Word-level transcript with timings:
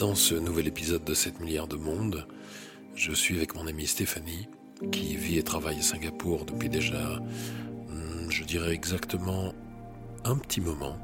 Dans 0.00 0.14
ce 0.14 0.34
nouvel 0.34 0.66
épisode 0.66 1.04
de 1.04 1.12
7 1.12 1.40
milliards 1.40 1.68
de 1.68 1.76
monde, 1.76 2.26
je 2.94 3.12
suis 3.12 3.36
avec 3.36 3.54
mon 3.54 3.66
amie 3.66 3.86
Stéphanie, 3.86 4.48
qui 4.90 5.14
vit 5.14 5.36
et 5.36 5.42
travaille 5.42 5.80
à 5.80 5.82
Singapour 5.82 6.46
depuis 6.46 6.70
déjà, 6.70 7.18
hmm, 7.18 8.30
je 8.30 8.42
dirais 8.44 8.72
exactement 8.72 9.52
un 10.24 10.36
petit 10.36 10.62
moment. 10.62 10.96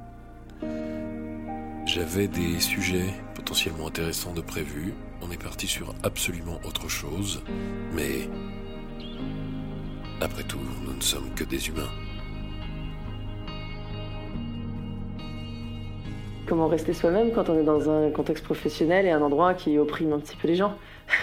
J'avais 1.85 2.27
des 2.27 2.59
sujets 2.59 3.13
potentiellement 3.35 3.89
intéressants 3.89 4.33
de 4.33 4.41
prévus. 4.41 4.95
On 5.21 5.31
est 5.31 5.43
parti 5.43 5.67
sur 5.67 5.95
absolument 6.03 6.59
autre 6.65 6.89
chose. 6.89 7.43
Mais 7.93 8.31
après 10.23 10.45
tout, 10.45 10.61
nous 10.87 10.95
ne 10.95 11.03
sommes 11.03 11.35
que 11.35 11.45
des 11.45 11.69
humains. 11.69 11.93
Comment 16.49 16.69
rester 16.69 16.93
soi-même 16.93 17.33
quand 17.33 17.49
on 17.49 17.59
est 17.59 17.65
dans 17.65 17.91
un 17.91 18.11
contexte 18.11 18.45
professionnel 18.45 19.07
et 19.07 19.11
un 19.11 19.21
endroit 19.23 19.55
qui 19.55 19.79
opprime 19.79 20.13
un 20.13 20.19
petit 20.21 20.37
peu 20.37 20.47
les 20.49 20.55
gens 20.55 20.75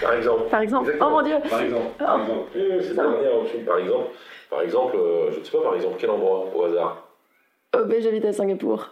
Par 0.01 0.13
exemple. 0.13 0.43
Par 0.49 0.61
exemple. 0.61 0.85
Exactement. 0.89 1.09
Oh 1.11 1.15
mon 1.15 1.21
Dieu 1.23 1.35
Par 1.49 1.61
exemple. 1.61 1.85
Par 1.97 2.15
Oh. 2.17 2.21
exemple. 2.21 2.47
Euh, 2.57 2.77
C'est 2.81 2.93
Ça 2.93 3.03
la 3.03 3.09
va. 3.09 3.13
dernière 3.15 3.37
option. 3.37 3.59
Par 3.65 3.77
exemple. 3.77 4.05
Par 4.49 4.61
exemple, 4.61 4.95
euh, 4.97 5.31
je 5.31 5.39
ne 5.39 5.43
sais 5.43 5.51
pas, 5.57 5.63
par 5.63 5.75
exemple, 5.75 5.95
quel 5.97 6.09
endroit 6.09 6.45
au 6.55 6.63
hasard 6.65 7.07
Oh, 7.75 7.79
ben 7.85 8.01
j'habite 8.01 8.25
à 8.25 8.33
Singapour. 8.33 8.89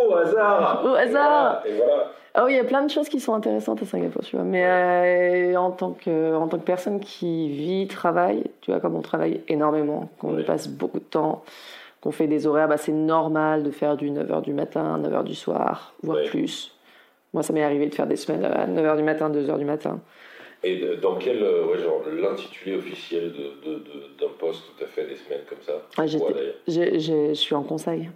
Au 0.00 0.14
hasard 0.14 0.82
Au 0.84 0.94
hasard 0.94 1.62
Et 1.66 1.72
voilà. 1.72 1.72
Et 1.74 1.76
voilà. 1.76 2.04
Ah 2.34 2.44
oui, 2.44 2.52
il 2.52 2.56
y 2.56 2.60
a 2.60 2.64
plein 2.64 2.82
de 2.84 2.90
choses 2.90 3.08
qui 3.08 3.18
sont 3.18 3.34
intéressantes 3.34 3.82
à 3.82 3.84
Singapour, 3.84 4.22
tu 4.22 4.36
vois. 4.36 4.44
Mais 4.44 4.64
euh, 4.64 5.56
en, 5.56 5.72
tant 5.72 5.90
que, 5.92 6.34
en 6.36 6.46
tant 6.46 6.58
que 6.58 6.64
personne 6.64 7.00
qui 7.00 7.48
vit, 7.48 7.88
travaille, 7.88 8.44
tu 8.60 8.70
vois, 8.70 8.78
comme 8.80 8.94
on 8.94 9.00
travaille 9.02 9.42
énormément, 9.48 10.08
qu'on 10.20 10.40
passe 10.44 10.68
beaucoup 10.68 11.00
de 11.00 11.04
temps, 11.04 11.42
qu'on 12.00 12.10
fait 12.12 12.26
des 12.26 12.46
horaires, 12.46 12.68
bah, 12.68 12.76
c'est 12.76 12.92
normal 12.92 13.62
de 13.62 13.70
faire 13.70 13.96
du 13.96 14.10
9h 14.10 14.42
du 14.42 14.52
matin, 14.52 14.98
9h 14.98 15.24
du 15.24 15.34
soir, 15.34 15.94
voire 16.02 16.18
Ouais. 16.18 16.28
plus. 16.28 16.74
Moi, 17.34 17.42
ça 17.42 17.52
m'est 17.52 17.62
arrivé 17.62 17.86
de 17.86 17.94
faire 17.94 18.06
des 18.06 18.16
semaines 18.16 18.44
à 18.44 18.66
9h 18.66 18.96
du 18.96 19.02
matin, 19.02 19.28
2h 19.30 19.58
du 19.58 19.64
matin. 19.64 20.00
Et 20.64 20.96
dans 21.00 21.16
quel, 21.16 21.42
euh, 21.42 21.66
ouais, 21.66 21.78
genre, 21.78 22.02
l'intitulé 22.10 22.76
officiel 22.76 23.32
de, 23.32 23.68
de, 23.70 23.74
de- 23.78 24.18
d'un 24.20 24.32
poste 24.38 24.62
où 24.70 24.72
tu 24.78 24.84
as 24.84 24.88
fait 24.88 25.06
des 25.06 25.14
semaines 25.16 25.42
comme 25.48 25.62
ça? 25.62 25.82
Ah, 25.96 26.04
Quoi, 26.18 26.32
d'ailleurs 26.32 26.54
j'ai- 26.66 26.98
j'ai- 26.98 27.28
je 27.28 27.34
suis 27.40 27.54
en 27.54 27.62
conseil. 27.62 28.10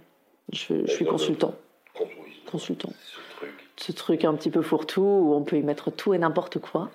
Je, 0.51 0.85
je 0.85 0.91
suis 0.91 1.05
consultant. 1.05 1.53
Oui, 1.99 2.07
Consultant. 2.51 2.89
Ce 3.01 3.37
truc. 3.37 3.53
ce 3.77 3.91
truc 3.93 4.25
un 4.25 4.33
petit 4.33 4.49
peu 4.49 4.61
fourre-tout 4.61 5.01
où 5.01 5.33
on 5.33 5.41
peut 5.43 5.55
y 5.57 5.61
mettre 5.63 5.89
tout 5.89 6.13
et 6.13 6.17
n'importe 6.17 6.59
quoi. 6.59 6.89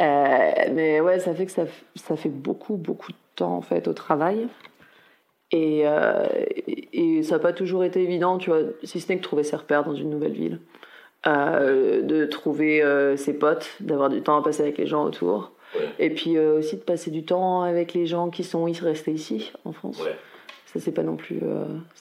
Euh, 0.00 0.50
mais 0.72 1.00
ouais, 1.00 1.18
ça 1.20 1.34
fait 1.34 1.44
que 1.46 1.52
ça, 1.52 1.64
ça 1.94 2.16
fait 2.16 2.28
beaucoup, 2.30 2.76
beaucoup 2.76 3.12
de 3.12 3.16
temps 3.36 3.56
en 3.56 3.60
fait 3.60 3.86
au 3.88 3.92
travail. 3.92 4.48
Et, 5.52 5.82
euh, 5.86 6.26
et, 6.66 7.18
et 7.18 7.22
ça 7.22 7.36
n'a 7.36 7.38
pas 7.40 7.52
toujours 7.52 7.82
été 7.84 8.02
évident, 8.02 8.38
tu 8.38 8.50
vois, 8.50 8.60
si 8.82 9.00
ce 9.00 9.10
n'est 9.10 9.18
que 9.18 9.22
trouver 9.24 9.42
ses 9.44 9.56
repères 9.56 9.84
dans 9.84 9.94
une 9.94 10.10
nouvelle 10.10 10.32
ville. 10.32 10.60
Euh, 11.26 12.02
de 12.02 12.26
trouver 12.26 12.80
euh, 12.82 13.16
ses 13.16 13.36
potes, 13.36 13.70
d'avoir 13.80 14.08
du 14.08 14.22
temps 14.22 14.38
à 14.38 14.42
passer 14.42 14.62
avec 14.62 14.78
les 14.78 14.86
gens 14.86 15.04
autour. 15.04 15.52
Ouais. 15.74 15.88
Et 15.98 16.10
puis 16.10 16.38
aussi 16.38 16.76
de 16.76 16.82
passer 16.82 17.10
du 17.10 17.24
temps 17.24 17.62
avec 17.62 17.92
les 17.92 18.06
gens 18.06 18.30
qui 18.30 18.44
sont 18.44 18.64
restés 18.64 19.12
ici, 19.12 19.52
en 19.64 19.72
France. 19.72 20.00
Ouais. 20.02 20.16
Ça, 20.66 20.80
c'est 20.80 20.92
pas 20.92 21.02
non 21.02 21.16
plus, 21.16 21.40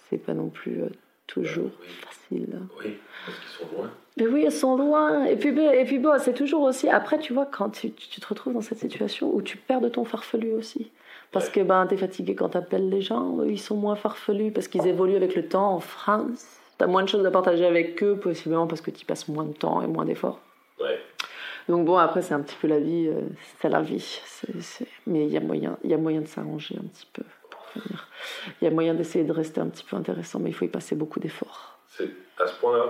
c'est 0.09 0.17
pas 0.17 0.33
non 0.33 0.49
plus 0.49 0.81
toujours 1.25 1.71
Oui. 1.81 1.87
facile. 2.05 2.59
Oui, 2.83 2.93
parce 3.25 3.39
qu'ils 3.39 3.49
sont 3.67 3.75
loin. 3.75 3.91
Mais 4.17 4.27
oui, 4.27 4.43
elles 4.45 4.51
sont 4.51 4.77
loin. 4.77 5.25
Et 5.25 5.35
puis, 5.35 5.49
et 5.49 5.85
puis 5.85 5.99
bon, 5.99 6.17
c'est 6.19 6.33
toujours 6.33 6.63
aussi. 6.63 6.87
Après, 6.89 7.17
tu 7.19 7.33
vois, 7.33 7.45
quand 7.45 7.69
tu, 7.69 7.91
tu 7.91 8.19
te 8.21 8.27
retrouves 8.27 8.53
dans 8.53 8.61
cette 8.61 8.79
situation 8.79 9.33
où 9.33 9.41
tu 9.41 9.57
perds 9.57 9.81
de 9.81 9.89
ton 9.89 10.05
farfelu 10.05 10.51
aussi. 10.53 10.91
Parce 11.31 11.49
que 11.49 11.59
ben, 11.59 11.85
t'es 11.87 11.97
fatigué 11.97 12.35
quand 12.35 12.49
t'appelles 12.49 12.89
les 12.89 13.01
gens, 13.01 13.43
ils 13.43 13.59
sont 13.59 13.75
moins 13.75 13.95
farfelus 13.95 14.51
parce 14.51 14.67
qu'ils 14.67 14.87
évoluent 14.87 15.17
avec 15.17 15.35
le 15.35 15.47
temps 15.47 15.73
en 15.73 15.79
France. 15.79 16.45
T'as 16.77 16.87
moins 16.87 17.03
de 17.03 17.09
choses 17.09 17.25
à 17.25 17.31
partager 17.31 17.65
avec 17.65 18.01
eux, 18.03 18.17
possiblement 18.17 18.67
parce 18.67 18.81
que 18.81 18.91
tu 18.91 19.05
passes 19.05 19.27
moins 19.27 19.45
de 19.45 19.53
temps 19.53 19.81
et 19.81 19.87
moins 19.87 20.05
d'efforts. 20.05 20.39
Ouais. 20.79 20.99
Donc 21.67 21.85
bon, 21.85 21.97
après, 21.97 22.21
c'est 22.21 22.33
un 22.33 22.41
petit 22.41 22.55
peu 22.55 22.67
la 22.67 22.79
vie, 22.79 23.07
euh, 23.07 23.21
c'est 23.59 23.69
la 23.69 23.81
vie. 23.81 24.21
Mais 25.05 25.25
il 25.25 25.31
y 25.31 25.37
a 25.37 25.41
moyen, 25.41 25.77
y 25.83 25.93
a 25.93 25.97
moyen 25.97 26.21
de 26.21 26.27
s'arranger 26.27 26.75
un 26.77 26.87
petit 26.87 27.07
peu. 27.11 27.23
pour. 27.49 27.83
Il 28.61 28.65
y 28.65 28.67
a 28.67 28.71
moyen 28.71 28.93
d'essayer 28.93 29.25
de 29.25 29.31
rester 29.31 29.59
un 29.59 29.67
petit 29.67 29.83
peu 29.83 29.95
intéressant, 29.95 30.39
mais 30.39 30.49
il 30.49 30.53
faut 30.53 30.65
y 30.65 30.69
passer 30.69 30.95
beaucoup 30.95 31.19
d'efforts. 31.19 31.77
C'est 31.89 32.09
à 32.39 32.47
ce 32.47 32.53
point-là? 32.59 32.85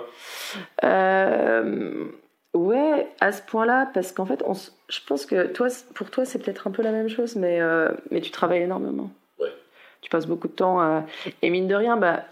Euh, 0.84 2.06
ouais, 2.53 3.08
à 3.19 3.31
ce 3.31 3.41
point-là, 3.41 3.90
parce 3.94 4.12
qu'en 4.12 4.25
fait, 4.25 4.44
on 4.46 4.53
s- 4.53 4.75
je 4.90 5.00
pense 5.08 5.25
que 5.25 5.47
toi, 5.47 5.68
pour 5.96 6.09
toi, 6.09 6.25
c'est 6.25 6.40
peut-être 6.40 6.68
un 6.68 6.72
peu 6.72 6.81
la 6.81 6.91
même 6.91 7.09
chose, 7.09 7.35
mais, 7.35 7.62
euh, 7.62 7.90
mais 8.12 8.22
tu 8.22 8.31
travailles 8.31 8.63
énormément. 8.63 9.09
Ouais. 9.40 9.53
Tu 10.02 10.09
passes 10.09 10.28
beaucoup 10.28 10.47
de 10.47 10.53
temps 10.53 10.80
à... 10.80 11.06
Et 11.41 11.50
mine 11.50 11.68
de 11.68 11.75
rien, 11.75 11.97
bah, 11.97 12.24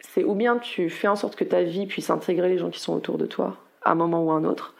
c'est 0.00 0.24
ou 0.24 0.34
bien 0.34 0.58
tu 0.58 0.90
fais 0.90 1.08
en 1.08 1.16
sorte 1.16 1.36
que 1.36 1.44
ta 1.44 1.62
vie 1.62 1.86
puisse 1.86 2.10
intégrer 2.10 2.48
les 2.48 2.58
gens 2.58 2.70
qui 2.70 2.80
sont 2.80 2.94
autour 2.94 3.18
de 3.18 3.26
toi, 3.26 3.56
à 3.82 3.92
un 3.92 3.94
moment 3.94 4.22
ou 4.24 4.30
à 4.30 4.34
un 4.34 4.44
autre, 4.44 4.74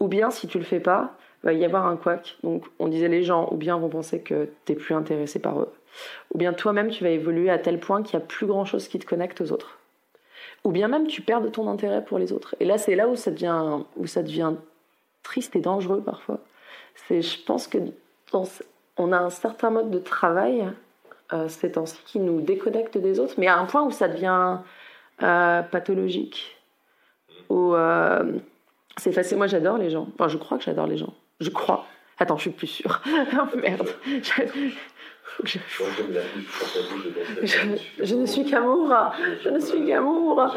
ou 0.00 0.08
bien 0.08 0.30
si 0.30 0.48
tu 0.48 0.58
le 0.58 0.64
fais 0.64 0.80
pas, 0.80 1.14
il 1.42 1.46
va 1.46 1.52
y 1.52 1.64
avoir 1.64 1.86
un 1.86 1.96
couac. 1.96 2.36
Donc 2.42 2.64
on 2.78 2.88
disait 2.88 3.08
les 3.08 3.22
gens, 3.22 3.48
ou 3.52 3.56
bien 3.56 3.76
vont 3.78 3.88
penser 3.88 4.20
que 4.20 4.48
tu 4.64 4.72
n'es 4.72 4.78
plus 4.78 4.94
intéressé 4.94 5.38
par 5.38 5.60
eux, 5.60 5.72
ou 6.32 6.38
bien 6.38 6.52
toi-même 6.52 6.90
tu 6.90 7.04
vas 7.04 7.10
évoluer 7.10 7.50
à 7.50 7.58
tel 7.58 7.78
point 7.78 8.02
qu'il 8.02 8.18
n'y 8.18 8.24
a 8.24 8.26
plus 8.26 8.46
grand-chose 8.46 8.88
qui 8.88 8.98
te 8.98 9.06
connecte 9.06 9.40
aux 9.40 9.52
autres 9.52 9.78
ou 10.64 10.72
bien 10.72 10.88
même 10.88 11.06
tu 11.06 11.22
perds 11.22 11.42
ton 11.52 11.68
intérêt 11.68 12.02
pour 12.04 12.18
les 12.18 12.32
autres. 12.32 12.56
Et 12.58 12.64
là, 12.64 12.78
c'est 12.78 12.94
là 12.94 13.08
où 13.08 13.16
ça 13.16 13.30
devient, 13.30 13.82
où 13.96 14.06
ça 14.06 14.22
devient 14.22 14.54
triste 15.22 15.54
et 15.56 15.60
dangereux 15.60 16.02
parfois. 16.02 16.40
C'est, 16.94 17.22
je 17.22 17.42
pense 17.44 17.66
que 17.66 17.78
on 18.96 19.12
a 19.12 19.18
un 19.18 19.30
certain 19.30 19.70
mode 19.70 19.90
de 19.90 19.98
travail 19.98 20.68
euh, 21.32 21.48
ces 21.48 21.72
temps-ci 21.72 21.98
qui 22.04 22.18
nous 22.18 22.40
déconnecte 22.40 22.98
des 22.98 23.20
autres, 23.20 23.34
mais 23.38 23.46
à 23.46 23.58
un 23.58 23.64
point 23.64 23.82
où 23.82 23.90
ça 23.90 24.08
devient 24.08 24.58
euh, 25.22 25.62
pathologique. 25.62 26.56
Où 27.48 27.74
euh, 27.74 28.32
c'est 28.96 29.12
facile. 29.12 29.36
Moi, 29.38 29.46
j'adore 29.46 29.78
les 29.78 29.90
gens. 29.90 30.08
Enfin, 30.14 30.28
je 30.28 30.36
crois 30.36 30.58
que 30.58 30.64
j'adore 30.64 30.86
les 30.86 30.96
gens. 30.96 31.14
Je 31.40 31.50
crois. 31.50 31.86
Attends, 32.18 32.36
je 32.36 32.42
suis 32.42 32.50
plus 32.50 32.66
sûre. 32.66 33.02
merde. 33.56 33.88
Je- 37.42 38.14
ne 38.14 38.26
suis 38.26 38.44
qu'amour. 38.44 38.92
Je 39.42 39.48
ne 39.48 39.58
suis 39.58 39.84
qu'amour. 39.86 40.54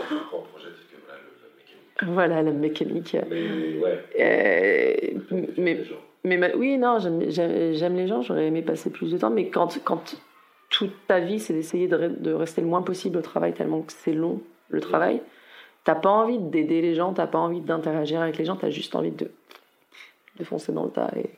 Voilà, 2.04 2.44
la 2.44 2.52
mécanique. 2.52 3.16
Mais 3.30 3.80
ouais. 3.80 4.04
Euh, 4.20 5.44
mais, 6.24 6.54
oui, 6.56 6.78
non, 6.78 7.00
j'aime- 7.00 7.22
les 7.96 8.08
gens, 8.08 8.22
j'aurais 8.22 8.48
aimé 8.48 8.62
passer 8.62 8.90
plus 8.92 9.12
de 9.12 9.18
temps, 9.18 9.30
mais 9.32 9.50
quand, 9.50 9.80
quand 9.84 10.16
toute 10.70 10.94
ta 11.08 11.20
vie, 11.20 11.40
c'est 11.40 11.54
d'essayer 11.54 11.88
de, 11.88 11.98
re- 11.98 12.22
de 12.22 12.34
rester 12.34 12.62
le 12.62 12.68
moins 12.68 12.82
possible 12.84 13.18
au 13.18 13.22
travail, 13.22 13.54
tellement 13.54 13.82
que 13.82 13.94
c'est 13.94 14.14
long, 14.14 14.42
le 14.70 14.82
travail, 14.82 15.22
t'as 15.86 15.96
pas 15.96 16.10
envie 16.10 16.38
d'aider 16.40 16.82
les 16.82 16.94
gens, 16.94 17.14
t'as 17.14 17.28
pas 17.28 17.40
envie 17.40 17.62
d'interagir 17.62 18.22
avec 18.22 18.38
les 18.38 18.46
gens, 18.46 18.58
t'as 18.58 18.70
juste 18.70 18.94
envie 18.96 19.12
de, 19.12 19.32
de 20.38 20.44
foncer 20.44 20.74
dans 20.74 20.84
le 20.84 20.92
tas 20.92 21.10
et, 21.16 21.30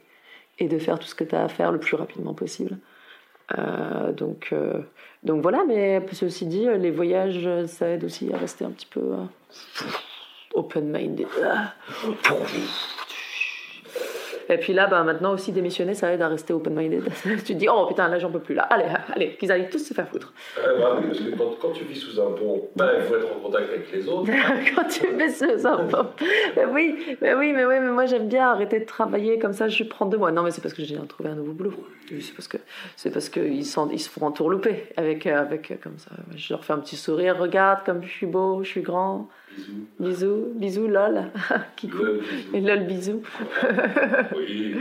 et 0.64 0.68
de 0.68 0.78
faire 0.80 0.98
tout 1.00 1.08
ce 1.08 1.16
que 1.16 1.24
t'as 1.24 1.44
à 1.44 1.48
faire 1.48 1.72
le 1.72 1.80
plus 1.80 1.96
rapidement 1.96 2.34
possible. 2.34 2.78
Euh, 3.58 4.12
donc, 4.12 4.50
euh, 4.52 4.82
donc 5.24 5.42
voilà, 5.42 5.64
mais 5.68 6.06
ceci 6.12 6.46
dit, 6.46 6.68
euh, 6.68 6.78
les 6.78 6.92
voyages, 6.92 7.48
ça 7.68 7.90
aide 7.90 8.04
aussi 8.04 8.32
à 8.34 8.38
rester 8.38 8.66
un 8.66 8.72
petit 8.72 8.86
peu 8.86 9.02
open-minded. 10.54 11.28
Et 14.50 14.58
puis 14.58 14.74
là, 14.74 14.88
bah, 14.88 15.04
maintenant 15.04 15.34
aussi 15.34 15.52
démissionner, 15.52 15.94
ça 15.94 16.12
aide 16.12 16.22
à 16.22 16.28
rester 16.28 16.54
open-minded. 16.54 17.04
tu 17.24 17.38
te 17.38 17.54
dis, 17.54 17.68
oh 17.70 17.86
putain, 17.88 18.08
là 18.08 18.18
j'en 18.18 18.32
peux 18.32 18.40
plus, 18.40 18.56
là. 18.56 18.64
Allez, 18.64 18.86
allez, 19.14 19.36
qu'ils 19.36 19.52
aillent 19.52 19.70
tous 19.70 19.80
se 19.80 19.94
faire 19.94 20.08
foutre. 20.08 20.34
Euh, 20.58 20.80
bah 20.80 20.98
oui, 20.98 21.08
parce 21.08 21.20
que 21.20 21.36
quand, 21.38 21.56
quand 21.62 21.72
tu 21.72 21.84
vis 21.84 22.00
sous 22.00 22.20
un 22.20 22.32
pont, 22.32 22.68
bah, 22.76 22.92
il 22.98 23.04
faut 23.04 23.16
être 23.16 23.28
en 23.32 23.40
contact 23.40 23.70
avec 23.70 23.92
les 23.92 24.08
autres. 24.08 24.30
Quand 24.76 24.88
tu 24.88 25.02
fais 25.02 25.30
ce 25.30 25.58
ça, 25.58 25.80
mais 26.56 26.66
oui, 26.66 27.18
mais 27.22 27.34
oui, 27.34 27.54
mais 27.54 27.66
oui, 27.66 27.76
mais 27.80 27.92
moi 27.92 28.06
j'aime 28.06 28.28
bien 28.28 28.50
arrêter 28.50 28.80
de 28.80 28.86
travailler 28.86 29.40
comme 29.40 29.54
ça. 29.54 29.68
Je 29.68 29.84
prends 29.84 30.06
deux 30.06 30.18
mois. 30.18 30.32
Non, 30.32 30.44
mais 30.44 30.52
c'est 30.52 30.62
parce 30.62 30.74
que 30.74 30.84
j'ai 30.84 30.96
trouvé 31.08 31.30
un 31.30 31.36
nouveau 31.36 31.54
boulot. 31.54 31.74
C'est 32.08 32.34
parce 32.34 32.48
que 32.48 32.58
c'est 32.96 33.12
parce 33.12 33.30
que 33.30 33.40
ils, 33.40 33.66
sont, 33.66 33.90
ils 33.92 34.00
se 34.00 34.10
font 34.10 34.26
entourlouper 34.26 34.86
avec 34.98 35.28
euh, 35.28 35.40
avec 35.40 35.72
euh, 35.72 35.76
comme 35.82 35.98
ça. 35.98 36.12
Je 36.36 36.54
leur 36.54 36.64
fais 36.66 36.74
un 36.74 36.80
petit 36.80 36.96
sourire. 36.96 37.38
Regarde 37.38 37.84
comme 37.86 38.04
je 38.04 38.10
suis 38.10 38.26
beau, 38.26 38.64
je 38.64 38.70
suis 38.70 38.82
grand. 38.82 39.30
Bisous. 39.56 39.88
Bisous, 40.00 40.46
bisous, 40.56 40.88
lol. 40.88 41.26
Qui. 41.76 41.88
Ouais, 41.88 42.20
bisous. 42.20 42.56
Et 42.56 42.62
lol, 42.62 42.80
bisous. 42.86 43.22
Oui. 44.36 44.76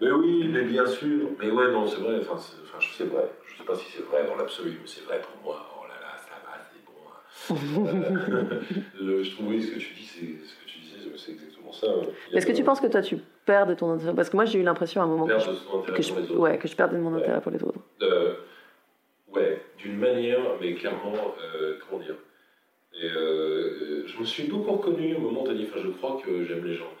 mais 0.00 0.10
oui, 0.10 0.48
mais 0.52 0.62
bien 0.62 0.86
sûr. 0.86 1.28
Mais 1.38 1.50
ouais, 1.50 1.70
non, 1.72 1.86
c'est 1.86 2.00
vrai. 2.00 2.18
Enfin, 2.20 2.36
c'est 2.38 2.56
enfin, 2.62 3.04
vrai. 3.14 3.30
Je 3.46 3.56
sais 3.58 3.64
pas 3.64 3.74
si 3.76 3.84
c'est 3.92 4.02
vrai 4.04 4.26
dans 4.26 4.36
l'absolu, 4.36 4.70
mais 4.80 4.86
c'est 4.86 5.04
vrai 5.04 5.20
pour 5.20 5.42
moi. 5.44 5.66
Oh 5.80 5.84
là 5.86 5.94
là, 6.00 6.16
ça 6.18 6.34
va, 6.44 6.58
c'est 6.70 6.84
bon. 6.84 6.98
hein. 7.08 8.20
Euh, 9.00 9.00
le- 9.00 9.22
je 9.22 9.30
trouve 9.32 9.48
oui, 9.48 9.62
ce 9.62 9.72
que 9.72 9.78
tu 9.78 9.94
dis, 9.94 10.04
c'est 10.06 10.46
ce 10.46 10.54
que 10.54 10.66
tu 10.66 10.78
disais, 10.78 11.10
c'est 11.16 11.32
exactement 11.32 11.72
ça. 11.72 11.86
Est-ce 12.32 12.46
que 12.46 12.52
tu 12.52 12.64
penses 12.64 12.80
que 12.80 12.86
toi 12.88 13.02
tu 13.02 13.18
perds 13.46 13.66
de 13.66 13.74
ton 13.74 13.90
intérêt? 13.92 14.14
Parce 14.14 14.30
que 14.30 14.36
moi 14.36 14.44
j'ai 14.46 14.58
eu 14.58 14.62
l'impression 14.64 15.00
à 15.02 15.04
un 15.04 15.08
moment 15.08 15.26
que 15.26 15.38
je, 15.38 15.50
que 15.92 16.32
ouais, 16.34 16.58
que 16.58 16.66
je 16.68 16.74
perdais 16.76 16.96
de 16.96 17.02
mon 17.02 17.12
Ouais. 17.14 17.20
intérêt 17.22 17.40
pour 17.40 17.52
les 17.52 17.62
autres. 17.62 17.80
Euh, 18.02 18.34
ouais, 19.32 19.60
d'une 19.78 19.96
manière, 19.98 20.40
mais 20.60 20.74
clairement, 20.74 21.12
euh, 21.56 21.78
comment 21.88 22.02
dire? 22.02 22.16
Et, 23.00 23.06
euh, 23.10 24.04
Je 24.06 24.18
me 24.20 24.24
suis 24.24 24.44
beaucoup 24.44 24.72
reconnu 24.72 25.14
au 25.16 25.20
moment 25.20 25.42
où 25.44 25.48
tu 25.48 25.54
dit, 25.54 25.66
enfin, 25.68 25.80
je 25.82 25.88
crois 25.90 26.20
que 26.24 26.44
j'aime 26.44 26.64
les 26.64 26.74
gens. 26.74 26.92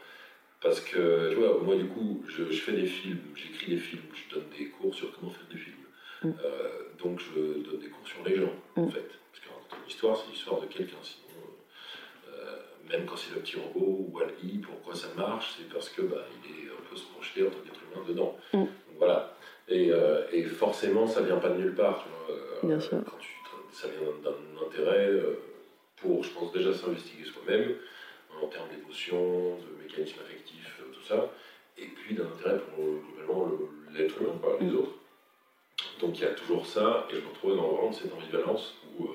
Parce 0.60 0.80
que, 0.80 1.30
tu 1.30 1.36
vois, 1.36 1.60
moi, 1.62 1.76
du 1.76 1.86
coup, 1.86 2.24
je, 2.26 2.50
je 2.50 2.60
fais 2.60 2.72
des 2.72 2.86
films, 2.86 3.18
j'écris 3.36 3.72
des 3.74 3.78
films, 3.80 4.02
je 4.14 4.34
donne 4.34 4.44
des 4.58 4.66
cours 4.68 4.94
sur 4.94 5.12
comment 5.12 5.30
faire 5.30 5.46
des 5.50 5.58
films. 5.58 5.76
Mm. 6.24 6.30
Euh, 6.44 6.68
donc, 7.02 7.20
je 7.20 7.40
donne 7.40 7.78
des 7.80 7.88
cours 7.88 8.06
sur 8.08 8.24
les 8.24 8.36
gens, 8.36 8.52
en 8.76 8.86
Mm. 8.86 8.90
fait. 8.90 9.08
Parce 9.30 9.40
qu'une 9.44 9.86
histoire, 9.88 10.16
c'est 10.16 10.30
l'histoire 10.32 10.60
de 10.60 10.66
quelqu'un, 10.66 10.96
sinon. 11.02 11.24
euh, 12.32 12.56
même 12.90 13.04
quand 13.06 13.16
c'est 13.16 13.34
le 13.34 13.40
petit 13.40 13.56
robot 13.56 13.80
ou 13.86 14.10
Wally, 14.14 14.58
pourquoi 14.58 14.94
ça 14.94 15.08
marche 15.16 15.54
C'est 15.58 15.68
parce 15.72 15.88
que 15.90 16.02
bah, 16.02 16.24
il 16.44 16.66
est 16.66 16.70
un 16.70 16.82
peu 16.90 16.96
se 16.96 17.04
projeté 17.12 17.42
en 17.46 17.50
tant 17.50 17.58
qu'être 17.64 17.80
humain 17.92 18.04
dedans. 18.08 18.36
Mm. 18.52 18.64
Voilà. 18.98 19.36
Et, 19.68 19.90
et, 20.32 20.42
forcément, 20.44 21.06
ça 21.06 21.22
vient 21.22 21.38
pas 21.38 21.48
de 21.50 21.58
nulle 21.58 21.74
part. 21.74 22.04
Tu 22.04 22.08
vois. 22.34 22.68
Bien 22.68 22.80
sûr. 22.80 22.98
Quand 23.04 23.16
tu, 23.18 23.30
ça 23.72 23.88
vient 23.88 24.12
d'un 24.22 24.66
intérêt 24.66 25.10
pour, 26.04 26.22
je 26.22 26.30
pense, 26.30 26.52
déjà 26.52 26.72
s'investiguer 26.72 27.24
soi-même 27.24 27.76
en 28.42 28.46
termes 28.48 28.68
d'émotions, 28.68 29.56
de 29.56 29.82
mécanismes 29.82 30.20
affectifs, 30.20 30.80
tout 30.92 31.02
ça. 31.02 31.32
Et 31.78 31.86
puis 31.86 32.14
d'un 32.14 32.26
intérêt 32.26 32.58
pour 32.58 32.84
globalement 32.84 33.50
l'être 33.92 34.20
humain, 34.20 34.38
les 34.60 34.66
mm. 34.66 34.76
autres. 34.76 34.98
Donc 36.00 36.18
il 36.18 36.22
y 36.22 36.26
a 36.26 36.34
toujours 36.34 36.66
ça, 36.66 37.08
et 37.10 37.14
je 37.14 37.20
me 37.20 37.28
retrouvais 37.28 37.56
dans 37.56 37.72
vraiment 37.72 37.92
cette 37.92 38.12
ambivalence 38.12 38.74
où 38.98 39.08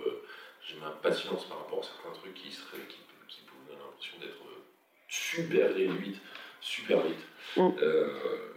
j'ai 0.68 0.78
ma 0.80 0.90
patience 0.90 1.46
par 1.46 1.60
rapport 1.60 1.80
à 1.80 1.84
certains 1.84 2.20
trucs 2.20 2.34
qui, 2.34 2.52
seraient, 2.52 2.86
qui, 2.90 2.98
qui 3.28 3.42
pouvaient 3.44 3.76
donner 3.76 3.80
l'impression 3.80 4.20
d'être 4.20 4.40
super 5.08 5.74
réduites, 5.74 6.22
super 6.62 7.02
vite. 7.02 7.26
Mm. 7.56 7.70
Euh, 7.82 8.50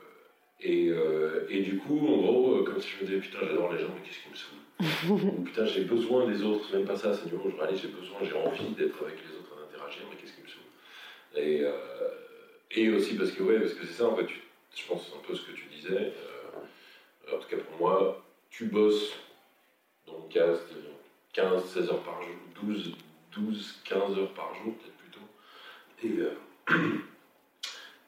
et, 0.60 0.88
euh, 0.90 1.46
et, 1.48 1.62
du 1.62 1.78
coup, 1.78 1.98
en 1.98 2.18
gros, 2.18 2.56
euh, 2.56 2.64
comme 2.64 2.80
si 2.80 2.90
je 2.90 3.02
me 3.02 3.08
disais, 3.08 3.20
putain, 3.20 3.38
j'adore 3.42 3.72
les 3.72 3.80
gens, 3.80 3.88
mais 3.94 4.06
qu'est-ce 4.06 4.22
qui 4.22 4.30
me 4.30 4.36
saoule 4.36 4.61
Putain, 5.44 5.66
j'ai 5.66 5.84
besoin 5.84 6.26
des 6.26 6.42
autres, 6.42 6.74
même 6.76 6.86
pas 6.86 6.96
ça, 6.96 7.14
c'est 7.14 7.28
du 7.28 7.34
moment 7.34 7.46
où 7.46 7.50
je 7.50 7.56
réalise, 7.56 7.82
j'ai 7.82 7.88
besoin, 7.88 8.18
j'ai 8.22 8.34
envie 8.34 8.74
d'être 8.74 9.02
avec 9.04 9.18
les 9.20 9.36
autres, 9.36 9.56
d'interagir, 9.56 10.02
mais 10.10 10.16
qu'est-ce 10.16 10.32
qui 10.34 10.42
me 10.42 10.48
saoule? 10.48 10.62
Et, 11.36 12.80
et 12.80 12.90
aussi 12.90 13.14
parce 13.16 13.30
que, 13.30 13.42
ouais, 13.42 13.60
parce 13.60 13.74
que 13.74 13.86
c'est 13.86 13.92
ça, 13.92 14.08
en 14.08 14.16
fait, 14.16 14.26
je 14.28 14.86
pense 14.86 15.12
un 15.16 15.26
peu 15.26 15.34
ce 15.34 15.42
que 15.42 15.52
tu 15.52 15.66
disais, 15.66 16.12
en 17.32 17.38
tout 17.38 17.48
cas 17.48 17.56
pour 17.56 17.78
moi, 17.78 18.24
tu 18.50 18.66
bosses 18.66 19.12
dans 20.06 20.14
le 20.14 20.32
cas, 20.32 20.46
15, 21.32 21.64
16 21.64 21.88
heures 21.90 22.02
par 22.02 22.22
jour, 22.22 22.34
12, 22.62 22.94
12 23.32 23.80
15 23.84 24.18
heures 24.18 24.34
par 24.34 24.54
jour, 24.54 24.74
peut-être 24.74 24.96
plutôt. 24.96 25.20
Et, 26.04 26.20
euh, 26.20 26.34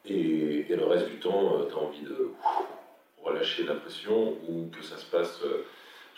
et, 0.04 0.72
et, 0.72 0.76
le 0.76 0.84
reste 0.84 1.08
du 1.08 1.18
temps, 1.18 1.58
euh, 1.58 1.66
tu 1.66 1.74
as 1.74 1.78
envie 1.78 2.02
de 2.02 2.30
relâcher 3.22 3.64
la 3.64 3.74
pression 3.74 4.36
ou 4.48 4.68
que 4.70 4.82
ça 4.82 4.98
se 4.98 5.06
passe. 5.06 5.40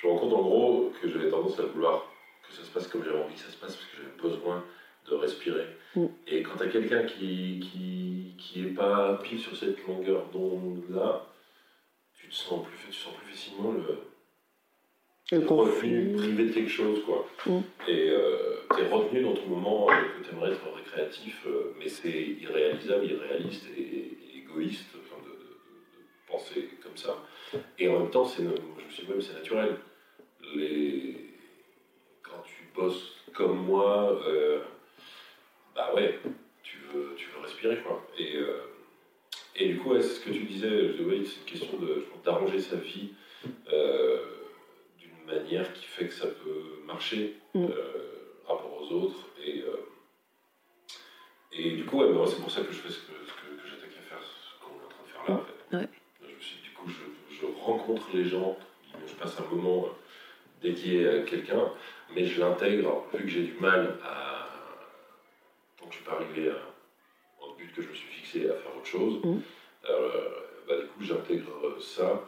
Euh, 0.06 0.08
je 0.08 0.12
me 0.12 0.12
rends 0.12 0.18
compte 0.18 0.32
en 0.32 0.42
gros 0.42 0.92
que 1.00 1.08
j'avais 1.08 1.28
tendance 1.28 1.58
à 1.58 1.64
vouloir 1.64 2.06
que 2.48 2.54
ça 2.54 2.62
se 2.62 2.70
passe 2.70 2.86
comme 2.88 3.04
j'avais 3.04 3.18
envie 3.18 3.34
que 3.34 3.40
ça 3.40 3.50
se 3.50 3.56
passe 3.56 3.76
parce 3.76 3.86
que 3.86 3.96
j'avais 3.96 4.34
besoin 4.34 4.64
de 5.08 5.14
respirer. 5.14 5.66
Mm. 5.94 6.06
Et 6.26 6.42
quand 6.42 6.56
tu 6.56 6.62
as 6.64 6.68
quelqu'un 6.68 7.04
qui, 7.04 7.60
qui, 7.60 8.34
qui 8.38 8.62
est 8.62 8.74
pas 8.74 9.18
pile 9.22 9.38
sur 9.38 9.56
cette 9.56 9.86
longueur 9.86 10.26
d'onde-là, 10.32 11.26
tu 12.14 12.28
te 12.28 12.34
sens 12.34 12.64
plus, 12.66 12.78
tu 12.86 12.92
sens 12.92 13.14
plus 13.14 13.32
facilement 13.32 13.72
le, 13.72 13.98
privé 16.18 16.44
de 16.44 16.52
quelque 16.52 16.70
chose, 16.70 17.02
quoi. 17.04 17.26
Mm. 17.46 17.60
Et 17.88 18.10
euh, 18.10 18.60
tu 18.74 18.82
es 18.82 18.88
retenu 18.88 19.22
dans 19.22 19.34
ton 19.34 19.46
moment 19.46 19.86
que 19.86 20.24
tu 20.24 20.34
aimerais 20.34 20.52
être 20.52 20.72
récréatif, 20.74 21.46
euh, 21.46 21.74
mais 21.78 21.88
c'est 21.88 22.36
irréalisable, 22.40 23.06
irréaliste 23.06 23.66
et, 23.76 24.38
égoïste 24.38 24.94
enfin, 24.94 25.20
de, 25.24 26.30
penser 26.30 26.68
comme 26.82 26.96
ça. 26.96 27.16
Et 27.78 27.88
en 27.88 28.00
même 28.00 28.10
temps, 28.10 28.24
je 28.24 28.42
me 28.42 28.54
suis 28.90 29.04
dit, 29.04 29.10
même 29.10 29.20
c'est 29.20 29.34
naturel. 29.34 29.76
Les... 30.54 31.34
Quand 32.22 32.42
tu 32.44 32.68
bosses 32.74 33.16
comme 33.32 33.58
moi, 33.58 34.20
euh, 34.26 34.60
bah 35.74 35.92
ouais, 35.94 36.18
tu 36.62 36.78
veux, 36.92 37.14
tu 37.16 37.28
veux 37.30 37.40
respirer, 37.42 37.78
quoi. 37.82 38.06
Et, 38.18 38.36
euh, 38.36 38.60
et 39.54 39.68
du 39.68 39.78
coup, 39.78 39.94
c'est 39.94 40.08
ce 40.08 40.20
que 40.20 40.30
tu 40.30 40.44
disais, 40.44 40.68
c'est 40.68 41.02
une 41.02 41.44
question 41.46 41.78
d'arranger 42.24 42.60
sa 42.60 42.76
vie 42.76 43.10
manière 45.26 45.72
qui 45.72 45.84
fait 45.84 46.06
que 46.06 46.12
ça 46.12 46.26
peut 46.26 46.82
marcher 46.86 47.34
mm. 47.54 47.64
euh, 47.64 48.42
rapport 48.46 48.80
aux 48.80 48.92
autres. 48.92 49.28
Et, 49.44 49.62
euh, 49.62 49.86
et 51.52 51.72
du 51.72 51.84
coup, 51.84 51.98
bah, 51.98 52.24
c'est 52.26 52.40
pour 52.40 52.50
ça 52.50 52.62
que 52.62 52.72
je 52.72 52.78
fais 52.78 52.90
ce 52.90 53.00
que, 53.00 53.12
que, 53.12 53.68
j'attaque 53.68 53.90
à 53.98 54.02
faire, 54.02 54.22
ce 54.22 54.64
qu'on 54.64 54.74
est 54.80 54.84
en 54.84 54.88
train 54.88 55.02
de 55.04 55.08
faire 55.08 55.24
là. 55.28 55.34
En 55.34 55.78
fait. 55.80 55.88
Je 56.22 56.34
me 56.34 56.40
suis, 56.40 56.60
du 56.62 56.70
coup, 56.70 56.88
je, 56.88 57.36
je, 57.36 57.46
rencontre 57.46 58.08
les 58.14 58.24
gens, 58.24 58.56
je 59.06 59.14
passe 59.14 59.38
un 59.40 59.54
moment 59.54 59.88
dédié 60.60 61.08
à 61.08 61.22
quelqu'un, 61.22 61.70
mais 62.14 62.24
je 62.24 62.40
l'intègre, 62.40 63.04
vu 63.12 63.24
que 63.24 63.30
j'ai 63.30 63.42
du 63.42 63.56
mal 63.60 63.98
à. 64.04 64.48
Tant 65.78 65.86
que 65.86 65.92
je 65.92 65.96
suis 65.96 66.04
pas 66.04 66.12
arrivé 66.12 66.50
à, 66.50 67.44
au 67.44 67.54
but 67.54 67.72
que 67.74 67.82
je 67.82 67.88
me 67.88 67.94
suis 67.94 68.08
fixé 68.08 68.50
à 68.50 68.54
faire 68.54 68.76
autre 68.76 68.86
chose, 68.86 69.20
mm. 69.22 69.38
euh, 69.90 70.28
bah, 70.66 70.78
du 70.78 70.86
coup, 70.86 71.02
j'intègre 71.02 71.80
ça 71.80 72.22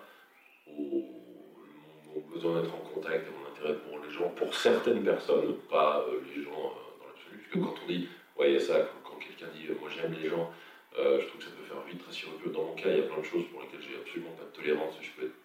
au 0.67 2.21
besoin 2.33 2.61
d'être 2.61 2.75
en 2.75 2.79
contact 2.79 3.27
et 3.27 3.31
mon 3.31 3.49
intérêt 3.51 3.79
pour 3.79 3.99
les 4.05 4.11
gens, 4.11 4.29
pour 4.31 4.55
certaines 4.55 5.03
personnes, 5.03 5.55
pas 5.71 6.05
euh, 6.09 6.21
les 6.35 6.43
gens 6.43 6.51
euh, 6.51 7.01
dans 7.01 7.07
l'absolu. 7.07 7.39
Parce 7.39 7.53
que 7.53 7.59
quand 7.59 7.75
on 7.85 7.89
dit, 7.89 8.09
ouais, 8.39 8.51
il 8.51 8.55
y 8.55 8.57
a 8.57 8.61
ça, 8.61 8.89
quand, 9.05 9.17
quelqu'un 9.17 9.47
dit, 9.55 9.67
moi 9.81 9.89
j'aime 9.89 10.15
les 10.21 10.29
gens, 10.29 10.53
je 10.97 11.27
trouve 11.27 11.39
que 11.39 11.45
ça 11.45 11.51
peut 11.51 11.63
faire 11.63 11.83
vite, 11.83 12.03
très 12.03 12.13
sirupeux. 12.13 12.51
Dans 12.51 12.65
mon 12.65 12.75
cas, 12.75 12.91
il 12.91 12.97
y 12.99 13.01
a 13.01 13.05
plein 13.05 13.19
de 13.19 13.25
choses 13.25 13.45
pour 13.53 13.63
lesquelles 13.63 13.83
j'ai 13.83 13.97
absolument 13.97 14.33
pas 14.33 14.45
de 14.45 14.51
tolérance. 14.51 14.97
Et 15.01 15.05
je 15.05 15.11
peux 15.13 15.27
être... 15.27 15.39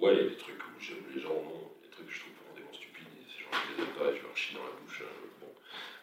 Ouais, 0.00 0.14
il 0.14 0.22
y 0.22 0.26
a 0.26 0.28
des 0.28 0.36
trucs 0.36 0.62
où 0.62 0.80
j'aime 0.80 1.02
les 1.12 1.20
gens, 1.20 1.34
non, 1.34 1.71
trucs 1.92 2.08
que 2.08 2.14
je 2.14 2.20
trouve 2.20 2.34
profondément 2.40 2.72
stupides, 2.72 3.12
et 3.14 3.28
ces 3.28 3.38
gens, 3.44 3.52
je 3.52 3.76
les 3.76 3.82
aime 3.82 3.94
pas, 3.94 4.08
je 4.16 4.22
leur 4.22 4.36
chie 4.36 4.54
dans 4.54 4.64
la 4.64 4.74
bouche. 4.80 5.02
bon, 5.40 5.50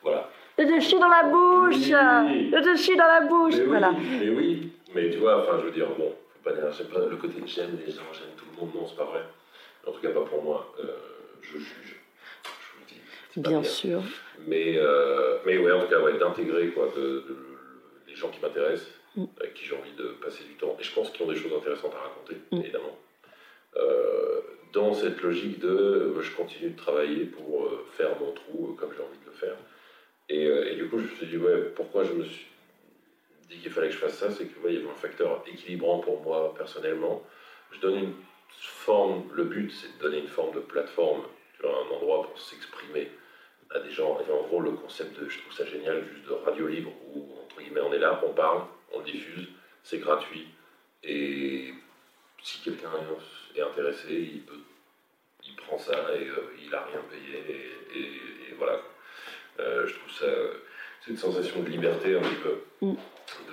voilà. 0.03 0.30
Je 0.57 0.63
te 0.63 0.80
chie 0.80 1.00
dans 1.00 1.07
la 1.07 1.24
bouche 1.24 1.75
Je 1.75 2.62
te 2.62 2.75
chie 2.77 2.95
dans 2.95 3.07
la 3.07 3.21
bouche 3.21 3.56
mais 3.57 3.65
Voilà. 3.65 3.91
Oui, 3.97 4.19
mais 4.19 4.30
oui, 4.30 4.71
mais 4.94 5.09
tu 5.09 5.18
vois, 5.18 5.44
enfin, 5.44 5.57
je 5.59 5.65
veux 5.65 5.71
dire, 5.71 5.88
bon, 5.97 6.13
faut 6.13 6.50
pas 6.50 6.53
dire, 6.53 6.69
pas 6.88 7.06
le 7.06 7.15
côté 7.18 7.36
j'aime 7.45 7.77
les 7.86 7.91
gens, 7.91 8.07
j'aime 8.13 8.36
tout 8.38 8.45
le 8.53 8.59
monde, 8.59 8.75
non, 8.75 8.88
c'est 8.88 8.97
pas 8.97 9.06
vrai 9.06 9.24
en 9.89 9.91
tout 9.91 10.01
cas 10.01 10.09
pas 10.09 10.21
pour 10.21 10.44
moi, 10.44 10.74
euh, 10.80 10.86
je 11.41 11.57
juge. 11.57 11.95
Je 12.44 12.50
vous 12.77 12.85
dis. 12.88 13.50
Bien, 13.50 13.63
sûr. 13.63 14.01
Mais, 14.47 14.77
euh, 14.77 15.39
mais 15.45 15.57
ouais, 15.57 15.71
en 15.71 15.81
tout 15.81 15.88
cas, 15.88 16.00
ouais, 16.00 16.18
d'intégrer 16.18 16.69
quoi, 16.69 16.92
de, 16.95 17.24
les 18.07 18.15
gens 18.15 18.30
qui 18.30 18.39
m'intéressent, 18.42 18.89
mm. 19.15 19.25
avec 19.39 19.53
qui 19.53 19.65
j'ai 19.65 19.75
envie 19.75 19.94
de 19.94 20.15
passer 20.21 20.44
du 20.44 20.53
temps, 20.56 20.75
et 20.80 20.83
je 20.83 20.94
pense 20.94 21.09
qu'ils 21.12 21.25
ont 21.25 21.30
des 21.30 21.38
choses 21.38 21.53
intéressantes 21.53 21.94
à 21.95 22.07
raconter, 22.07 22.38
mm. 22.51 22.62
évidemment. 22.62 22.97
Euh, 23.77 24.42
dans 24.74 24.94
cette 24.94 25.21
logique 25.21 25.60
de 25.60 26.16
je 26.21 26.31
continue 26.36 26.71
de 26.71 26.77
travailler 26.77 27.25
pour 27.25 27.71
faire 27.92 28.19
mon 28.19 28.31
trou 28.33 28.75
comme 28.80 28.92
j'ai 28.94 29.01
envie 29.01 29.19
de 29.19 29.25
le 29.25 29.31
faire. 29.31 29.56
Et, 30.30 30.75
du 30.75 30.88
coup, 30.88 31.00
je 31.00 31.06
me 31.06 31.10
suis 31.10 31.25
dit, 31.25 31.38
ouais, 31.38 31.71
pourquoi 31.75 32.04
je 32.04 32.13
me 32.13 32.24
suis 32.24 32.45
dit 33.50 33.57
qu'il 33.57 33.71
fallait 33.71 33.88
que 33.88 33.95
je 33.95 34.00
fasse 34.00 34.18
ça, 34.18 34.30
c'est 34.31 34.45
que 34.45 34.60
ouais, 34.60 34.74
il 34.74 34.80
y 34.80 34.83
avait 34.83 34.92
un 34.92 34.95
facteur 34.95 35.44
équilibrant 35.48 36.00
pour 36.00 36.21
moi 36.21 36.54
personnellement. 36.56 37.24
Je 37.71 37.80
donne 37.80 37.95
une 37.95 38.13
forme, 38.60 39.24
le 39.33 39.45
but 39.45 39.71
c'est 39.71 39.98
de 39.98 40.01
donner 40.04 40.19
une 40.19 40.27
forme 40.27 40.54
de 40.54 40.60
plateforme, 40.60 41.24
un 41.63 41.94
endroit 41.95 42.24
pour 42.24 42.39
s'exprimer 42.39 43.09
à 43.71 43.80
des 43.80 43.92
gens. 43.92 44.19
Et 44.19 44.31
en 44.31 44.44
gros, 44.44 44.61
le 44.61 44.71
concept 44.71 45.19
de, 45.19 45.28
je 45.28 45.40
trouve 45.40 45.54
ça 45.54 45.66
génial, 45.66 46.04
juste 46.04 46.28
de 46.28 46.33
radio 46.33 46.68
libre, 46.68 46.92
où 47.14 47.26
entre 47.44 47.61
guillemets 47.61 47.81
on 47.81 47.94
est 47.94 47.99
là, 47.99 48.21
on 48.26 48.33
parle, 48.33 48.64
on 48.94 49.02
diffuse, 49.02 49.47
c'est 49.83 49.99
gratuit. 49.99 50.47
Et 51.04 51.73
si 52.42 52.61
quelqu'un 52.61 52.90
est 53.56 53.61
intéressé, 53.61 54.07
il, 54.09 54.41
peut, 54.41 54.59
il 55.45 55.56
prend 55.56 55.77
ça 55.77 55.94
et 56.15 56.27
euh, 56.27 56.56
il 56.61 56.69
n'a 56.69 56.83
rien 56.83 57.01
payé. 57.09 57.65
Et, 57.95 58.53
voilà. 58.57 58.81
Euh, 59.59 59.87
je 59.87 59.94
trouve 59.95 60.11
ça. 60.11 60.25
C'est 61.01 61.11
une 61.11 61.18
sensation 61.18 61.61
de 61.63 61.69
liberté 61.69 62.15
un 62.15 62.21
petit 62.21 62.41
peu. 62.44 62.56
Mm. 62.81 62.95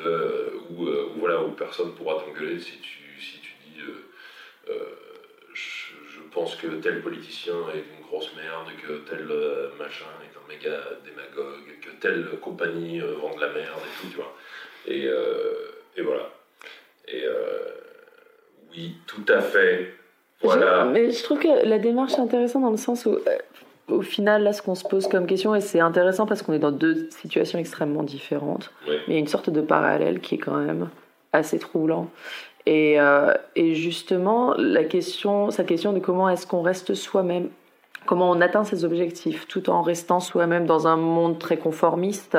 Euh, 0.04 0.50
où, 0.70 0.88
voilà, 1.18 1.42
où 1.42 1.52
personne 1.52 1.94
pourra 1.94 2.22
t'engueuler 2.22 2.58
si 2.58 2.78
tu, 2.78 3.20
si 3.20 3.40
tu 3.40 3.52
dis 3.64 3.82
pense 6.32 6.56
que 6.56 6.66
tel 6.66 7.00
politicien 7.00 7.54
est 7.74 7.84
une 7.96 8.04
grosse 8.04 8.34
merde, 8.36 8.68
que 8.82 8.98
tel 9.08 9.24
machin 9.78 10.04
est 10.22 10.36
un 10.36 10.48
méga 10.48 10.78
démagogue, 11.02 11.80
que 11.80 11.90
telle 11.98 12.38
compagnie 12.40 13.00
vend 13.00 13.34
de 13.34 13.40
la 13.40 13.48
merde 13.48 13.80
et 13.80 14.00
tout, 14.02 14.08
tu 14.10 14.16
vois. 14.16 14.36
Et, 14.86 15.04
et 15.96 16.02
voilà. 16.02 16.30
Et 17.08 17.24
oui, 18.73 18.96
tout 19.06 19.25
à 19.28 19.40
fait. 19.40 19.94
Voilà. 20.42 20.85
mais 20.85 21.11
je 21.11 21.23
trouve 21.23 21.38
que 21.38 21.66
la 21.66 21.78
démarche 21.78 22.12
est 22.14 22.20
intéressante 22.20 22.62
dans 22.62 22.70
le 22.70 22.76
sens 22.76 23.06
où, 23.06 23.16
au 23.88 24.02
final, 24.02 24.42
là, 24.42 24.52
ce 24.52 24.62
qu'on 24.62 24.75
se 24.75 24.85
pose 24.85 25.08
comme 25.08 25.26
question, 25.26 25.54
et 25.54 25.61
c'est 25.61 25.80
intéressant 25.80 26.26
parce 26.26 26.42
qu'on 26.42 26.52
est 26.52 26.58
dans 26.58 26.73
deux 26.73 27.08
situations 27.11 27.58
extrêmement 27.58 28.02
différentes, 28.02 28.73
mais 28.87 28.99
il 29.08 29.12
y 29.14 29.16
a 29.16 29.20
une 29.20 29.28
sorte 29.28 29.50
de 29.50 29.61
parallèle 29.61 30.20
qui 30.20 30.35
est 30.35 30.38
quand 30.38 30.56
même 30.56 30.88
assez 31.32 31.58
troublant. 31.58 32.11
Et, 32.66 33.00
euh, 33.00 33.32
et, 33.54 33.75
justement, 33.75 34.54
la 34.58 34.82
question, 34.85 35.50
cette 35.50 35.68
question 35.68 35.92
de 35.92 36.00
comment 36.00 36.28
est-ce 36.28 36.46
qu'on 36.46 36.62
reste 36.62 36.94
soi-même, 36.94 37.49
comment 38.06 38.30
on 38.30 38.40
atteint 38.40 38.64
ses 38.64 38.85
objectifs 38.85 39.46
tout 39.46 39.70
en 39.70 39.82
restant 39.82 40.18
soi-même 40.18 40.66
dans 40.66 40.88
un 40.88 40.96
monde 40.96 41.38
très 41.38 41.58
conformiste, 41.58 42.37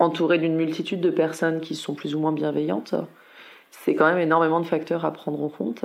entouré 0.00 0.38
d'une 0.38 0.56
multitude 0.56 1.00
de 1.00 1.10
personnes 1.10 1.60
qui 1.60 1.76
sont 1.76 1.94
plus 1.94 2.16
ou 2.16 2.18
moins 2.18 2.32
bienveillantes, 2.32 2.96
c'est 3.82 3.94
quand 3.94 4.06
même 4.06 4.18
énormément 4.18 4.60
de 4.60 4.66
facteurs 4.66 5.04
à 5.04 5.12
prendre 5.12 5.42
en 5.42 5.48
compte. 5.48 5.84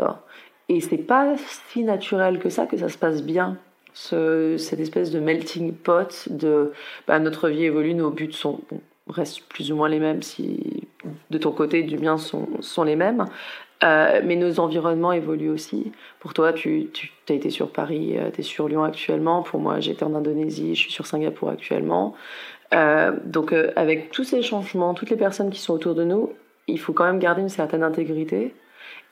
Et 0.69 0.81
c'est 0.81 0.97
pas 0.97 1.35
si 1.71 1.83
naturel 1.83 2.39
que 2.39 2.49
ça 2.49 2.65
que 2.65 2.77
ça 2.77 2.89
se 2.89 2.97
passe 2.97 3.23
bien. 3.23 3.57
Ce, 3.93 4.55
cette 4.57 4.79
espèce 4.79 5.11
de 5.11 5.19
melting 5.19 5.73
pot 5.73 6.29
de 6.29 6.71
bah, 7.07 7.19
notre 7.19 7.49
vie 7.49 7.65
évolue, 7.65 7.95
nos 7.95 8.11
buts 8.11 8.31
sont, 8.31 8.61
restent 9.07 9.41
plus 9.49 9.71
ou 9.71 9.75
moins 9.75 9.89
les 9.89 9.99
mêmes 9.99 10.21
si 10.21 10.87
de 11.31 11.37
ton 11.39 11.51
côté 11.51 11.81
du 11.81 11.97
mien 11.97 12.17
sont, 12.17 12.47
sont 12.61 12.83
les 12.83 12.95
mêmes. 12.95 13.25
Euh, 13.83 14.21
mais 14.23 14.35
nos 14.35 14.59
environnements 14.59 15.11
évoluent 15.11 15.49
aussi. 15.49 15.91
Pour 16.19 16.33
toi, 16.33 16.53
tu, 16.53 16.89
tu 16.93 17.11
as 17.29 17.33
été 17.33 17.49
sur 17.49 17.71
Paris, 17.71 18.17
euh, 18.17 18.29
tu 18.31 18.41
es 18.41 18.43
sur 18.43 18.67
Lyon 18.67 18.83
actuellement. 18.83 19.41
Pour 19.41 19.59
moi, 19.59 19.79
j'étais 19.79 20.03
en 20.03 20.13
Indonésie, 20.13 20.75
je 20.75 20.81
suis 20.81 20.91
sur 20.91 21.07
Singapour 21.07 21.49
actuellement. 21.49 22.13
donc 23.25 23.53
avec 23.75 24.11
tous 24.11 24.23
ces 24.23 24.43
changements, 24.43 24.93
toutes 24.93 25.09
les 25.09 25.17
personnes 25.17 25.49
qui 25.49 25.59
sont 25.59 25.73
autour 25.73 25.95
de 25.95 26.03
nous, 26.03 26.29
il 26.69 26.79
faut 26.79 26.93
quand 26.93 27.05
même 27.05 27.19
garder 27.19 27.41
une 27.41 27.49
certaine 27.49 27.83
intégrité 27.83 28.55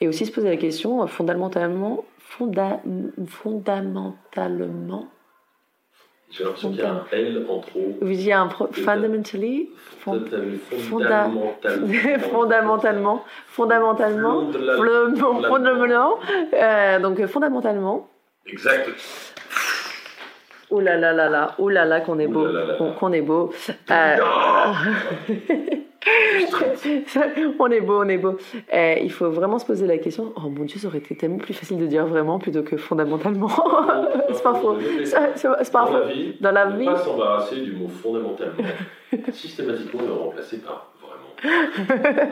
et 0.01 0.07
aussi 0.07 0.25
se 0.25 0.31
poser 0.31 0.49
la 0.49 0.57
question 0.57 1.05
fondamentalement, 1.07 2.05
fondamentalement 3.27 5.09
j'ai 6.29 6.43
l'impression 6.43 6.71
qu'il 6.71 6.79
y 6.79 6.83
a 6.83 6.91
un 6.91 7.05
L 7.11 7.45
en 7.49 7.59
trop. 7.59 7.97
Il 8.01 8.21
y 8.21 8.31
a 8.33 8.41
un 8.41 8.49
fundamentally. 8.49 9.69
fondamentalement. 9.99 11.55
fondamentalement. 12.19 13.23
Fondamentalement. 13.47 14.51
Fondamentalement. 15.47 16.19
Euh, 16.53 16.99
donc, 16.99 17.25
fondamentalement. 17.27 18.09
Exact. 18.45 18.89
Oh 20.69 20.81
là 20.81 20.97
là 20.97 21.13
là 21.13 21.29
là, 21.29 21.55
oh 21.59 21.69
là 21.69 21.85
là 21.85 22.01
qu'on 22.01 22.19
est 22.19 22.27
beau, 22.27 22.45
qu'on 22.99 23.13
est 23.13 23.21
beau. 23.21 23.53
Euh... 23.89 24.17
on 27.59 27.71
est 27.71 27.81
beau, 27.81 28.01
on 28.03 28.07
est 28.07 28.17
beau. 28.17 28.37
Eh, 28.71 28.99
il 29.03 29.11
faut 29.11 29.29
vraiment 29.29 29.59
se 29.59 29.65
poser 29.65 29.87
la 29.87 29.97
question. 29.97 30.33
Oh 30.35 30.49
mon 30.49 30.65
Dieu, 30.65 30.79
ça 30.79 30.87
aurait 30.87 30.99
été 30.99 31.15
tellement 31.15 31.37
plus 31.37 31.53
facile 31.53 31.77
de 31.77 31.85
dire 31.85 32.05
vraiment 32.05 32.39
plutôt 32.39 32.63
que 32.63 32.77
fondamentalement. 32.77 33.49
c'est 34.31 34.43
pas 34.43 34.55
faux. 34.55 34.77
C'est 35.03 35.71
pas 35.71 35.85
faux. 35.85 35.97
Dans 36.41 36.51
la 36.51 36.65
vie, 36.67 36.85
ne 36.85 36.91
pas 36.91 36.97
s'embarrasser 36.97 37.61
du 37.61 37.73
mot 37.73 37.87
fondamentalement. 37.87 38.63
Systématiquement 39.31 40.01
le 40.05 40.13
remplacer 40.13 40.59
par 40.59 40.91
vraiment. 41.01 42.31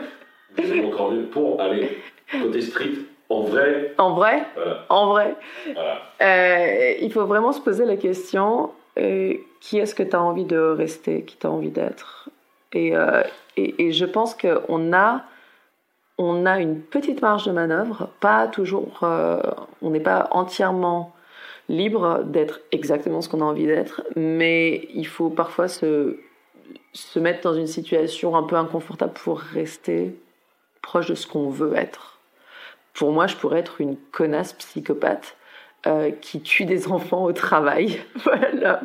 C'est 0.58 0.84
encore 0.84 1.12
mieux 1.12 1.24
pour 1.24 1.60
aller 1.60 1.98
côté 2.40 2.60
strict. 2.60 3.00
En 3.28 3.42
vrai. 3.42 3.92
En 3.98 4.14
vrai. 4.14 4.42
En 4.88 5.08
vrai. 5.08 5.34
Voilà. 5.74 6.00
Euh, 6.22 6.94
il 7.00 7.12
faut 7.12 7.26
vraiment 7.26 7.52
se 7.52 7.60
poser 7.60 7.84
la 7.84 7.96
question 7.96 8.70
euh, 8.98 9.34
qui 9.60 9.78
est-ce 9.78 9.94
que 9.94 10.02
tu 10.02 10.14
as 10.14 10.22
envie 10.22 10.44
de 10.44 10.56
rester, 10.58 11.22
qui 11.22 11.36
tu 11.36 11.46
as 11.46 11.50
envie 11.50 11.70
d'être? 11.70 12.25
Et, 12.72 12.96
euh, 12.96 13.22
et, 13.56 13.92
je 13.92 14.04
pense 14.04 14.34
qu'on 14.34 14.92
a, 14.92 15.24
on 16.18 16.46
a 16.46 16.60
une 16.60 16.80
petite 16.80 17.22
marge 17.22 17.46
de 17.46 17.52
manœuvre, 17.52 18.10
pas 18.20 18.48
toujours, 18.48 19.00
euh, 19.02 19.40
on 19.82 19.90
n'est 19.90 20.00
pas 20.00 20.28
entièrement 20.30 21.14
libre 21.68 22.22
d'être 22.24 22.60
exactement 22.72 23.20
ce 23.20 23.28
qu'on 23.28 23.40
a 23.40 23.44
envie 23.44 23.66
d'être, 23.66 24.02
mais 24.14 24.88
il 24.94 25.06
faut 25.06 25.30
parfois 25.30 25.68
se, 25.68 26.18
se 26.92 27.18
mettre 27.18 27.42
dans 27.42 27.54
une 27.54 27.66
situation 27.66 28.36
un 28.36 28.42
peu 28.42 28.56
inconfortable 28.56 29.12
pour 29.12 29.38
rester 29.38 30.14
proche 30.82 31.08
de 31.08 31.14
ce 31.14 31.26
qu'on 31.26 31.50
veut 31.50 31.74
être. 31.76 32.20
Pour 32.94 33.12
moi, 33.12 33.26
je 33.26 33.36
pourrais 33.36 33.58
être 33.58 33.80
une 33.80 33.96
connasse 33.96 34.52
psychopathe 34.54 35.36
euh, 35.86 36.10
qui 36.20 36.40
tue 36.40 36.64
des 36.64 36.88
enfants 36.88 37.24
au 37.24 37.32
travail. 37.32 38.00
voilà. 38.24 38.80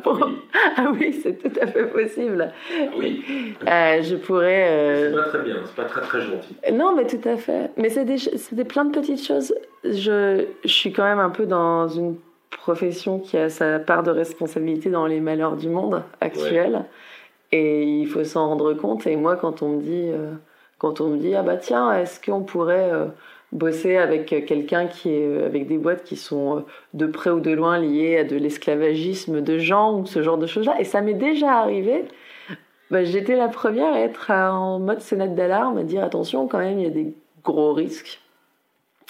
Ah 0.76 0.92
oui, 0.92 1.18
c'est 1.20 1.36
tout 1.36 1.58
à 1.60 1.66
fait 1.66 1.86
possible. 1.86 2.52
Oui. 2.96 3.24
Euh, 3.68 4.02
je 4.02 4.14
pourrais. 4.14 4.68
Euh... 4.70 5.10
C'est 5.10 5.16
pas 5.16 5.28
très 5.28 5.42
bien, 5.42 5.56
c'est 5.64 5.74
pas 5.74 5.84
très 5.84 6.00
très 6.02 6.20
gentil. 6.20 6.56
Non, 6.72 6.94
mais 6.94 7.06
tout 7.06 7.28
à 7.28 7.36
fait. 7.36 7.70
Mais 7.76 7.88
c'est 7.88 8.04
des, 8.04 8.18
des 8.52 8.64
plein 8.64 8.84
de 8.84 8.92
petites 8.92 9.24
choses. 9.24 9.52
Je, 9.82 10.44
je 10.64 10.72
suis 10.72 10.92
quand 10.92 11.02
même 11.02 11.18
un 11.18 11.30
peu 11.30 11.44
dans 11.44 11.88
une 11.88 12.16
profession 12.50 13.18
qui 13.18 13.36
a 13.36 13.48
sa 13.48 13.80
part 13.80 14.04
de 14.04 14.12
responsabilité 14.12 14.88
dans 14.88 15.06
les 15.06 15.18
malheurs 15.18 15.56
du 15.56 15.68
monde 15.68 16.04
actuel. 16.20 16.84
Et 17.50 17.82
il 17.82 18.06
faut 18.06 18.22
s'en 18.22 18.48
rendre 18.48 18.74
compte. 18.74 19.08
Et 19.08 19.16
moi, 19.16 19.34
quand 19.34 19.62
on 19.62 19.70
me 19.70 19.82
dit, 19.82 20.08
euh, 20.12 20.34
quand 20.78 21.00
on 21.00 21.08
me 21.08 21.16
dit, 21.16 21.34
ah 21.34 21.42
bah 21.42 21.56
tiens, 21.56 21.92
est-ce 21.92 22.24
qu'on 22.24 22.42
pourrait 22.42 22.92
bosser 23.52 23.98
avec 23.98 24.26
quelqu'un 24.46 24.86
qui 24.86 25.10
est 25.10 25.44
avec 25.44 25.66
des 25.68 25.76
boîtes 25.76 26.04
qui 26.04 26.16
sont 26.16 26.58
euh, 26.58 26.60
de 26.94 27.06
près 27.06 27.30
ou 27.30 27.40
de 27.40 27.50
loin 27.50 27.78
liées 27.78 28.18
à 28.18 28.24
de 28.24 28.36
l'esclavagisme 28.36 29.42
de 29.42 29.58
gens 29.58 29.98
ou 29.98 30.06
ce 30.06 30.22
genre 30.22 30.38
de 30.38 30.46
choses-là. 30.46 30.80
Et 30.80 30.84
ça 30.84 31.02
m'est 31.02 31.14
déjà 31.14 31.52
arrivé. 31.52 32.06
Bah, 32.90 33.04
j'étais 33.04 33.36
la 33.36 33.48
première 33.48 33.92
à 33.92 34.00
être 34.00 34.30
en 34.30 34.78
mode 34.78 35.00
sonnette 35.00 35.34
d'alarme, 35.34 35.78
à 35.78 35.82
dire 35.82 36.02
attention 36.02 36.48
quand 36.48 36.58
même, 36.58 36.78
il 36.78 36.84
y 36.84 36.86
a 36.86 36.90
des 36.90 37.14
gros 37.44 37.72
risques. 37.72 38.20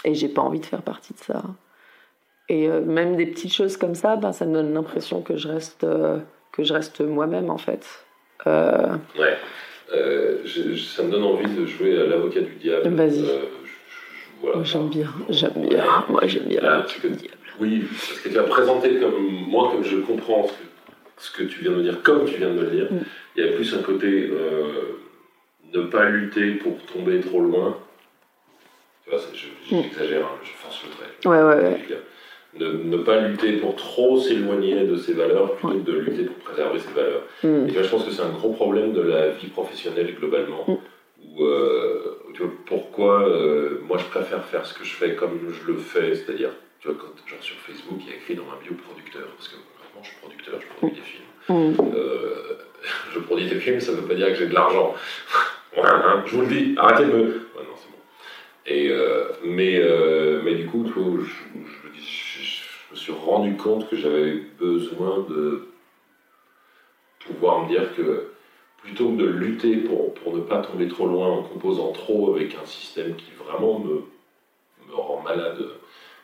Et 0.05 0.15
j'ai 0.15 0.29
pas 0.29 0.43
envie 0.43 0.61
de 0.61 0.67
faire 0.67 0.83
partie 0.83 1.15
de 1.15 1.19
ça. 1.19 1.43
Et 2.49 2.69
euh, 2.69 2.81
même 2.81 3.17
des 3.17 3.27
petites 3.27 3.53
choses 3.53 3.77
comme 3.77 3.95
ça, 3.95 4.17
ben, 4.17 4.33
ça 4.33 4.45
me 4.47 4.55
donne 4.55 4.75
l'impression 4.75 5.23
que 5.23 5.37
je 5.37 5.49
reste, 5.49 5.85
euh, 5.85 6.19
que 6.53 6.65
je 6.65 6.73
reste 6.73 7.01
moi-même 7.01 7.51
en 7.51 7.59
fait. 7.59 7.87
Ouais. 8.45 9.37
ça 9.95 11.03
me 11.05 11.11
donne 11.11 11.23
envie 11.23 11.55
de 11.55 11.65
jouer 11.65 12.01
à 12.01 12.07
l'avocat 12.07 12.41
du 12.41 12.55
diable. 12.57 12.89
Vas-y 12.89 13.25
j'aime 14.63 14.89
bien, 14.89 15.09
j'aime 15.29 15.69
bien. 15.69 15.85
Moi, 16.09 16.27
j'aime 16.27 16.45
bien. 16.45 16.61
Ah, 16.63 16.87
oui, 17.61 17.85
parce 17.89 18.21
que 18.21 18.29
tu 18.29 18.39
as 18.39 18.43
présenté 18.45 18.99
comme 18.99 19.23
moi, 19.49 19.71
comme 19.73 19.85
je 19.85 19.99
comprends 19.99 20.47
ce 20.47 20.53
que, 20.53 20.65
ce 21.19 21.31
que, 21.31 21.43
tu 21.45 21.63
viens 21.63 21.73
de 21.73 21.77
me 21.77 21.83
dire, 21.83 22.03
comme 22.03 22.25
tu 22.25 22.37
viens 22.37 22.49
de 22.49 22.55
me 22.55 22.63
le 22.63 22.71
dire. 22.71 22.93
Mm. 22.93 23.01
Il 23.37 23.45
y 23.45 23.49
a 23.49 23.53
plus 23.53 23.75
un 23.75 23.83
côté 23.83 24.31
euh, 24.31 24.99
ne 25.73 25.83
pas 25.83 26.09
lutter 26.09 26.53
pour 26.53 26.79
tomber 26.85 27.21
trop 27.21 27.41
loin. 27.41 27.77
Tu 29.05 29.11
vois, 29.11 29.19
mm. 29.19 29.83
j'exagère, 29.83 30.27
hein, 30.27 30.39
je 30.43 30.51
force 30.51 30.83
le 30.85 30.91
trait. 30.91 31.29
Ouais, 31.29 31.43
ouais, 31.43 31.63
ouais. 31.63 31.81
Ne, 32.59 32.71
ne, 32.71 32.99
pas 32.99 33.19
lutter 33.21 33.53
pour 33.53 33.77
trop 33.77 34.19
s'éloigner 34.19 34.85
de 34.85 34.97
ses 34.97 35.15
valeurs 35.15 35.55
plutôt 35.55 35.79
que 35.79 35.91
de 35.91 35.99
lutter 35.99 36.25
pour 36.25 36.37
préserver 36.37 36.79
ses 36.79 36.93
valeurs. 36.93 37.23
Mm. 37.43 37.69
Et 37.69 37.83
je 37.83 37.89
pense 37.89 38.05
que 38.05 38.11
c'est 38.11 38.23
un 38.23 38.31
gros 38.31 38.53
problème 38.53 38.93
de 38.93 39.03
la 39.03 39.29
vie 39.31 39.49
professionnelle 39.49 40.15
globalement. 40.15 40.67
Où, 40.69 41.45
euh, 41.45 42.22
tu 42.35 42.43
vois, 42.43 42.53
pourquoi 42.67 43.29
euh, 43.29 43.81
moi 43.87 43.99
je 43.99 44.05
préfère 44.05 44.45
faire 44.45 44.67
ce 44.67 44.75
que 44.75 44.85
je 44.85 44.95
fais 44.95 45.15
comme 45.15 45.39
je 45.51 45.67
le 45.71 45.79
fais, 45.79 46.15
c'est-à-dire, 46.15 46.51
tu 46.81 46.89
vois, 46.89 46.97
quand, 47.01 47.29
genre 47.29 47.43
sur 47.43 47.57
Facebook, 47.57 48.01
il 48.01 48.11
y 48.11 48.13
a 48.13 48.17
écrit 48.17 48.35
dans 48.35 48.45
ma 48.45 48.57
bio 48.63 48.75
producteur, 48.75 49.27
parce 49.37 49.49
que 49.49 49.57
concrètement 49.57 50.03
je 50.03 50.09
suis 50.09 50.19
producteur, 50.19 50.61
je 50.61 50.67
produis 50.77 50.97
des 50.97 51.03
films. 51.03 51.25
Mm. 51.49 51.97
Euh, 51.97 52.59
je 53.15 53.19
produis 53.21 53.49
des 53.49 53.61
films, 53.61 53.81
ça 53.81 53.93
ne 53.93 53.99
veut 53.99 54.09
pas 54.09 54.15
dire 54.15 54.29
que 54.29 54.35
j'ai 54.35 54.47
de 54.47 54.55
l'argent. 54.55 54.95
Hein, 55.75 56.23
je 56.27 56.37
vous 56.37 56.43
le 56.43 56.49
dis, 56.49 56.75
arrêtez 56.77 57.07
de 57.07 57.13
me. 57.13 57.23
Ouais, 57.23 57.65
non, 57.65 57.75
c'est 57.79 57.89
bon. 57.89 57.97
Et, 58.67 58.91
euh, 58.91 59.25
mais, 59.43 59.81
mais 60.45 60.55
du 60.57 60.67
coup, 60.67 60.85
tu 60.85 60.93
vois, 60.93 61.25
je, 61.25 61.99
je, 61.99 61.99
je, 61.99 62.43
je, 62.43 62.93
me 62.93 62.97
suis 62.97 63.13
rendu 63.13 63.57
compte 63.57 63.89
que 63.89 63.97
j'avais 63.97 64.35
besoin 64.61 65.27
de 65.31 65.69
pouvoir 67.21 67.63
me 67.63 67.69
dire 67.69 67.97
que 67.97 68.32
plutôt 68.83 69.11
que 69.11 69.23
de 69.23 69.27
lutter 69.27 69.77
pour, 69.77 70.13
pour, 70.15 70.37
ne 70.37 70.41
pas 70.41 70.59
tomber 70.59 70.89
trop 70.89 71.07
loin 71.07 71.29
en 71.29 71.43
composant 71.43 71.93
trop 71.93 72.35
avec 72.35 72.55
un 72.55 72.67
système 72.67 73.15
qui 73.15 73.31
vraiment 73.39 73.79
me, 73.79 74.03
me 74.89 74.95
rend 74.95 75.23
malade 75.23 75.65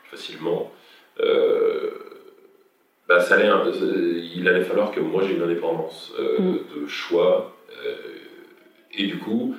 facilement, 0.09 0.71
euh, 1.19 1.91
bah 3.07 3.21
ça 3.21 3.35
allait, 3.35 3.49
il 4.35 4.47
allait 4.47 4.63
falloir 4.63 4.91
que 4.91 4.99
moi 4.99 5.23
j'ai 5.23 5.35
une 5.35 5.41
indépendance 5.41 6.13
euh, 6.19 6.39
mm. 6.39 6.59
de 6.75 6.87
choix. 6.87 7.55
Euh, 7.85 7.95
et 8.93 9.07
du 9.07 9.17
coup, 9.17 9.55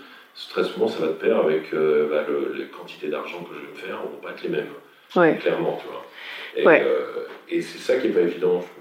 très 0.50 0.64
souvent, 0.64 0.88
ça 0.88 1.00
va 1.00 1.08
de 1.08 1.12
pair 1.12 1.38
avec 1.38 1.72
bah, 1.72 2.26
les 2.54 2.64
quantités 2.66 3.08
d'argent 3.08 3.42
que 3.44 3.54
je 3.54 3.60
vais 3.60 3.70
me 3.70 3.74
faire, 3.74 4.02
ne 4.04 4.10
vont 4.10 4.20
pas 4.22 4.30
être 4.30 4.42
les 4.42 4.48
mêmes. 4.48 4.72
Clairement, 5.38 5.78
tu 5.80 5.86
vois. 5.86 6.04
Et, 6.56 7.56
et 7.56 7.62
c'est 7.62 7.78
ça 7.78 7.96
qui 7.96 8.08
n'est 8.08 8.12
pas 8.12 8.20
évident, 8.20 8.60
je 8.60 8.79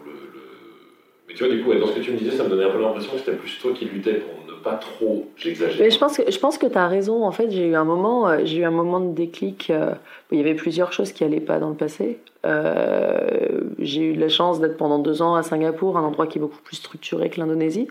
mais 1.29 1.35
tu 1.35 1.45
vois, 1.45 1.53
du 1.53 1.63
coup, 1.63 1.71
dans 1.75 1.85
ce 1.85 1.93
que 1.93 1.99
tu 1.99 2.11
me 2.11 2.17
disais, 2.17 2.35
ça 2.35 2.43
me 2.43 2.49
donnait 2.49 2.65
un 2.65 2.71
peu 2.71 2.81
l'impression 2.81 3.11
que 3.11 3.19
c'était 3.19 3.33
plus 3.33 3.59
toi 3.59 3.71
qui 3.71 3.85
luttais 3.85 4.15
pour 4.15 4.51
ne 4.51 4.59
pas 4.59 4.73
trop, 4.73 5.29
j'exagère. 5.37 5.79
Mais 5.79 5.91
je 5.91 5.99
pense 5.99 6.17
que, 6.17 6.29
je 6.29 6.39
pense 6.39 6.57
que 6.57 6.65
tu 6.65 6.77
as 6.77 6.87
raison. 6.87 7.23
En 7.23 7.31
fait, 7.31 7.51
j'ai 7.51 7.67
eu 7.67 7.75
un 7.75 7.83
moment, 7.83 8.27
euh, 8.27 8.39
j'ai 8.45 8.57
eu 8.57 8.63
un 8.63 8.71
moment 8.71 8.99
de 8.99 9.13
déclic. 9.13 9.69
Euh, 9.69 9.93
il 10.31 10.39
y 10.39 10.41
avait 10.41 10.55
plusieurs 10.55 10.91
choses 10.91 11.11
qui 11.11 11.23
n'allaient 11.23 11.39
pas 11.39 11.59
dans 11.59 11.69
le 11.69 11.75
passé. 11.75 12.17
Euh, 12.47 13.61
j'ai 13.77 14.01
eu 14.01 14.13
la 14.15 14.27
chance 14.27 14.59
d'être 14.59 14.75
pendant 14.75 14.97
deux 14.97 15.21
ans 15.21 15.35
à 15.35 15.43
Singapour, 15.43 15.97
un 15.97 16.03
endroit 16.03 16.25
qui 16.25 16.39
est 16.39 16.41
beaucoup 16.41 16.61
plus 16.63 16.77
structuré 16.77 17.29
que 17.29 17.39
l'Indonésie, 17.39 17.87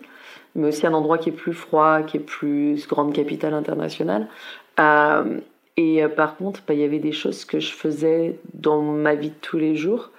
mais 0.56 0.68
aussi 0.68 0.84
un 0.84 0.94
endroit 0.94 1.18
qui 1.18 1.28
est 1.28 1.32
plus 1.32 1.52
froid, 1.52 2.02
qui 2.02 2.16
est 2.16 2.20
plus 2.20 2.88
grande 2.88 3.12
capitale 3.12 3.54
internationale. 3.54 4.26
et 5.76 6.02
par 6.16 6.36
contre, 6.36 6.62
bah, 6.66 6.74
il 6.74 6.80
y 6.80 6.84
avait 6.84 6.98
des 6.98 7.12
choses 7.12 7.44
que 7.44 7.60
je 7.60 7.72
faisais 7.72 8.36
dans 8.54 8.82
ma 8.82 9.14
vie 9.14 9.30
de 9.30 9.34
tous 9.40 9.58
les 9.58 9.76
jours 9.76 10.10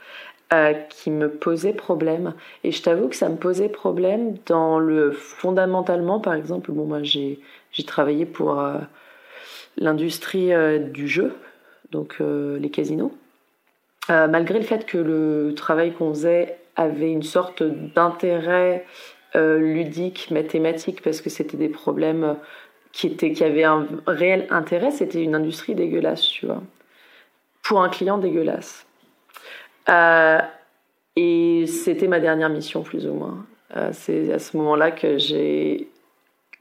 euh, 0.51 0.73
qui 0.73 1.11
me 1.11 1.29
posait 1.29 1.73
problème. 1.73 2.33
Et 2.63 2.71
je 2.71 2.81
t'avoue 2.81 3.07
que 3.07 3.15
ça 3.15 3.29
me 3.29 3.35
posait 3.35 3.69
problème 3.69 4.35
dans 4.47 4.79
le 4.79 5.11
fondamentalement, 5.11 6.19
par 6.19 6.33
exemple, 6.33 6.71
bon, 6.71 6.85
moi 6.85 7.03
j'ai, 7.03 7.39
j'ai 7.71 7.83
travaillé 7.83 8.25
pour 8.25 8.59
euh, 8.59 8.79
l'industrie 9.77 10.51
euh, 10.51 10.79
du 10.79 11.07
jeu, 11.07 11.35
donc 11.91 12.19
les 12.19 12.69
casinos. 12.71 13.11
malgré 14.09 14.57
le 14.57 14.65
fait 14.65 14.87
que 14.87 14.97
le 14.97 15.53
travail 15.55 15.93
qu'on 15.93 16.15
faisait 16.15 16.57
avait 16.75 17.11
une 17.11 17.21
sorte 17.21 17.61
d'intérêt 17.63 18.85
ludique, 19.35 20.31
mathématique, 20.31 21.03
parce 21.03 21.21
que 21.21 21.29
c'était 21.29 21.57
des 21.57 21.69
problèmes 21.69 22.37
qui, 22.91 23.05
étaient, 23.05 23.33
qui 23.33 23.43
avaient 23.43 23.65
un 23.65 23.87
réel 24.07 24.47
intérêt, 24.49 24.89
c'était 24.89 25.23
une 25.23 25.35
industrie 25.35 25.75
dégueulasse, 25.75 26.23
tu 26.23 26.47
vois. 26.47 26.63
Pour 27.61 27.83
un 27.83 27.89
client 27.89 28.17
dégueulasse. 28.17 28.87
Euh, 29.89 30.39
et 31.15 31.65
c'était 31.67 32.07
ma 32.07 32.19
dernière 32.19 32.49
mission, 32.49 32.81
plus 32.81 33.07
ou 33.07 33.13
moins. 33.13 33.45
Euh, 33.75 33.89
c'est 33.91 34.31
à 34.33 34.39
ce 34.39 34.57
moment-là 34.57 34.91
que 34.91 35.17
j'ai 35.17 35.89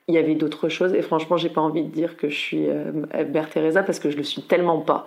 il 0.09 0.15
y 0.15 0.19
avait 0.19 0.35
d'autres 0.35 0.71
choses. 0.71 0.95
Et 0.95 1.03
franchement, 1.03 1.37
j'ai 1.37 1.51
pas 1.51 1.61
envie 1.61 1.83
de 1.83 1.91
dire 1.91 2.17
que 2.17 2.31
je 2.31 2.37
suis 2.37 2.69
euh, 2.69 2.93
Mère 3.31 3.51
Teresa 3.51 3.83
parce 3.83 4.01
que 4.01 4.11
je 4.11 4.17
le 4.17 4.23
suis 4.23 4.43
tellement 4.43 4.81
pas. 4.81 5.07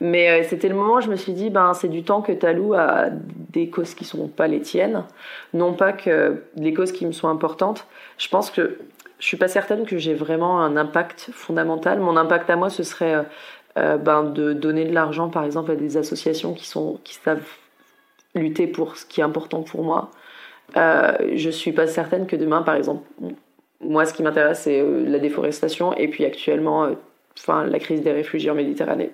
Mais 0.00 0.28
euh, 0.28 0.46
c'était 0.48 0.68
le 0.68 0.74
moment 0.74 0.94
où 0.94 1.00
je 1.00 1.08
me 1.08 1.16
suis 1.16 1.32
dit, 1.32 1.50
ben, 1.50 1.72
c'est 1.72 1.88
du 1.88 2.02
temps 2.02 2.20
que 2.20 2.32
tu 2.32 2.44
alloues 2.44 2.74
à 2.74 3.06
des 3.50 3.70
causes 3.70 3.94
qui 3.94 4.04
sont 4.04 4.26
pas 4.26 4.48
les 4.48 4.60
tiennes. 4.60 5.04
Non 5.54 5.72
pas 5.72 5.92
que 5.92 6.42
les 6.56 6.74
causes 6.74 6.90
qui 6.90 7.06
me 7.06 7.12
sont 7.12 7.28
importantes. 7.28 7.86
Je 8.18 8.28
pense 8.28 8.50
que 8.50 8.78
je 9.20 9.26
suis 9.26 9.36
pas 9.36 9.48
certaine 9.48 9.86
que 9.86 9.98
j'ai 9.98 10.14
vraiment 10.14 10.60
un 10.60 10.76
impact 10.76 11.30
fondamental. 11.32 12.00
Mon 12.00 12.16
impact 12.16 12.50
à 12.50 12.56
moi, 12.56 12.70
ce 12.70 12.82
serait 12.82 13.24
euh, 13.80 13.96
ben, 13.96 14.24
de 14.24 14.52
donner 14.52 14.84
de 14.84 14.94
l'argent, 14.94 15.28
par 15.28 15.44
exemple, 15.44 15.70
à 15.70 15.76
des 15.76 15.96
associations 15.96 16.54
qui, 16.54 16.66
savent 16.66 17.42
lutter 18.34 18.66
pour 18.66 18.96
ce 18.96 19.06
qui 19.06 19.20
est 19.20 19.24
important 19.24 19.62
pour 19.62 19.82
moi. 19.82 20.10
Euh, 20.76 21.12
je 21.34 21.50
suis 21.50 21.72
pas 21.72 21.86
certaine 21.86 22.26
que 22.26 22.36
demain, 22.36 22.62
par 22.62 22.76
exemple, 22.76 23.02
moi, 23.80 24.04
ce 24.04 24.12
qui 24.12 24.22
m'intéresse, 24.22 24.62
c'est 24.62 24.80
euh, 24.80 25.04
la 25.06 25.18
déforestation 25.18 25.94
et 25.94 26.08
puis 26.08 26.24
actuellement, 26.24 26.84
euh, 26.84 26.94
enfin, 27.38 27.64
la 27.64 27.78
crise 27.78 28.02
des 28.02 28.12
réfugiés 28.12 28.50
en 28.50 28.54
Méditerranée. 28.54 29.10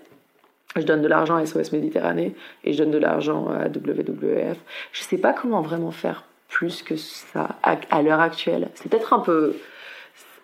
Je 0.75 0.83
donne 0.83 1.03
de 1.03 1.09
l'argent 1.09 1.37
à 1.37 1.47
SOS 1.47 1.73
Méditerranée 1.73 2.35
et 2.65 2.73
je 2.73 2.79
donne 2.79 2.91
de 2.91 2.99
l'argent 2.99 3.49
à 3.49 3.69
WWF. 3.69 4.59
Je 4.93 5.03
sais 5.03 5.17
pas 5.17 5.33
comment 5.33 5.63
vraiment 5.63 5.93
faire 5.93 6.25
plus 6.49 6.83
que 6.83 6.97
ça 6.97 7.57
à, 7.63 8.03
l'heure 8.03 8.21
actuelle. 8.21 8.69
C'est 8.75 8.91
peut-être 8.91 9.15
un 9.15 9.21
peu. 9.21 9.57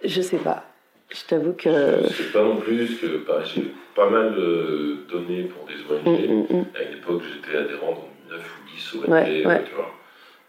Je 0.04 0.22
sais 0.22 0.38
pas. 0.38 0.64
Je 1.12 1.24
t'avoue 1.26 1.52
que. 1.52 2.02
Je 2.08 2.08
sais 2.08 2.32
pas 2.32 2.42
non 2.42 2.56
plus 2.56 2.98
que 2.98 3.18
bah, 3.26 3.42
j'ai 3.44 3.72
pas 3.94 4.08
mal 4.08 4.34
donné 5.10 5.44
pour 5.44 5.66
des 5.66 5.74
ONG. 5.74 6.06
Mm, 6.06 6.32
mm, 6.32 6.58
mm. 6.58 6.64
À 6.74 6.82
une 6.82 6.98
époque, 6.98 7.22
j'étais 7.32 7.58
adhérent 7.58 7.92
dans 7.92 8.36
9 8.36 8.40
ou 8.40 8.70
10 8.74 8.94
ONG, 8.94 9.64
tu 9.66 9.74
vois. 9.74 9.92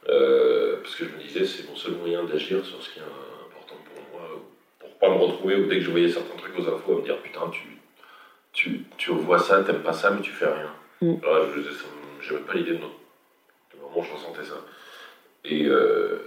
Euh, 0.09 0.77
parce 0.81 0.95
que 0.95 1.05
je 1.05 1.09
me 1.11 1.21
disais, 1.21 1.45
c'est 1.45 1.69
mon 1.69 1.75
seul 1.75 1.93
moyen 1.93 2.23
d'agir 2.23 2.63
sur 2.65 2.81
ce 2.81 2.89
qui 2.89 2.99
est 2.99 3.03
important 3.03 3.75
pour 3.85 4.19
moi, 4.19 4.41
pour 4.79 4.89
pas 4.99 5.09
me 5.09 5.15
retrouver 5.15 5.55
ou 5.55 5.67
dès 5.67 5.77
que 5.77 5.85
je 5.85 5.91
voyais 5.91 6.09
certains 6.09 6.35
trucs 6.35 6.57
aux 6.59 6.67
infos, 6.67 6.93
à 6.93 6.95
me 6.97 7.03
dire 7.03 7.17
putain, 7.19 7.49
tu, 7.51 7.67
tu, 8.51 8.85
tu 8.97 9.11
vois 9.11 9.39
ça, 9.39 9.63
t'aimes 9.63 9.81
pas 9.81 9.93
ça, 9.93 10.11
mais 10.11 10.21
tu 10.21 10.31
fais 10.31 10.45
rien. 10.45 11.19
Alors 11.23 11.47
je 11.55 11.61
j'avais 12.21 12.41
pas 12.41 12.53
l'idée 12.53 12.71
de, 12.71 12.77
de 12.77 13.81
moment 13.81 13.97
où 13.97 14.03
je 14.03 14.13
ressentais 14.13 14.43
ça. 14.43 14.55
Et, 15.43 15.65
euh, 15.65 16.21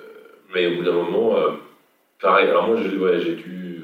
mais 0.55 0.67
au 0.67 0.77
bout 0.77 0.85
d'un 0.85 0.93
moment, 0.93 1.37
euh, 1.37 1.53
pareil, 2.21 2.49
alors 2.49 2.69
moi 2.69 2.77
j'ai 2.77 3.35
dû 3.35 3.76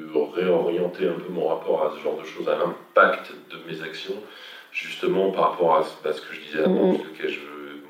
réorienter 0.44 1.08
un 1.08 1.12
peu 1.14 1.30
mon 1.30 1.48
rapport 1.48 1.86
à 1.86 1.92
ce 1.96 2.02
genre 2.02 2.18
de 2.18 2.24
choses, 2.24 2.48
à 2.48 2.56
l'impact 2.56 3.32
de 3.50 3.58
mes 3.70 3.82
actions, 3.82 4.16
justement 4.72 5.30
par 5.30 5.52
rapport 5.52 5.76
à, 5.76 5.82
ce 5.84 6.20
que 6.20 6.34
je 6.34 6.40
disais 6.40 6.60
avant, 6.60 6.92
mm, 6.92 6.96
mm. 6.96 7.18
que 7.18 7.28
je 7.28 7.38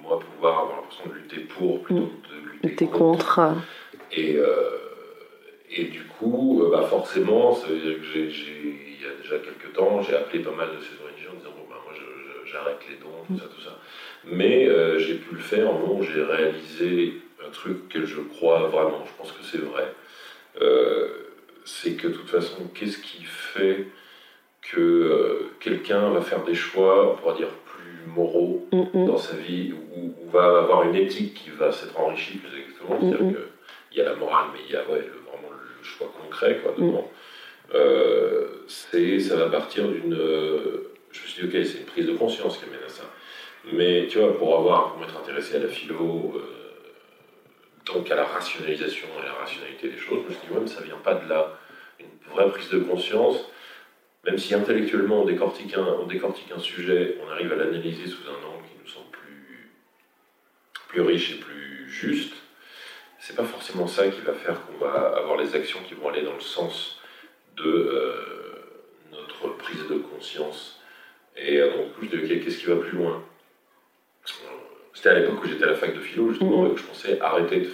moi, 0.02 0.18
pouvoir 0.18 0.58
avoir 0.60 0.76
l'impression 0.80 1.08
de 1.08 1.14
lutter 1.14 1.40
pour 1.40 1.82
plutôt 1.82 2.06
que 2.06 2.28
de 2.28 2.68
lutter 2.68 2.86
contre. 2.86 3.40
Et, 4.10 4.36
euh, 4.36 4.78
et 5.70 5.84
du 5.84 6.02
coup, 6.02 6.62
euh, 6.62 6.70
bah 6.70 6.82
forcément, 6.82 7.56
il 7.68 7.74
y 7.74 9.06
a 9.06 9.22
déjà 9.22 9.38
quelques 9.38 9.72
temps, 9.74 10.02
j'ai 10.02 10.14
appelé 10.14 10.40
pas 10.40 10.50
mal 10.50 10.68
de 10.68 10.80
ces 10.82 10.94
ONG 10.94 11.32
en 11.32 11.38
disant 11.38 11.54
bon, 11.56 11.64
bah, 11.70 11.80
moi 11.84 11.94
j'arrête 12.44 12.80
les 12.90 12.96
dons, 12.96 13.08
tout 13.26 13.38
ça, 13.38 13.48
tout 13.54 13.62
ça. 13.62 13.78
Mais 14.24 14.68
euh, 14.68 14.98
j'ai 14.98 15.14
pu 15.14 15.34
le 15.34 15.40
faire 15.40 15.70
au 15.70 15.78
moment 15.78 16.00
où 16.00 16.02
j'ai 16.02 16.22
réalisé 16.22 17.14
un 17.46 17.50
truc 17.50 17.88
que 17.88 18.04
je 18.04 18.20
crois 18.20 18.66
vraiment, 18.68 19.04
je 19.06 19.12
pense 19.16 19.32
que 19.32 19.42
c'est 19.44 19.58
vrai. 19.58 19.92
C'est 21.64 21.92
que 21.92 22.08
de 22.08 22.12
toute 22.14 22.28
façon, 22.28 22.68
qu'est-ce 22.74 22.98
qui 22.98 23.22
fait 23.24 23.86
que 24.62 25.50
quelqu'un 25.60 26.10
va 26.10 26.20
faire 26.20 26.44
des 26.44 26.54
choix, 26.54 27.12
on 27.12 27.16
pourra 27.16 27.34
dire 27.34 27.48
moraux 28.06 28.66
mm, 28.72 28.82
mm. 28.94 29.06
dans 29.06 29.16
sa 29.16 29.36
vie, 29.36 29.72
ou, 29.72 30.14
va 30.30 30.60
avoir 30.60 30.84
une 30.84 30.94
éthique 30.94 31.34
qui 31.34 31.50
va 31.50 31.70
s'être 31.72 31.98
enrichie 31.98 32.38
plus 32.38 32.58
exactement. 32.58 32.96
Mm, 32.96 33.10
C'est-à-dire 33.10 33.38
qu'il 33.90 33.98
y 33.98 34.00
a 34.00 34.04
la 34.04 34.16
morale, 34.16 34.46
mais 34.52 34.60
il 34.66 34.72
y 34.72 34.76
a 34.76 34.80
ouais, 34.80 35.00
vraiment 35.26 35.50
le 35.50 35.84
choix 35.84 36.12
concret 36.22 36.60
quoi, 36.62 36.72
dedans. 36.76 37.10
Euh, 37.74 38.46
ça 38.66 39.36
va 39.36 39.46
partir 39.46 39.88
d'une. 39.88 40.14
Euh, 40.14 40.92
je 41.10 41.22
me 41.22 41.26
suis 41.26 41.42
dit, 41.42 41.48
ok, 41.48 41.64
c'est 41.64 41.78
une 41.78 41.84
prise 41.84 42.06
de 42.06 42.14
conscience 42.14 42.58
qui 42.58 42.64
amène 42.64 42.84
à 42.86 42.88
ça. 42.88 43.04
Mais 43.72 44.06
tu 44.08 44.18
vois, 44.18 44.36
pour 44.36 44.58
avoir, 44.58 44.92
pour 44.92 45.00
m'être 45.00 45.16
intéressé 45.16 45.56
à 45.56 45.60
la 45.60 45.68
philo, 45.68 46.32
euh, 46.34 46.61
donc 47.86 48.10
à 48.10 48.14
la 48.14 48.24
rationalisation 48.24 49.08
et 49.18 49.22
à 49.22 49.26
la 49.26 49.32
rationalité 49.34 49.88
des 49.88 49.98
choses, 49.98 50.20
je 50.24 50.28
me 50.28 50.38
suis 50.38 50.46
dit, 50.46 50.54
ouais, 50.54 50.60
mais 50.60 50.68
ça 50.68 50.82
vient 50.82 50.96
pas 50.96 51.14
de 51.14 51.28
là. 51.28 51.58
Une 51.98 52.32
vraie 52.32 52.48
prise 52.50 52.70
de 52.70 52.78
conscience, 52.78 53.48
même 54.24 54.38
si 54.38 54.54
intellectuellement 54.54 55.22
on 55.22 55.24
décortique 55.24 55.74
un, 55.74 55.84
on 55.84 56.06
décortique 56.06 56.50
un 56.54 56.60
sujet, 56.60 57.18
on 57.24 57.30
arrive 57.30 57.52
à 57.52 57.56
l'analyser 57.56 58.06
sous 58.06 58.22
un 58.28 58.46
angle 58.46 58.64
qui 58.68 58.76
nous 58.80 58.88
semble 58.88 59.10
plus, 59.10 59.70
plus 60.88 61.00
riche 61.00 61.32
et 61.32 61.38
plus 61.38 61.88
juste, 61.88 62.34
c'est 63.18 63.36
pas 63.36 63.44
forcément 63.44 63.86
ça 63.86 64.08
qui 64.08 64.20
va 64.20 64.32
faire 64.32 64.66
qu'on 64.66 64.84
va 64.84 65.16
avoir 65.16 65.36
les 65.36 65.54
actions 65.54 65.78
qui 65.86 65.94
vont 65.94 66.08
aller 66.08 66.22
dans 66.22 66.34
le 66.34 66.40
sens 66.40 67.00
de 67.56 67.64
euh, 67.64 68.14
notre 69.12 69.56
prise 69.56 69.86
de 69.88 69.96
conscience. 69.96 70.80
Et 71.36 71.58
euh, 71.58 71.70
donc, 71.76 71.86
je 72.00 72.16
me 72.16 72.26
qu'est-ce 72.26 72.58
qui 72.58 72.66
va 72.66 72.76
plus 72.76 72.96
loin? 72.98 73.24
C'était 75.02 75.16
à 75.16 75.18
l'époque 75.18 75.42
où 75.42 75.48
j'étais 75.48 75.64
à 75.64 75.66
la 75.66 75.74
fac 75.74 75.92
de 75.92 75.98
philo, 75.98 76.30
justement, 76.30 76.64
mm-hmm. 76.64 76.74
que 76.74 76.80
je 76.80 76.84
pensais 76.84 77.20
arrêter 77.20 77.58
de, 77.58 77.68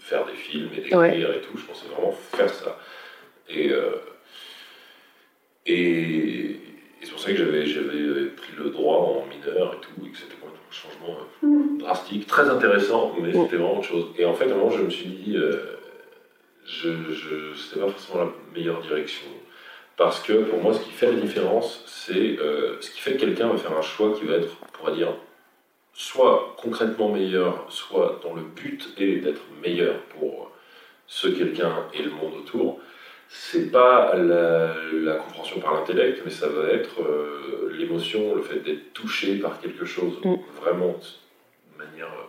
faire 0.00 0.26
des 0.26 0.32
films 0.32 0.68
et 0.72 0.80
d'écrire 0.80 1.30
et 1.30 1.40
tout. 1.42 1.56
Je 1.56 1.64
pensais 1.64 1.86
vraiment 1.86 2.10
faire 2.10 2.52
ça. 2.52 2.76
Et. 3.48 3.70
Euh, 3.70 3.92
et, 5.64 6.56
c'est 7.02 7.12
pour 7.12 7.20
ça 7.20 7.30
que 7.30 7.36
j'avais, 7.36 7.62
pris 8.30 8.52
le 8.58 8.70
droit 8.70 8.96
en 8.96 9.26
mineur 9.26 9.74
et 9.74 9.80
tout, 9.80 10.04
et 10.04 10.10
que 10.10 10.16
c'était 10.16 10.34
un 10.34 10.72
changement 10.72 11.18
euh, 11.44 11.46
mm. 11.46 11.78
drastique, 11.78 12.26
très 12.26 12.50
intéressant, 12.50 13.14
mais 13.20 13.28
mm. 13.28 13.44
c'était 13.44 13.56
vraiment 13.56 13.78
autre 13.78 13.86
chose. 13.86 14.06
Et 14.18 14.24
en 14.24 14.34
fait, 14.34 14.50
à 14.50 14.54
un 14.54 14.56
moment, 14.56 14.70
je 14.70 14.82
me 14.82 14.90
suis 14.90 15.10
dit, 15.10 15.36
euh, 15.36 15.78
je, 16.64 16.90
je, 17.12 17.54
c'était 17.54 17.78
pas 17.78 17.92
forcément 17.92 18.24
la 18.24 18.30
meilleure 18.52 18.80
direction. 18.80 19.28
Parce 19.96 20.20
que 20.20 20.32
pour 20.32 20.60
moi, 20.60 20.74
ce 20.74 20.80
qui 20.80 20.90
fait 20.90 21.12
la 21.12 21.20
différence, 21.20 21.84
c'est 21.86 22.40
euh, 22.40 22.80
ce 22.80 22.90
qui 22.90 23.00
fait 23.00 23.12
que 23.12 23.20
quelqu'un 23.20 23.50
va 23.50 23.56
faire 23.56 23.78
un 23.78 23.82
choix 23.82 24.12
qui 24.18 24.24
va 24.24 24.34
être, 24.34 24.56
on 24.62 24.72
pourrait 24.72 24.96
dire, 24.96 25.14
soit 25.98 26.54
concrètement 26.56 27.08
meilleur, 27.08 27.66
soit 27.68 28.20
dont 28.22 28.34
le 28.34 28.42
but 28.42 28.88
est 28.98 29.16
d'être 29.16 29.42
meilleur 29.62 29.96
pour 30.04 30.52
ce 31.06 31.28
quelqu'un 31.28 31.86
et 31.92 32.02
le 32.02 32.10
monde 32.10 32.34
autour 32.36 32.80
c'est 33.28 33.70
pas 33.70 34.14
la, 34.16 35.14
compréhension 35.16 35.60
par 35.60 35.74
l'intellect, 35.74 36.22
mais 36.24 36.30
ça 36.30 36.48
va 36.48 36.68
être 36.68 37.02
euh, 37.02 37.70
l'émotion, 37.76 38.34
le 38.34 38.42
fait 38.42 38.60
d'être 38.60 38.92
touché 38.94 39.36
par 39.36 39.60
quelque 39.60 39.84
chose 39.84 40.18
mm. 40.24 40.36
vraiment 40.60 40.98
de 40.98 41.84
manière 41.84 42.06
euh, 42.06 42.26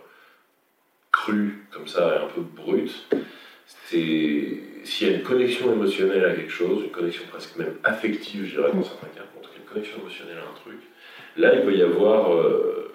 crue, 1.10 1.66
comme 1.70 1.88
ça, 1.88 2.16
et 2.16 2.24
un 2.24 2.28
peu 2.28 2.42
brute. 2.42 3.06
S'il 3.86 5.08
y 5.08 5.10
a 5.10 5.16
une 5.16 5.22
connexion 5.22 5.72
émotionnelle 5.72 6.24
à 6.24 6.34
quelque 6.34 6.52
chose, 6.52 6.84
une 6.84 6.90
connexion 6.90 7.24
presque 7.30 7.56
même 7.56 7.76
affective, 7.82 8.44
je 8.44 8.56
dirais 8.56 8.70
dans 8.70 8.80
mm. 8.80 8.84
certains 8.84 9.08
cas, 9.08 9.22
en 9.38 9.40
tout 9.40 9.50
cas 9.50 9.56
une 9.56 9.64
connexion 9.64 9.98
émotionnelle 10.00 10.38
à 10.38 10.50
un 10.50 10.54
truc, 10.54 10.80
là 11.36 11.54
il 11.54 11.62
peut 11.62 11.74
y 11.74 11.82
avoir 11.82 12.34
euh, 12.34 12.89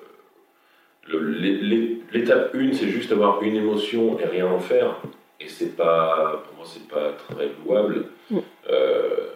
l'étape 1.08 2.56
1, 2.56 2.74
c'est 2.74 2.90
juste 2.90 3.12
avoir 3.12 3.42
une 3.44 3.56
émotion 3.56 4.20
et 4.20 4.26
rien 4.26 4.48
en 4.48 4.60
faire 4.60 4.98
et 5.40 5.48
c'est 5.48 5.76
pas, 5.76 6.44
pour 6.46 6.58
moi, 6.58 6.66
c'est 6.66 6.88
pas 6.88 7.12
très 7.14 7.50
louable. 7.64 8.06
Mm. 8.30 8.40
Euh, 8.70 9.28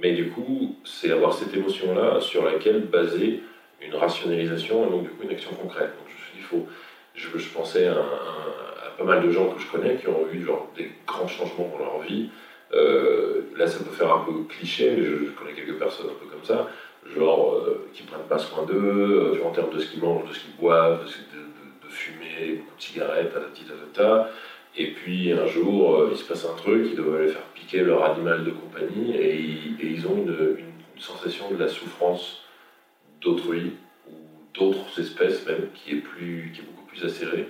mais 0.00 0.12
du 0.12 0.28
coup, 0.28 0.76
c'est 0.84 1.10
avoir 1.10 1.32
cette 1.32 1.54
émotion-là 1.54 2.20
sur 2.20 2.44
laquelle 2.44 2.82
baser 2.82 3.42
une 3.80 3.94
rationalisation 3.94 4.86
et 4.86 4.90
donc 4.90 5.02
du 5.04 5.08
coup 5.10 5.24
une 5.24 5.30
action 5.30 5.52
concrète. 5.52 5.90
Donc 5.98 6.08
je 6.08 6.14
me 6.14 6.18
suis 6.18 6.36
dit, 6.36 6.42
faut, 6.42 6.66
je, 7.14 7.38
je 7.38 7.48
pensais 7.50 7.86
à, 7.86 8.04
pas 8.96 9.04
mal 9.04 9.24
de 9.24 9.30
gens 9.30 9.50
que 9.50 9.60
je 9.60 9.66
connais 9.66 9.96
qui 9.96 10.08
ont 10.08 10.26
eu 10.32 10.44
genre, 10.44 10.70
des 10.76 10.90
grands 11.06 11.26
changements 11.26 11.70
dans 11.78 11.84
leur 11.84 12.00
vie. 12.00 12.28
Euh, 12.72 13.42
là, 13.56 13.66
ça 13.66 13.82
peut 13.84 13.90
faire 13.90 14.12
un 14.12 14.24
peu 14.24 14.32
cliché, 14.48 14.92
mais 14.96 15.04
je, 15.04 15.30
connais 15.30 15.52
quelques 15.52 15.78
personnes 15.78 16.06
un 16.06 16.18
peu 16.20 16.26
comme 16.26 16.44
ça, 16.44 16.68
genre 17.06 17.54
euh, 17.54 17.88
qui 17.92 18.02
prennent 18.02 18.28
pas 18.28 18.38
soin 18.38 18.64
d'eux, 18.64 19.40
en 19.44 19.50
termes 19.50 19.72
de 19.72 19.78
ce 19.78 19.90
qu'ils 19.90 20.02
mangent, 20.02 20.28
de 20.28 20.34
ce 20.34 20.40
qu'ils 20.40 20.56
boivent, 20.56 21.00
de, 21.00 21.08
de, 21.08 21.44
de, 21.86 21.88
fumer, 21.88 22.56
beaucoup 22.56 22.76
de 22.76 22.82
cigarettes, 22.82 23.32
tatati. 23.32 23.64
Et 24.76 24.88
puis 24.88 25.32
un 25.32 25.46
jour, 25.46 25.94
euh, 25.94 26.08
il 26.10 26.16
se 26.16 26.24
passe 26.24 26.44
un 26.44 26.56
truc, 26.56 26.88
ils 26.90 26.96
doivent 26.96 27.16
aller 27.16 27.28
faire 27.28 27.42
piquer 27.54 27.80
leur 27.80 28.04
animal 28.04 28.44
de 28.44 28.50
compagnie 28.50 29.14
et, 29.14 29.38
ils, 29.80 30.06
ont 30.06 30.16
une, 30.16 30.58
sensation 30.98 31.50
de 31.50 31.56
la 31.56 31.68
souffrance 31.68 32.42
d'autrui 33.20 33.72
ou 34.08 34.14
d'autres 34.54 35.00
espèces 35.00 35.44
même 35.46 35.68
qui 35.74 35.90
est, 35.90 36.00
plus, 36.00 36.52
qui 36.54 36.60
est 36.60 36.64
beaucoup 36.64 36.86
plus 36.86 37.04
acérée 37.04 37.48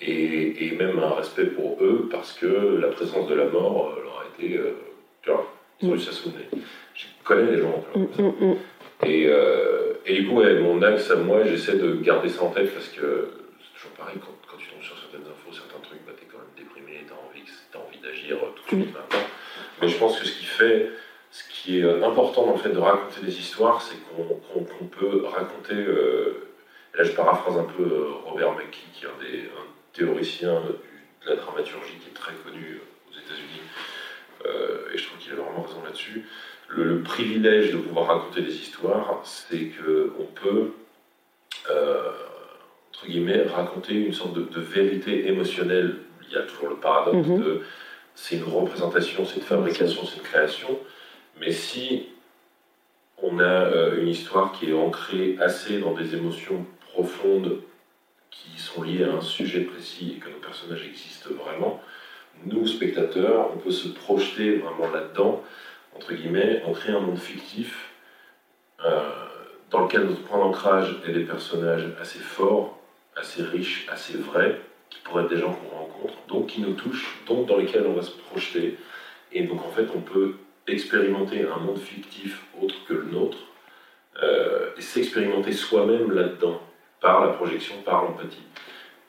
et, 0.00 0.74
même 0.78 0.98
un 0.98 1.10
respect 1.10 1.46
pour 1.46 1.76
eux 1.80 2.08
parce 2.10 2.32
que 2.32 2.78
la 2.80 2.88
présence 2.88 3.28
de 3.28 3.34
la 3.34 3.46
mort 3.46 3.94
euh, 3.96 4.02
leur 4.02 4.20
a 4.20 4.24
été. 4.42 4.56
Euh, 4.56 4.72
tu 5.22 5.30
vois, 5.30 5.46
ils 5.80 5.90
ont 5.90 5.94
eu 5.94 5.98
ça 5.98 6.12
Je 6.94 7.04
connais 7.24 7.50
les 7.50 7.58
gens. 7.60 7.84
Mm, 7.94 8.00
mm, 8.00 8.50
mm. 8.52 8.56
Et, 9.08 9.30
et, 10.06 10.14
du 10.14 10.26
coup, 10.26 10.42
mon 10.42 10.82
axe 10.82 11.10
à 11.10 11.16
moi, 11.16 11.44
j'essaie 11.44 11.76
de 11.76 11.94
garder 11.96 12.28
ça 12.28 12.42
en 12.42 12.50
tête 12.50 12.72
parce 12.72 12.88
que 12.88 13.30
c'est 13.60 13.74
toujours 13.74 13.96
pareil 13.96 14.16
quand, 14.20 14.36
quand 14.50 14.56
tu 14.58 14.68
tombes 14.68 14.82
sur 14.82 14.98
certaines 14.98 15.26
infos, 15.26 15.52
certains 15.52 15.80
trucs, 15.80 16.04
bah, 16.06 16.12
d'agir 18.02 18.38
tout 18.54 18.76
de 18.76 18.82
suite 18.82 18.94
maintenant. 18.94 19.26
Mais 19.80 19.88
je 19.88 19.96
pense 19.96 20.18
que 20.18 20.26
ce 20.26 20.32
qui 20.32 20.44
fait, 20.44 20.90
ce 21.30 21.42
qui 21.48 21.80
est 21.80 22.04
important 22.04 22.46
dans 22.46 22.52
le 22.52 22.58
fait 22.58 22.70
de 22.70 22.78
raconter 22.78 23.20
des 23.22 23.38
histoires, 23.38 23.82
c'est 23.82 23.96
qu'on 23.96 24.84
peut 24.84 25.24
raconter. 25.26 25.74
Euh, 25.74 26.48
là, 26.94 27.04
je 27.04 27.12
paraphrase 27.12 27.56
un 27.58 27.64
peu 27.64 27.82
euh, 27.82 28.10
Robert 28.24 28.52
McKee, 28.52 28.88
qui 28.92 29.04
est 29.04 29.08
un, 29.08 29.20
des, 29.20 29.50
théoricien 29.92 30.60
de 31.24 31.30
la 31.30 31.36
dramaturgie 31.36 31.98
qui 32.00 32.10
est 32.10 32.14
très 32.14 32.32
connu 32.44 32.80
aux 33.08 33.12
États-Unis. 33.12 33.62
et 34.94 34.98
je 34.98 35.04
trouve 35.06 35.18
qu'il 35.18 35.32
a 35.32 35.36
vraiment 35.36 35.62
raison 35.62 35.82
là-dessus, 35.84 36.24
le, 36.68 37.02
privilège 37.02 37.72
de 37.72 37.78
pouvoir 37.78 38.06
raconter 38.06 38.42
des 38.42 38.54
histoires, 38.54 39.20
c'est 39.24 39.70
qu'on 39.70 40.24
peut, 40.24 40.72
euh, 41.70 42.12
entre 42.90 43.06
guillemets, 43.06 43.42
raconter 43.44 43.94
une 43.94 44.12
sorte 44.12 44.34
de, 44.34 44.60
vérité 44.60 45.28
émotionnelle. 45.28 45.96
Il 46.28 46.34
y 46.34 46.36
a 46.36 46.42
toujours 46.42 46.68
le 46.68 46.76
paradoxe 46.76 47.26
mhm. 47.26 47.42
de 47.42 47.62
c'est 48.14 48.36
une 48.36 48.44
représentation, 48.44 49.24
c'est 49.24 49.36
une 49.36 49.42
fabrication, 49.42 50.04
c'est 50.04 50.16
une 50.16 50.22
création. 50.22 50.78
Mais 51.40 51.52
si 51.52 52.08
on 53.22 53.38
a 53.38 53.44
euh, 53.44 54.00
une 54.00 54.08
histoire 54.08 54.52
qui 54.52 54.70
est 54.70 54.74
ancrée 54.74 55.36
assez 55.40 55.78
dans 55.78 55.94
des 55.94 56.16
émotions 56.16 56.66
profondes 56.92 57.60
qui 58.30 58.58
sont 58.60 58.82
liées 58.82 59.04
à 59.04 59.12
un 59.12 59.20
sujet 59.20 59.60
précis 59.60 60.14
et 60.16 60.20
que 60.20 60.28
nos 60.28 60.38
personnages 60.38 60.84
existent 60.84 61.30
vraiment, 61.34 61.80
nous, 62.44 62.66
spectateurs, 62.66 63.50
on 63.54 63.58
peut 63.58 63.70
se 63.70 63.88
projeter 63.88 64.56
vraiment 64.56 64.90
là-dedans, 64.92 65.42
entre 65.98 66.14
guillemets, 66.14 66.62
on 66.64 66.72
crée 66.72 66.92
un 66.92 67.00
monde 67.00 67.18
fictif 67.18 67.90
euh, 68.84 69.00
dans 69.68 69.80
lequel 69.80 70.04
notre 70.04 70.22
point 70.22 70.38
d'ancrage 70.38 70.94
est 71.04 71.12
des 71.12 71.24
personnages 71.24 71.86
assez 72.00 72.20
forts, 72.20 72.78
assez 73.16 73.42
riches, 73.42 73.88
assez 73.90 74.16
vrais, 74.16 74.60
qui 74.90 75.00
pourraient 75.00 75.24
être 75.24 75.30
des 75.30 75.40
gens 75.40 75.52
qu'on 75.52 75.76
rencontre, 75.76 76.14
donc 76.28 76.46
qui 76.46 76.60
nous 76.60 76.74
touchent, 76.74 77.18
donc 77.26 77.46
dans 77.46 77.56
lesquels 77.56 77.84
on 77.84 77.94
va 77.94 78.02
se 78.02 78.12
projeter. 78.12 78.78
Et 79.32 79.42
donc 79.42 79.64
en 79.64 79.70
fait, 79.70 79.88
on 79.92 80.00
peut 80.00 80.36
expérimenter 80.68 81.44
un 81.44 81.58
monde 81.58 81.78
fictif 81.78 82.44
autre 82.62 82.76
que 82.86 82.94
le 82.94 83.06
nôtre 83.06 83.38
euh, 84.22 84.70
et 84.76 84.80
s'expérimenter 84.80 85.52
soi-même 85.52 86.12
là-dedans 86.12 86.62
par 87.00 87.26
la 87.26 87.32
projection, 87.32 87.74
par 87.84 88.04
l'empathie. 88.04 88.46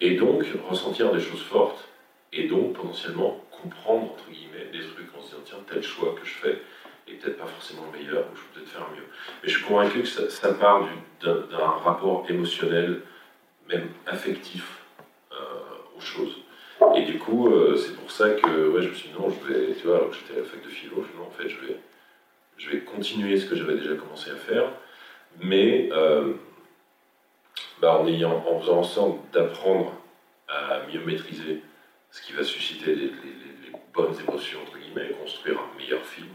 Et 0.01 0.15
donc 0.15 0.43
ressentir 0.67 1.11
des 1.13 1.19
choses 1.19 1.43
fortes 1.43 1.87
et 2.33 2.47
donc 2.47 2.73
potentiellement 2.73 3.43
comprendre 3.61 4.13
entre 4.13 4.29
guillemets 4.31 4.71
des 4.71 4.85
trucs 4.87 5.15
en 5.15 5.21
se 5.21 5.27
disant 5.29 5.41
tiens 5.45 5.57
tel 5.69 5.83
choix 5.83 6.15
que 6.19 6.25
je 6.25 6.33
fais 6.33 6.61
est 7.13 7.15
peut-être 7.15 7.37
pas 7.37 7.45
forcément 7.45 7.83
le 7.91 7.99
meilleur 7.99 8.25
ou 8.31 8.35
je 8.35 8.41
peux 8.41 8.59
peut-être 8.59 8.69
faire 8.69 8.87
mieux. 8.95 9.03
Mais 9.41 9.49
je 9.49 9.57
suis 9.57 9.65
convaincu 9.65 10.01
que 10.01 10.07
ça, 10.07 10.53
part 10.53 10.87
d'un 11.21 11.67
rapport 11.83 12.25
émotionnel, 12.29 13.01
même 13.67 13.89
affectif 14.05 14.79
euh, 15.31 15.95
aux 15.97 16.01
choses. 16.01 16.43
Et 16.95 17.03
du 17.03 17.19
coup, 17.19 17.49
euh, 17.49 17.77
c'est 17.77 17.95
pour 17.95 18.09
ça 18.09 18.31
que 18.31 18.69
ouais, 18.69 18.81
je 18.81 18.89
me 18.89 18.93
suis 18.93 19.09
dit 19.09 19.15
non, 19.19 19.29
je 19.29 19.53
vais, 19.53 19.73
tu 19.75 19.87
vois, 19.87 19.97
alors 19.97 20.09
que 20.09 20.15
j'étais 20.15 20.39
à 20.39 20.43
la 20.43 20.45
fac 20.45 20.63
de 20.63 20.69
philo, 20.69 20.95
je 20.97 21.17
me 21.17 21.21
non, 21.21 21.27
en 21.27 21.31
fait, 21.31 21.49
je 21.49 21.59
vais, 21.59 21.79
je 22.57 22.69
vais 22.69 22.79
continuer 22.79 23.37
ce 23.37 23.47
que 23.47 23.55
j'avais 23.55 23.75
déjà 23.75 23.95
commencé 23.95 24.31
à 24.31 24.35
faire, 24.35 24.71
mais 25.41 25.89
euh, 25.91 26.33
bah, 27.81 28.01
en, 28.01 28.59
faisant 28.59 28.79
en 28.79 28.83
sorte 28.83 29.17
d'apprendre 29.31 29.93
à 30.47 30.81
mieux 30.91 31.01
maîtriser 31.05 31.61
ce 32.11 32.21
qui 32.21 32.33
va 32.33 32.43
susciter 32.43 32.95
les, 32.95 33.11
bonnes 33.93 34.15
émotions, 34.19 34.59
entre 34.61 34.77
guillemets, 34.77 35.09
construire 35.19 35.59
un 35.59 35.77
meilleur 35.77 36.05
film, 36.05 36.29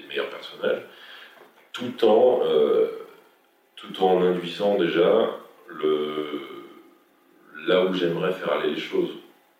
des 0.00 0.08
meilleurs 0.08 0.30
personnages, 0.30 0.82
tout 1.72 2.04
en, 2.04 2.40
euh, 2.44 3.06
tout 3.76 4.02
en 4.02 4.22
induisant 4.22 4.76
déjà 4.76 5.30
le, 5.68 6.40
là 7.66 7.84
où 7.84 7.94
j'aimerais 7.94 8.32
faire 8.32 8.52
aller 8.52 8.70
les 8.70 8.80
choses, 8.80 9.10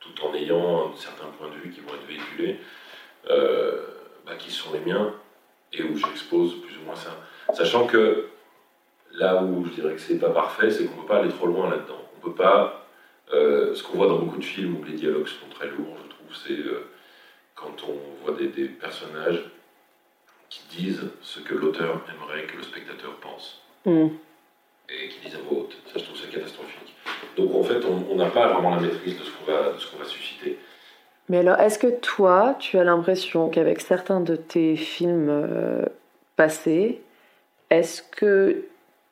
tout 0.00 0.24
en 0.24 0.35
ayant 0.35 0.94
certains 0.96 1.29
points 1.38 1.48
de 1.48 1.55
vue 1.55 1.70
qui 1.70 1.81
vont 1.81 1.94
être 1.94 2.07
véhiculés, 2.07 2.59
euh, 3.29 3.85
bah, 4.26 4.35
qui 4.37 4.50
sont 4.50 4.72
les 4.72 4.81
miens, 4.81 5.14
et 5.72 5.83
où 5.83 5.96
j'expose 5.96 6.61
plus 6.62 6.76
ou 6.79 6.87
moins 6.87 6.96
ça. 6.96 7.16
Sachant 7.53 7.87
que 7.87 8.29
là 9.12 9.42
où 9.42 9.64
je 9.66 9.70
dirais 9.70 9.94
que 9.94 10.00
c'est 10.00 10.18
pas 10.18 10.31
parfait, 10.31 10.70
c'est 10.70 10.87
qu'on 10.87 10.96
ne 10.96 11.00
peut 11.03 11.07
pas 11.07 11.18
aller 11.18 11.31
trop 11.31 11.46
loin 11.46 11.70
là-dedans. 11.70 12.00
On 12.16 12.20
peut 12.20 12.35
pas. 12.35 12.87
Euh, 13.33 13.76
ce 13.76 13.85
qu'on 13.85 13.96
voit 13.96 14.09
dans 14.09 14.18
beaucoup 14.18 14.38
de 14.38 14.44
films 14.44 14.76
où 14.81 14.85
les 14.85 14.94
dialogues 14.94 15.29
sont 15.29 15.48
très 15.55 15.68
lourds, 15.68 15.96
je 16.03 16.09
trouve, 16.09 16.35
c'est 16.35 16.64
quand 17.61 17.85
on 17.88 18.24
voit 18.24 18.37
des, 18.37 18.48
personnages 18.64 19.44
qui 20.50 20.62
disent 20.76 21.08
ce 21.22 21.40
que 21.40 21.54
l'auteur 21.54 22.04
aimerait 22.12 22.44
que 22.46 22.56
le 22.56 22.62
spectateur 22.62 23.14
pense. 23.16 23.62
Mm. 23.86 24.08
Et 24.88 25.08
qui 25.08 25.20
disent 25.24 25.36
à 25.36 25.48
voix 25.48 25.62
haute. 25.62 25.76
Ça, 25.86 26.00
je 26.00 26.04
trouve 26.04 26.16
ça 26.16 26.26
catastrophique. 26.26 26.94
Donc 27.36 27.54
en 27.54 27.62
fait, 27.62 27.80
on 27.84 28.16
n'a 28.16 28.26
pas 28.26 28.52
vraiment 28.52 28.74
la 28.74 28.80
maîtrise 28.80 29.18
de 29.18 29.24
ce 29.24 29.30
qu'on 29.30 29.50
va, 29.50 29.70
va, 29.70 30.04
susciter. 30.04 30.58
Mais 31.28 31.38
alors, 31.38 31.60
est-ce 31.60 31.78
que 31.78 31.86
toi, 32.00 32.56
tu 32.58 32.76
as 32.76 32.84
l'impression 32.84 33.48
qu'avec 33.48 33.80
certains 33.80 34.20
de 34.20 34.34
tes 34.34 34.74
films 34.74 35.28
euh, 35.30 35.86
passés, 36.34 37.00
est-ce 37.70 38.02
que 38.02 38.64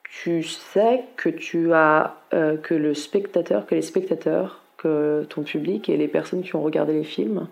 tu 0.03 0.43
sais 0.43 1.05
que 1.17 1.29
tu 1.29 1.73
as 1.73 2.17
euh, 2.35 2.57
que 2.57 2.75
le 2.75 2.95
spectateur, 2.95 3.67
que 3.67 3.77
les 3.77 3.83
spectateurs, 3.83 4.63
que 4.79 5.25
ton 5.29 5.43
public 5.43 5.89
et 5.89 5.97
les 5.97 6.09
personnes 6.09 6.43
qui 6.43 6.57
ont 6.57 6.63
regardé 6.63 6.95
les 6.95 7.05
films, 7.05 7.47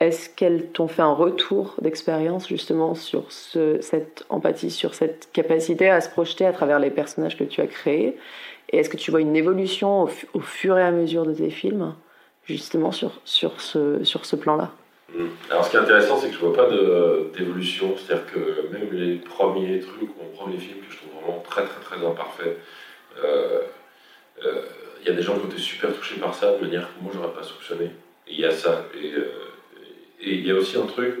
est-ce 0.00 0.28
qu'elles 0.28 0.66
t'ont 0.66 0.88
fait 0.88 1.02
un 1.02 1.12
retour 1.12 1.76
d'expérience 1.80 2.48
justement 2.48 2.94
sur 2.94 3.30
ce, 3.30 3.80
cette 3.80 4.24
empathie, 4.28 4.70
sur 4.70 4.94
cette 4.94 5.28
capacité 5.32 5.88
à 5.88 6.00
se 6.00 6.10
projeter 6.10 6.46
à 6.46 6.52
travers 6.52 6.78
les 6.78 6.90
personnages 6.90 7.38
que 7.38 7.44
tu 7.44 7.60
as 7.60 7.66
créés? 7.66 8.16
Et 8.70 8.78
est-ce 8.78 8.90
que 8.90 8.96
tu 8.96 9.10
vois 9.10 9.20
une 9.20 9.36
évolution 9.36 10.08
au, 10.34 10.40
fur 10.40 10.76
et 10.78 10.82
à 10.82 10.90
mesure 10.90 11.24
de 11.24 11.32
tes 11.32 11.50
films, 11.50 11.94
justement 12.44 12.90
sur, 12.90 13.20
ce, 13.24 14.36
plan-là? 14.36 14.72
Hmm. 15.14 15.28
alors, 15.50 15.64
ce 15.64 15.70
qui 15.70 15.76
est 15.76 15.80
intéressant, 15.80 16.18
c'est 16.18 16.28
que 16.28 16.34
je 16.34 16.40
vois 16.40 16.54
pas 16.54 16.68
d'évolution. 17.36 17.94
C'est-à-dire 17.96 18.26
que 18.32 18.72
même 18.72 18.88
les 18.92 19.16
premiers 19.16 19.78
trucs, 19.80 20.10
ou 20.10 20.36
premiers 20.36 20.58
films 20.58 20.80
que 20.80 20.92
je 20.92 20.98
trouve 20.98 21.14
très 21.44 21.64
très 21.64 21.80
très 21.80 22.06
imparfait. 22.06 22.56
Euh, 23.22 23.60
euh, 24.44 24.62
il 25.00 25.08
y 25.08 25.10
a 25.10 25.14
des 25.14 25.22
gens 25.22 25.38
qui 25.38 25.44
ont 25.44 25.48
été 25.48 25.58
super 25.58 25.94
touchés 25.94 26.16
par 26.16 26.34
ça 26.34 26.52
de 26.52 26.60
manière 26.60 26.88
que 26.88 27.02
moi 27.02 27.12
j'aurais 27.14 27.32
pas 27.32 27.42
soupçonné. 27.42 27.90
Il 28.26 28.40
y 28.40 28.44
a 28.44 28.50
ça. 28.50 28.86
Et 29.00 29.12
euh, 29.12 29.30
il 30.20 30.46
y 30.46 30.50
a 30.50 30.54
aussi 30.54 30.76
un 30.76 30.86
truc, 30.86 31.14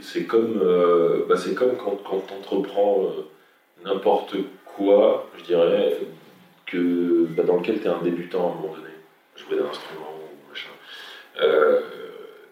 c'est 0.00 0.24
comme, 0.24 0.60
bah, 1.28 1.36
c'est 1.36 1.54
comme 1.54 1.76
quand, 1.76 1.96
quand 2.04 2.22
tu 2.26 2.34
entreprends 2.34 3.12
n'importe 3.84 4.36
quoi, 4.64 5.28
je 5.38 5.44
dirais, 5.44 5.96
que, 6.66 7.26
bah, 7.30 7.44
dans 7.44 7.56
lequel 7.56 7.80
tu 7.80 7.86
es 7.86 7.88
un 7.88 8.02
débutant 8.02 8.48
à 8.48 8.52
un 8.52 8.54
moment 8.54 8.74
donné, 8.74 8.94
jouer 9.36 9.56
d'un 9.56 9.68
instrument 9.68 10.12
ou 10.18 10.50
machin. 10.50 10.70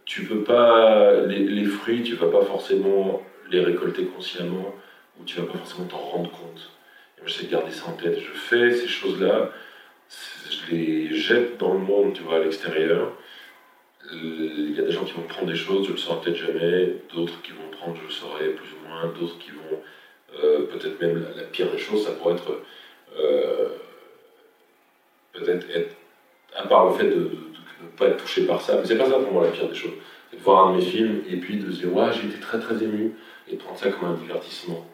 tu 0.05 0.25
peux 0.25 0.43
pas, 0.43 1.21
les, 1.27 1.65
fruits, 1.65 2.03
tu 2.03 2.15
vas 2.15 2.29
pas 2.29 2.45
forcément 2.45 3.23
les 3.51 3.61
récolter 3.61 4.05
consciemment 4.05 4.75
où 5.21 5.25
tu 5.25 5.41
vas 5.41 5.47
pas 5.47 5.59
forcément 5.59 5.87
t'en 5.87 5.99
rendre 5.99 6.31
compte. 6.31 6.71
Et 7.19 7.21
moi, 7.21 7.29
j'essaie 7.29 7.47
de 7.47 7.53
garder 7.53 7.71
ça 7.71 7.89
en 7.89 7.93
tête. 7.93 8.19
Je 8.19 8.33
fais 8.33 8.75
ces 8.75 8.89
choses-là, 8.89 9.51
je 10.51 10.75
les 10.75 11.15
jette 11.15 11.59
dans 11.59 11.73
le 11.73 11.81
monde, 11.81 12.15
tu 12.15 12.23
vois, 12.23 12.37
à 12.37 12.41
l'extérieur. 12.41 13.13
Il 14.13 14.75
y 14.77 14.81
a 14.81 14.83
des 14.83 14.93
gens 14.93 15.05
qui 15.05 15.13
vont 15.13 15.23
prendre 15.23 15.49
des 15.49 15.57
choses, 15.57 15.87
je 15.87 15.93
le 15.93 15.97
saurai 15.97 16.21
peut-être 16.21 16.37
jamais, 16.37 16.97
d'autres 17.13 17.41
qui 17.43 17.53
vont 17.53 17.71
prendre, 17.71 17.97
je 17.97 18.05
le 18.05 18.11
saurai 18.11 18.49
plus 18.51 18.69
ou 18.73 18.87
moins, 18.87 19.07
d'autres 19.19 19.39
qui 19.39 19.51
vont, 19.51 19.81
euh, 20.43 20.67
peut-être 20.67 21.01
même 21.01 21.27
la, 21.37 21.43
pire 21.45 21.71
des 21.71 21.79
choses, 21.79 22.05
ça 22.05 22.13
pourrait 22.13 22.35
être, 22.35 22.61
euh, 23.19 23.69
peut-être 25.33 25.67
être, 25.71 25.97
à 26.55 26.67
part 26.67 26.87
le 26.87 26.95
fait 26.95 27.09
de 27.09 27.17
ne 27.17 27.89
pas 27.97 28.09
être 28.09 28.19
touché 28.19 28.47
par 28.47 28.61
ça, 28.61 28.77
mais 28.77 28.87
c'est 28.87 28.99
pas 28.99 29.09
ça 29.09 29.19
pour 29.19 29.33
moi 29.33 29.45
la 29.45 29.51
pire 29.51 29.69
des 29.69 29.75
choses. 29.75 29.95
C'est 30.31 30.37
de 30.37 30.43
voir 30.43 30.69
un 30.69 30.73
de 30.73 30.77
mes 30.77 30.85
films 30.85 31.23
et 31.29 31.37
puis 31.37 31.57
de 31.57 31.71
se 31.73 31.81
dire, 31.81 31.95
ouais, 31.95 32.13
j'ai 32.13 32.29
été 32.29 32.41
très 32.41 32.61
très 32.61 32.83
ému, 32.83 33.15
et 33.49 33.57
de 33.57 33.61
prendre 33.61 33.79
ça 33.79 33.91
comme 33.91 34.09
un 34.09 34.15
divertissement. 34.15 34.87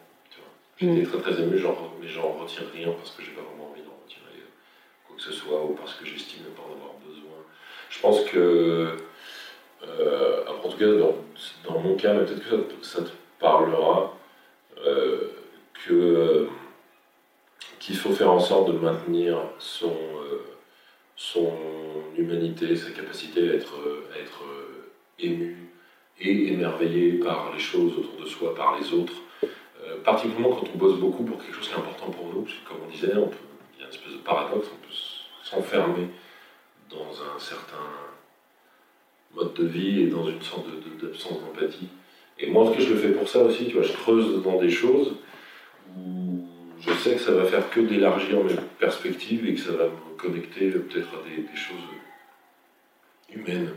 J'étais 0.81 1.03
très 1.03 1.19
très 1.19 1.41
ému, 1.41 1.59
genre, 1.59 1.95
mais 2.01 2.07
j'en 2.07 2.31
retire 2.33 2.63
rien 2.73 2.91
parce 2.91 3.11
que 3.11 3.21
j'ai 3.23 3.31
pas 3.31 3.41
vraiment 3.41 3.69
envie 3.69 3.83
d'en 3.83 3.95
retirer 4.03 4.41
quoi 5.05 5.15
que 5.15 5.21
ce 5.21 5.31
soit 5.31 5.63
ou 5.63 5.75
parce 5.75 5.93
que 5.93 6.05
j'estime 6.05 6.43
ne 6.43 6.49
pas 6.49 6.63
en 6.63 6.73
avoir 6.73 6.95
besoin. 7.05 7.20
Je 7.91 7.99
pense 7.99 8.23
que, 8.23 8.95
euh, 9.83 10.43
en 10.47 10.69
tout 10.69 10.77
cas, 10.77 10.85
dans, 11.67 11.79
mon 11.79 11.95
cas, 11.95 12.13
mais 12.13 12.25
peut-être 12.25 12.49
que 12.49 12.85
ça, 12.85 13.03
te 13.03 13.09
parlera, 13.39 14.15
euh, 14.85 15.27
euh, 15.91 16.47
qu'il 17.79 17.97
faut 17.97 18.11
faire 18.11 18.31
en 18.31 18.39
sorte 18.39 18.71
de 18.71 18.77
maintenir 18.77 19.37
son, 19.59 19.93
son 21.15 21.51
humanité, 22.17 22.75
sa 22.75 22.91
capacité 22.91 23.49
à 23.49 23.53
être, 23.55 23.75
ému 25.19 25.69
et 26.19 26.53
émerveillé 26.53 27.13
par 27.19 27.51
les 27.53 27.59
choses 27.59 27.93
autour 27.97 28.19
de 28.19 28.25
soi, 28.25 28.55
par 28.55 28.79
les 28.79 28.93
autres. 28.93 29.13
Particulièrement 30.03 30.55
quand 30.55 30.67
on 30.73 30.77
bosse 30.77 30.97
beaucoup 30.97 31.23
pour 31.23 31.37
quelque 31.37 31.55
chose 31.55 31.67
qui 31.67 31.73
est 31.73 31.77
important 31.77 32.09
pour 32.09 32.33
nous, 32.33 32.41
parce 32.41 32.55
que 32.55 32.67
comme 32.67 32.77
on 32.87 32.89
disait, 32.89 33.11
il 33.11 33.79
y 33.79 33.83
a 33.83 33.85
une 33.85 33.89
espèce 33.89 34.13
de 34.13 34.17
paradoxe, 34.19 34.67
on 34.71 34.87
peut 34.87 34.93
s'enfermer 35.43 36.07
dans 36.91 37.35
un 37.35 37.39
certain 37.39 37.77
mode 39.33 39.53
de 39.53 39.65
vie 39.65 40.01
et 40.01 40.07
dans 40.07 40.27
une 40.27 40.41
sorte 40.41 40.65
d'absence 41.01 41.39
d'empathie. 41.41 41.87
Et 42.39 42.49
moi, 42.49 42.63
en 42.63 42.67
tout 42.67 42.77
cas, 42.77 42.83
je 42.83 42.93
le 42.93 42.99
fais 42.99 43.11
pour 43.11 43.27
ça 43.27 43.43
aussi, 43.43 43.67
tu 43.67 43.73
vois, 43.73 43.83
je 43.83 43.93
creuse 43.93 44.41
dans 44.43 44.57
des 44.57 44.69
choses 44.69 45.15
où 45.95 46.45
je 46.79 46.91
sais 46.93 47.13
que 47.13 47.21
ça 47.21 47.31
va 47.31 47.45
faire 47.45 47.69
que 47.69 47.79
d'élargir 47.79 48.43
mes 48.43 48.55
perspectives 48.79 49.47
et 49.47 49.53
que 49.53 49.59
ça 49.59 49.71
va 49.73 49.85
me 49.85 50.17
connecter 50.17 50.71
peut-être 50.71 51.09
à 51.09 51.29
des, 51.29 51.45
choses 51.55 51.77
humaines 53.33 53.73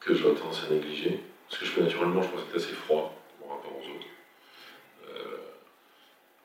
que 0.00 0.14
j'aurais 0.14 0.34
tendance 0.34 0.66
à 0.68 0.74
négliger. 0.74 1.20
Parce 1.48 1.60
que 1.60 1.66
je 1.66 1.72
peux 1.72 1.82
naturellement, 1.82 2.22
je 2.22 2.28
pense, 2.28 2.40
être 2.48 2.56
assez 2.56 2.72
froid 2.72 3.14
par 3.40 3.56
rapport 3.56 3.72
aux 3.72 3.96
autres. 3.96 4.06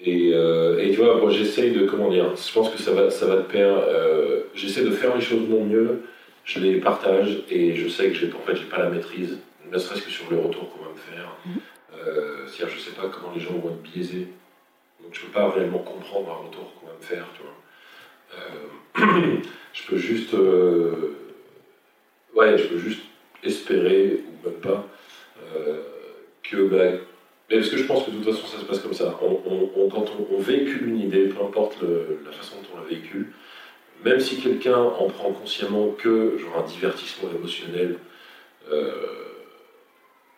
Euh, 0.07 0.77
et, 0.79 0.91
tu 0.91 0.97
vois, 0.97 1.17
moi 1.19 1.31
j'essaye 1.31 1.71
de, 1.71 1.85
comment 1.85 2.09
dire, 2.09 2.35
je 2.35 2.53
pense 2.53 2.69
que 2.69 2.77
ça 2.77 2.91
va, 2.91 3.09
ça 3.09 3.25
va 3.25 3.37
de. 3.37 3.47
Euh, 3.53 4.38
j'essaie 4.59 4.83
de 4.83 4.91
faire 4.91 5.15
les 5.15 5.21
choses 5.21 5.43
de 5.47 5.47
mon 5.53 5.63
mieux, 5.65 6.03
je 6.45 6.59
les 6.59 6.79
partage 6.79 7.43
et 7.49 7.75
je 7.75 7.87
sais 7.87 8.07
que 8.09 8.13
j'ai, 8.15 8.31
en 8.33 8.39
fait, 8.45 8.55
pas 8.69 8.79
la 8.79 8.89
maîtrise 8.89 9.37
ne 9.71 9.77
serait-ce 9.77 10.01
que 10.01 10.09
sur 10.09 10.29
le 10.31 10.39
retour 10.39 10.69
qu'on 10.71 10.83
va 10.83 10.91
me 10.91 10.97
faire. 10.97 11.35
Mhm. 11.45 11.59
Euh, 11.95 12.47
C'est-à-dire, 12.47 12.75
je 12.75 12.81
sais 12.81 12.91
pas 12.95 13.07
comment 13.09 13.33
les 13.33 13.39
gens 13.41 13.53
vont 13.53 13.69
être 13.69 13.81
biaisés. 13.81 14.27
Donc, 15.01 15.13
je 15.13 15.21
peux 15.21 15.31
pas 15.31 15.49
réellement 15.49 15.79
comprendre 15.79 16.29
un 16.31 16.47
retour 16.47 16.73
qu'on 16.75 16.87
va 16.87 16.93
me 16.93 17.01
faire, 17.03 17.25
tu 17.35 17.41
vois. 17.43 17.55
Euh, 18.35 19.37
je 19.73 19.83
peux 19.87 19.97
juste. 19.97 20.33
euh, 20.33 21.15
ouais, 22.35 22.57
je 22.57 22.65
peux 22.65 22.77
juste 22.77 23.01
espérer, 23.43 24.21
ou 24.43 24.49
même 24.49 24.59
pas, 24.59 24.87
euh, 25.55 25.81
que. 26.43 26.57
bah, 26.67 26.99
mais 27.49 27.57
parce 27.57 27.69
que 27.69 27.77
je 27.77 27.83
pense 27.85 28.05
que 28.05 28.11
de 28.11 28.17
toute 28.17 28.33
façon, 28.35 28.45
ça 28.47 28.59
se 28.59 28.65
passe 28.65 28.79
comme 28.79 28.93
ça. 28.93 29.17
On- 29.21 29.41
on- 29.45 29.71
on- 29.75 29.89
quand 29.89 30.05
on, 30.19 30.35
on 30.35 30.39
véhicule 30.39 30.87
une 30.89 30.99
idée, 30.99 31.27
peu 31.27 31.43
importe 31.43 31.81
le- 31.81 32.19
la 32.25 32.31
façon 32.31 32.57
dont 32.57 32.67
on 32.77 32.83
la 32.83 32.87
véhicule, 32.87 33.31
même 34.05 34.19
si 34.19 34.39
quelqu'un 34.39 34.77
en 34.77 35.07
prend 35.09 35.31
consciemment 35.31 35.89
que 35.97 36.37
genre 36.37 36.63
un 36.63 36.67
divertissement 36.67 37.29
émotionnel, 37.35 37.97
euh, 38.71 38.91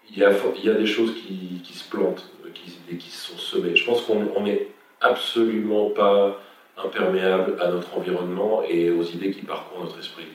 il 0.09 0.17
y, 0.17 0.23
a, 0.25 0.31
y 0.31 0.69
des 0.77 0.85
choses 0.85 1.13
qui, 1.15 1.61
qui 1.63 1.73
se 1.73 1.89
plantent 1.89 2.29
qui, 2.53 2.77
et 2.91 2.97
qui 2.97 3.09
se 3.09 3.31
sont 3.31 3.37
semées. 3.37 3.75
Je 3.75 3.85
pense 3.85 4.01
qu'on 4.01 4.41
n'est 4.41 4.67
absolument 4.99 5.89
pas 5.89 6.41
imperméable 6.77 7.57
à 7.61 7.69
notre 7.69 7.95
environnement 7.97 8.63
et 8.67 8.89
aux 8.91 9.03
idées 9.03 9.31
qui 9.31 9.41
parcourent 9.41 9.83
notre 9.85 9.99
esprit. 9.99 10.25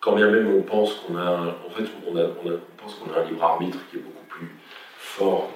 Quand 0.00 0.14
bien 0.16 0.30
même 0.30 0.52
on 0.54 0.62
pense 0.62 0.94
qu'on 0.94 1.16
a, 1.16 1.22
un- 1.22 1.48
en 1.48 1.70
fait, 1.70 1.84
on, 2.08 2.16
a, 2.16 2.22
on, 2.22 2.50
a- 2.50 2.54
on 2.54 2.82
pense 2.82 2.94
qu'on 2.94 3.12
a 3.12 3.20
un 3.20 3.24
libre 3.24 3.42
arbitre 3.44 3.78
qui 3.90 3.98
est 3.98 4.00
beaucoup 4.00 4.24
plus 4.28 4.48
fort 4.96 5.50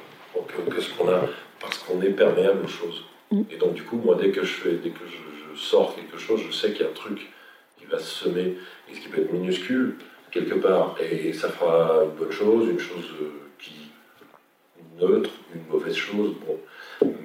que, 0.49 0.71
que 0.71 0.81
ce 0.81 0.91
qu'on 0.95 1.09
a 1.09 1.21
parce 1.61 1.79
qu'on 1.79 2.01
est 2.03 2.11
perméable 2.11 2.65
aux 2.65 2.69
choses. 2.69 3.05
Mm. 3.31 3.43
Et 3.51 3.57
donc 3.57 3.75
du 3.75 3.83
coup, 3.85 3.97
moi, 3.97 4.17
dès 4.21 4.31
que 4.31 4.43
je 4.43 4.53
fais, 4.53 4.73
dès 4.73 4.91
que 4.91 5.07
je, 5.07 5.17
je 5.55 5.61
sors 5.61 5.95
quelque 5.95 6.19
chose, 6.19 6.41
je 6.47 6.53
sais 6.53 6.73
qu'il 6.73 6.83
y 6.83 6.85
a 6.85 6.91
un 6.91 6.95
truc 6.95 7.31
qui 7.79 7.87
va 7.87 7.99
se 7.99 8.25
semer 8.25 8.57
et 8.91 8.95
ce 8.95 9.01
qui 9.01 9.09
peut 9.09 9.21
être 9.21 9.33
minuscule 9.33 9.97
quelque 10.31 10.55
part 10.55 10.97
et 11.01 11.33
ça 11.33 11.49
fera 11.49 12.05
une 12.05 12.11
bonne 12.19 12.33
chose, 12.33 12.69
une 12.69 12.79
chose 12.79 13.05
euh, 13.21 13.31
qui 13.59 13.75
neutre, 15.01 15.31
une 15.55 15.67
mauvaise 15.71 15.95
chose, 15.95 16.35
bon. 16.47 16.59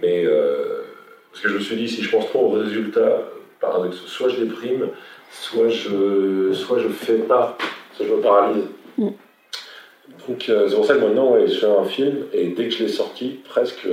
Mais 0.02 0.26
euh, 0.26 0.84
parce 1.32 1.44
que 1.44 1.50
je 1.50 1.56
me 1.56 1.60
suis 1.60 1.76
dit, 1.76 1.90
si 1.90 2.04
je 2.04 2.10
pense 2.10 2.28
trop 2.28 2.48
aux 2.48 2.60
résultats, 2.60 3.30
paradoxe, 3.60 3.98
soit 4.06 4.30
je 4.30 4.44
déprime, 4.44 4.90
soit 5.32 5.70
je, 5.70 6.54
soit 6.54 6.80
je 6.80 6.88
fais 6.88 7.18
pas, 7.18 7.58
soit 7.96 8.06
je 8.06 8.14
me 8.14 8.22
paralyse. 8.22 8.66
Mm. 8.98 9.10
Donc 10.28 10.50
euh, 10.50 10.68
c'est 10.68 10.76
pour 10.76 10.86
ça 10.86 10.96
que 10.96 11.00
maintenant, 11.02 11.34
ouais, 11.34 11.48
je 11.48 11.60
fais 11.60 11.66
un 11.66 11.86
film 11.86 12.26
et 12.34 12.50
dès 12.50 12.66
que 12.66 12.76
je 12.76 12.84
l'ai 12.84 12.90
sorti, 12.90 13.40
presque, 13.48 13.88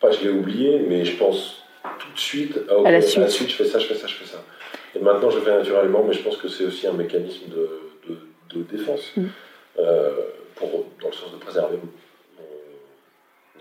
pas 0.00 0.10
je 0.10 0.22
l'ai 0.22 0.30
oublié, 0.30 0.80
mais 0.88 1.04
je 1.04 1.16
pense 1.16 1.59
tout 2.00 2.12
de 2.12 2.18
suite 2.18 2.58
ah, 2.68 2.78
ok, 2.78 2.86
À 2.86 2.90
la 2.92 3.00
suite. 3.00 3.22
je 3.48 3.54
fais 3.54 3.64
ça, 3.64 3.78
je 3.78 3.86
fais 3.86 3.94
ça, 3.94 4.06
je 4.06 4.14
fais 4.14 4.26
ça. 4.26 4.42
Et 4.96 4.98
maintenant, 4.98 5.30
je 5.30 5.36
le 5.38 5.42
fais 5.42 5.56
naturellement, 5.56 6.02
mais 6.06 6.12
je 6.12 6.22
pense 6.22 6.36
que 6.36 6.48
c'est 6.48 6.64
aussi 6.64 6.86
un 6.86 6.92
mécanisme 6.92 7.48
de, 7.48 7.80
de, 8.08 8.18
de 8.58 8.62
défense, 8.76 9.12
Mm. 9.16 9.24
euh, 9.78 10.10
pour, 10.56 10.68
dans 11.00 11.08
le 11.08 11.14
sens 11.14 11.30
de 11.32 11.38
préserver 11.38 11.76
mon, 11.76 11.88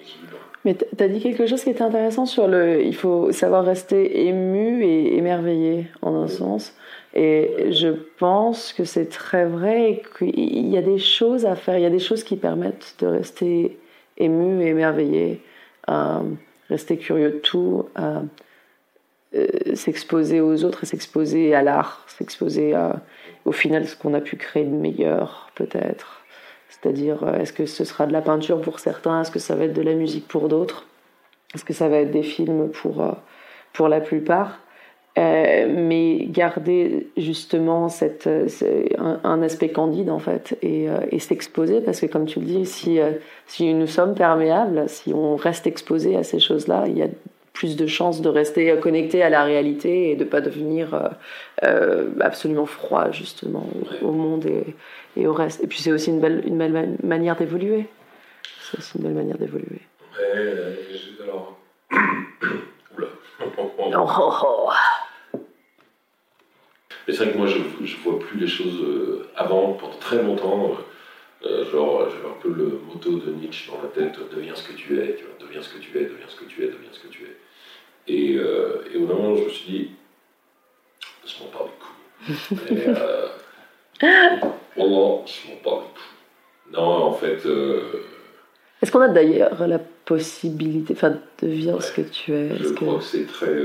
équilibre. 0.02 0.38
Mais 0.66 0.74
t- 0.76 0.88
t'as 0.98 1.08
dit 1.08 1.20
quelque 1.22 1.46
chose 1.46 1.64
qui 1.64 1.70
était 1.70 1.82
intéressant 1.84 2.26
sur 2.26 2.48
le. 2.48 2.82
Il 2.84 2.96
faut 2.96 3.32
savoir 3.32 3.64
rester 3.66 4.26
ému 4.28 4.84
et 4.84 5.18
émerveillé 5.18 5.88
en 6.02 6.16
un 6.16 6.24
Oui. 6.26 6.30
sens. 6.32 6.74
Et 7.14 7.72
je 7.72 7.90
pense 8.18 8.74
que 8.74 8.84
c'est 8.84 9.08
très 9.10 9.46
vrai 9.46 9.92
et 9.92 10.02
qu'il 10.18 10.68
y 10.70 10.78
a 10.78 10.82
des 10.82 11.00
choses 11.00 11.46
à 11.46 11.56
faire. 11.56 11.78
Il 11.78 11.82
y 11.82 11.86
a 11.86 11.90
des 11.90 12.00
choses 12.00 12.24
qui 12.24 12.36
permettent 12.36 12.96
de 13.00 13.08
rester 13.08 13.78
ému 14.18 14.64
et 14.64 14.68
émerveillé, 14.68 15.42
euh, 15.90 16.20
rester 16.70 16.98
curieux 16.98 17.32
de 17.32 17.38
tout, 17.38 17.90
euh, 17.98 18.22
euh, 19.36 19.76
s'exposer 19.76 20.42
aux 20.42 20.64
autres 20.64 20.84
et 20.84 20.88
s'exposer 20.88 21.54
à 21.54 21.62
l'art, 21.62 22.04
s'exposer 22.08 22.74
à, 22.74 23.02
au 23.46 23.52
final 23.52 23.88
ce 23.88 23.96
qu'on 23.96 24.14
a 24.14 24.22
pu 24.22 24.38
créer 24.38 24.66
de 24.66 24.76
meilleur 24.76 25.52
peut-être. 25.56 26.24
C'est-à-dire, 26.70 27.24
euh, 27.24 27.40
est-ce 27.40 27.54
que 27.54 27.66
ce 27.66 27.84
sera 27.84 28.08
de 28.08 28.14
la 28.14 28.22
peinture 28.22 28.62
pour 28.62 28.80
certains? 28.80 29.22
Est-ce 29.22 29.32
que 29.32 29.40
ça 29.40 29.56
va 29.56 29.66
être 29.66 29.74
de 29.74 29.82
la 29.82 29.94
musique 29.94 30.28
pour 30.28 30.50
d'autres? 30.50 30.86
Est-ce 31.54 31.66
que 31.66 31.74
ça 31.74 31.90
va 31.90 31.98
être 31.98 32.12
des 32.12 32.24
films 32.24 32.72
euh, 32.86 33.12
pour 33.74 33.88
la 33.88 34.02
plupart? 34.02 34.60
Euh, 35.20 35.66
Mais 35.70 36.26
garder 36.30 37.08
justement 37.18 37.90
cette, 37.90 38.28
euh, 38.28 38.48
un, 38.98 39.20
un 39.24 39.42
aspect 39.42 39.70
candide 39.70 40.10
en 40.10 40.20
fait 40.20 40.58
et, 40.62 40.90
euh, 40.90 41.00
et 41.12 41.20
s'exposer 41.20 41.82
parce 41.82 42.00
que 42.00 42.06
comme 42.06 42.26
tu 42.26 42.40
le 42.40 42.46
dis, 42.46 42.66
si, 42.66 43.00
si 43.48 43.74
nous 43.74 43.88
sommes 43.88 44.16
perméables, 44.16 44.86
si 44.88 45.14
on 45.14 45.36
reste 45.36 45.68
exposé 45.68 46.16
à 46.16 46.24
ces 46.24 46.40
choses-là, 46.40 46.86
il 46.88 46.98
y 46.98 47.04
a 47.04 47.08
plus 47.52 47.76
de 47.76 47.88
chances 47.88 48.22
de 48.22 48.30
rester 48.30 48.74
connecté 48.80 49.22
à 49.22 49.30
la 49.30 49.44
réalité 49.44 50.12
et 50.12 50.16
de 50.16 50.24
pas 50.24 50.40
devenir 50.40 50.94
euh, 50.94 51.10
euh, 51.66 52.10
absolument 52.22 52.66
froid 52.66 53.12
justement 53.12 53.66
au, 54.02 54.08
au 54.08 54.12
monde 54.14 54.46
et, 54.46 54.64
et 55.20 55.28
au 55.28 55.34
reste. 55.34 55.62
Et 55.64 55.68
puis 55.68 55.80
c'est 55.80 55.92
aussi 55.92 56.10
une 56.12 56.22
belle, 56.22 56.42
une 56.48 56.58
belle 56.58 56.72
man- 56.72 56.98
manière 57.04 57.36
d'évoluer. 57.36 57.88
C'est 58.72 58.78
aussi 58.78 58.98
une 58.98 59.04
belle 59.04 59.16
manière 59.16 59.38
d'évoluer. 59.38 59.82
Alors. 61.24 61.58
Oh, 63.92 64.06
oh, 64.20 64.34
oh. 64.44 64.70
Mais 67.10 67.16
c'est 67.16 67.24
vrai 67.24 67.34
que 67.34 67.38
moi, 67.40 67.48
je, 67.48 67.58
je 67.84 67.98
vois 68.04 68.20
plus 68.20 68.40
les 68.40 68.46
choses 68.48 68.84
euh, 68.84 69.28
avant, 69.36 69.74
pendant 69.74 69.98
très 69.98 70.22
longtemps. 70.22 70.78
euh, 71.44 71.48
euh, 71.48 71.72
genre, 71.72 72.08
j'avais 72.08 72.28
un 72.28 72.40
peu 72.40 72.50
le 72.50 72.80
motto 72.88 73.18
de 73.18 73.32
Nietzsche 73.32 73.72
dans 73.72 73.82
la 73.82 73.88
tête 73.90 74.20
deviens 74.32 74.54
ce 74.54 74.62
que 74.68 74.74
tu 74.74 75.00
es, 75.02 75.16
tu 75.16 75.24
vois, 75.24 75.34
deviens 75.40 75.64
ce 75.64 75.70
que 75.74 75.80
tu 75.80 75.98
es, 75.98 76.02
deviens 76.04 76.28
ce 76.28 76.36
que 76.40 76.46
tu 76.46 76.62
es, 76.64 76.68
deviens 76.68 76.90
ce 76.92 77.00
que 77.00 77.08
tu 77.08 77.24
es. 77.24 78.14
Et, 78.14 78.36
euh, 78.38 78.84
et 78.94 78.98
au 78.98 79.08
moment, 79.08 79.36
je 79.36 79.44
me 79.46 79.50
suis 79.50 79.72
dit, 79.72 79.92
je 81.26 81.44
m'en 81.44 81.50
parle 81.50 81.70
du 82.28 82.36
coup. 82.36 82.64
Et, 82.76 82.90
euh, 82.90 83.28
Wallah, 84.78 85.26
je 85.26 85.50
m'en 85.50 85.56
parle 85.64 85.84
du 85.86 85.94
coup. 85.94 86.74
Non, 86.74 86.82
en 87.06 87.14
fait, 87.14 87.40
Est-ce 88.84 88.92
qu'on 88.92 89.02
a 89.02 89.08
d'ailleurs 89.08 89.66
la 89.68 89.80
possibilité, 89.80 90.94
enfin, 90.94 91.18
deviens 91.42 91.80
ce 91.82 91.92
que 91.92 92.02
tu 92.02 92.34
es 92.36 92.56
Je 92.56 92.70
que- 92.70 92.74
crois 92.76 93.00
que 93.00 93.04
c'est 93.04 93.26
très. 93.26 93.56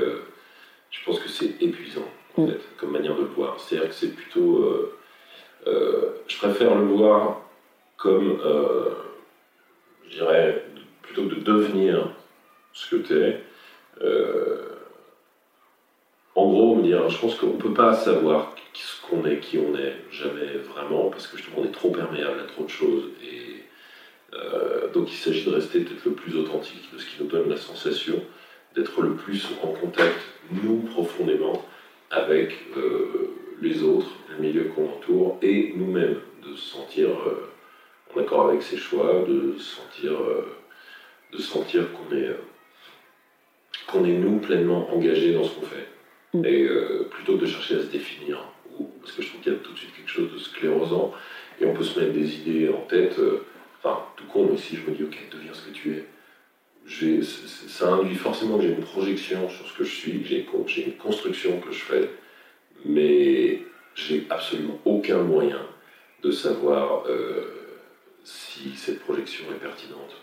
je 0.91 1.05
pense 1.05 1.19
que 1.21 1.29
c'est 1.29 1.61
épuisant, 1.61 2.09
Mm. 2.37 2.49
comme 2.79 2.91
manière 2.91 3.15
de 3.15 3.23
le 3.23 3.29
voir. 3.29 3.61
C'est-à-dire 3.61 3.89
que 3.89 3.95
c'est 3.95 4.15
plutôt. 4.15 4.59
euh, 4.59 4.99
euh, 5.67 6.11
je 6.27 6.37
préfère 6.39 6.75
le 6.75 6.85
voir 6.85 7.43
comme. 7.97 8.41
euh, 8.45 8.91
je 10.09 10.19
dirais, 10.19 10.65
plutôt 11.03 11.29
que 11.29 11.35
de 11.35 11.41
devenir 11.41 12.11
ce 12.73 12.95
que 12.95 13.03
tu 13.03 13.19
es. 13.21 13.41
en 16.35 16.49
gros, 16.49 16.75
me 16.77 16.83
dire, 16.83 17.09
je 17.09 17.19
pense 17.19 17.37
qu'on 17.37 17.55
ne 17.55 17.61
peut 17.61 17.73
pas 17.75 17.95
savoir 17.95 18.55
ce 18.75 19.01
qu'on 19.07 19.25
est, 19.25 19.39
qui 19.39 19.59
on 19.59 19.77
est, 19.77 19.95
jamais 20.11 20.47
vraiment, 20.59 21.09
parce 21.09 21.29
que 21.29 21.37
justement, 21.37 21.59
on 21.61 21.65
est 21.65 21.73
trop 21.73 21.91
perméable 21.91 22.41
à 22.41 22.45
trop 22.45 22.65
de 22.65 22.71
choses. 22.71 23.05
Et. 23.23 23.63
donc 24.93 25.11
il 25.11 25.17
s'agit 25.17 25.45
de 25.45 25.55
rester 25.55 25.81
peut-être 25.81 26.05
le 26.05 26.13
plus 26.13 26.37
authentique, 26.37 26.89
de 26.93 26.99
ce 26.99 27.07
qui 27.07 27.23
nous 27.23 27.29
donne 27.29 27.49
la 27.49 27.57
sensation 27.57 28.21
d'être 28.75 29.01
le 29.03 29.15
plus 29.15 29.47
en 29.63 29.69
contact, 29.69 30.19
nous, 30.51 30.79
profondément, 30.81 31.65
avec 32.15 32.53
euh, 32.77 33.31
les 33.61 33.83
autres, 33.83 34.11
le 34.31 34.43
milieu 34.43 34.65
qu'on 34.65 34.87
entoure, 34.87 35.39
et 35.43 35.73
nous-mêmes, 35.77 36.21
de 36.47 36.55
se 36.55 36.77
sentir 36.77 37.09
euh, 37.09 37.51
en 38.15 38.21
accord 38.21 38.49
avec 38.49 38.63
ses 38.63 38.77
choix, 38.77 39.25
de 39.27 39.57
se 39.59 39.77
sentir, 39.77 40.13
euh, 40.13 40.47
de 41.33 41.39
sentir 41.39 41.87
qu'on 41.93 42.17
est, 42.17 42.31
qu'on 43.87 44.05
est, 44.05 44.13
nous, 44.13 44.39
pleinement 44.39 44.93
engagés 44.95 45.33
dans 45.33 45.45
ce 45.45 45.55
qu'on 45.55 45.67
fait. 45.67 45.89
Mm. 46.35 46.45
Et 46.47 46.69
plutôt 47.11 47.37
que 47.37 47.43
de 47.43 47.47
chercher 47.47 47.77
à 47.77 47.81
se 47.81 47.87
définir, 47.87 48.45
parce 49.01 49.13
que 49.13 49.23
je 49.23 49.29
trouve 49.29 49.41
qu'il 49.41 49.53
y 49.53 49.57
a 49.57 49.59
tout 49.59 49.73
de 49.73 49.79
suite 49.79 49.95
quelque 49.95 50.11
chose 50.11 50.33
de 50.33 50.39
sclérosant, 50.39 51.13
et 51.61 51.67
on 51.67 51.75
peut 51.75 51.85
se 51.85 51.99
mettre 51.99 52.13
des 52.13 52.37
idées 52.37 52.69
en 52.69 52.81
tête, 52.83 53.21
enfin, 53.79 54.01
tout 54.17 54.25
con, 54.25 54.49
mais 54.51 54.57
si 54.57 54.77
je 54.77 54.91
me 54.91 54.97
dis, 54.97 55.05
ok, 55.05 55.17
deviens 55.33 55.55
ce 55.55 55.69
que 55.69 55.73
tu 55.73 55.93
es, 55.93 56.05
ça 56.87 57.93
induit 57.93 58.15
forcément 58.15 58.57
que 58.59 58.65
j'ai 58.65 58.71
une 58.71 58.85
projection 58.85 59.49
sur 59.49 59.67
ce 59.67 59.79
que 59.79 59.85
je 59.85 59.95
suis, 59.95 60.23
que 60.23 60.55
j'ai 60.67 60.85
une 60.87 60.97
construction 60.97 61.61
que 61.61 61.73
je 61.73 61.83
fais, 61.83 62.11
mais 62.85 63.63
j'ai 63.95 64.27
absolument 64.31 64.79
aucun 64.85 65.19
moyen 65.19 65.61
de 66.23 66.31
savoir 66.31 67.05
euh, 67.09 67.65
si 68.25 68.71
cette 68.77 69.01
projection 69.01 69.45
est 69.55 69.61
pertinente 69.61 70.17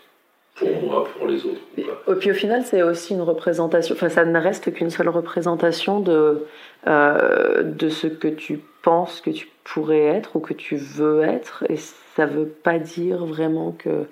pour 0.54 0.82
moi, 0.82 1.08
pour 1.16 1.26
les 1.26 1.44
autres. 1.46 1.60
Et 1.76 2.14
puis 2.14 2.30
au 2.30 2.34
final, 2.34 2.62
c'est 2.64 2.82
aussi 2.82 3.14
une 3.14 3.22
représentation, 3.22 3.94
enfin 3.94 4.08
ça 4.08 4.24
ne 4.24 4.38
reste 4.38 4.72
qu'une 4.72 4.90
seule 4.90 5.08
représentation 5.08 6.00
de, 6.00 6.44
euh, 6.86 7.62
de 7.62 7.88
ce 7.88 8.06
que 8.06 8.28
tu 8.28 8.60
penses 8.82 9.20
que 9.20 9.30
tu 9.30 9.48
pourrais 9.64 10.02
être 10.02 10.36
ou 10.36 10.40
que 10.40 10.52
tu 10.52 10.76
veux 10.76 11.22
être. 11.22 11.64
Et 11.70 11.76
ça 11.76 12.26
ne 12.26 12.32
veut 12.32 12.48
pas 12.48 12.78
dire 12.78 13.24
vraiment 13.24 13.72
que, 13.72 14.06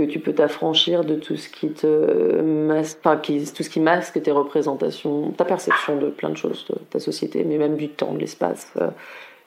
que 0.00 0.10
tu 0.10 0.18
peux 0.18 0.32
t'affranchir 0.32 1.04
de 1.04 1.14
tout 1.14 1.36
ce 1.36 1.48
qui 1.48 1.70
te 1.70 2.40
masque, 2.40 2.98
enfin, 3.04 3.18
qui, 3.18 3.44
tout 3.52 3.62
ce 3.62 3.68
qui 3.68 3.80
masque 3.80 4.20
tes 4.22 4.30
représentations, 4.30 5.30
ta 5.32 5.44
perception 5.44 5.96
de 5.98 6.08
plein 6.08 6.30
de 6.30 6.36
choses 6.36 6.64
de 6.70 6.76
ta 6.90 6.98
société, 6.98 7.44
mais 7.44 7.58
même 7.58 7.76
du 7.76 7.90
temps, 7.90 8.14
de 8.14 8.18
l'espace, 8.18 8.72
euh, 8.80 8.88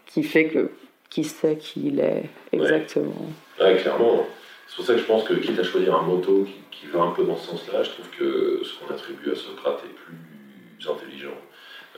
qui 0.05 0.23
fait 0.23 0.45
que 0.45 0.69
qui 1.09 1.23
sait 1.23 1.57
qui 1.57 1.87
il 1.87 1.99
est 1.99 2.23
exactement. 2.51 3.27
Ouais, 3.59 3.75
clairement. 3.77 4.25
C'est 4.67 4.75
pour 4.77 4.85
ça 4.85 4.93
que 4.93 4.99
je 4.99 5.05
pense 5.05 5.23
que, 5.23 5.33
quitte 5.33 5.59
à 5.59 5.63
choisir 5.63 5.95
un 5.95 6.03
motto 6.03 6.43
qui, 6.43 6.55
qui 6.71 6.87
va 6.87 7.01
un 7.01 7.11
peu 7.11 7.23
dans 7.23 7.37
ce 7.37 7.51
sens-là, 7.51 7.83
je 7.83 7.91
trouve 7.91 8.09
que 8.17 8.61
ce 8.63 8.79
qu'on 8.79 8.93
attribue 8.93 9.31
à 9.31 9.35
Socrate 9.35 9.81
est 9.85 9.93
plus 9.93 10.89
intelligent, 10.89 11.37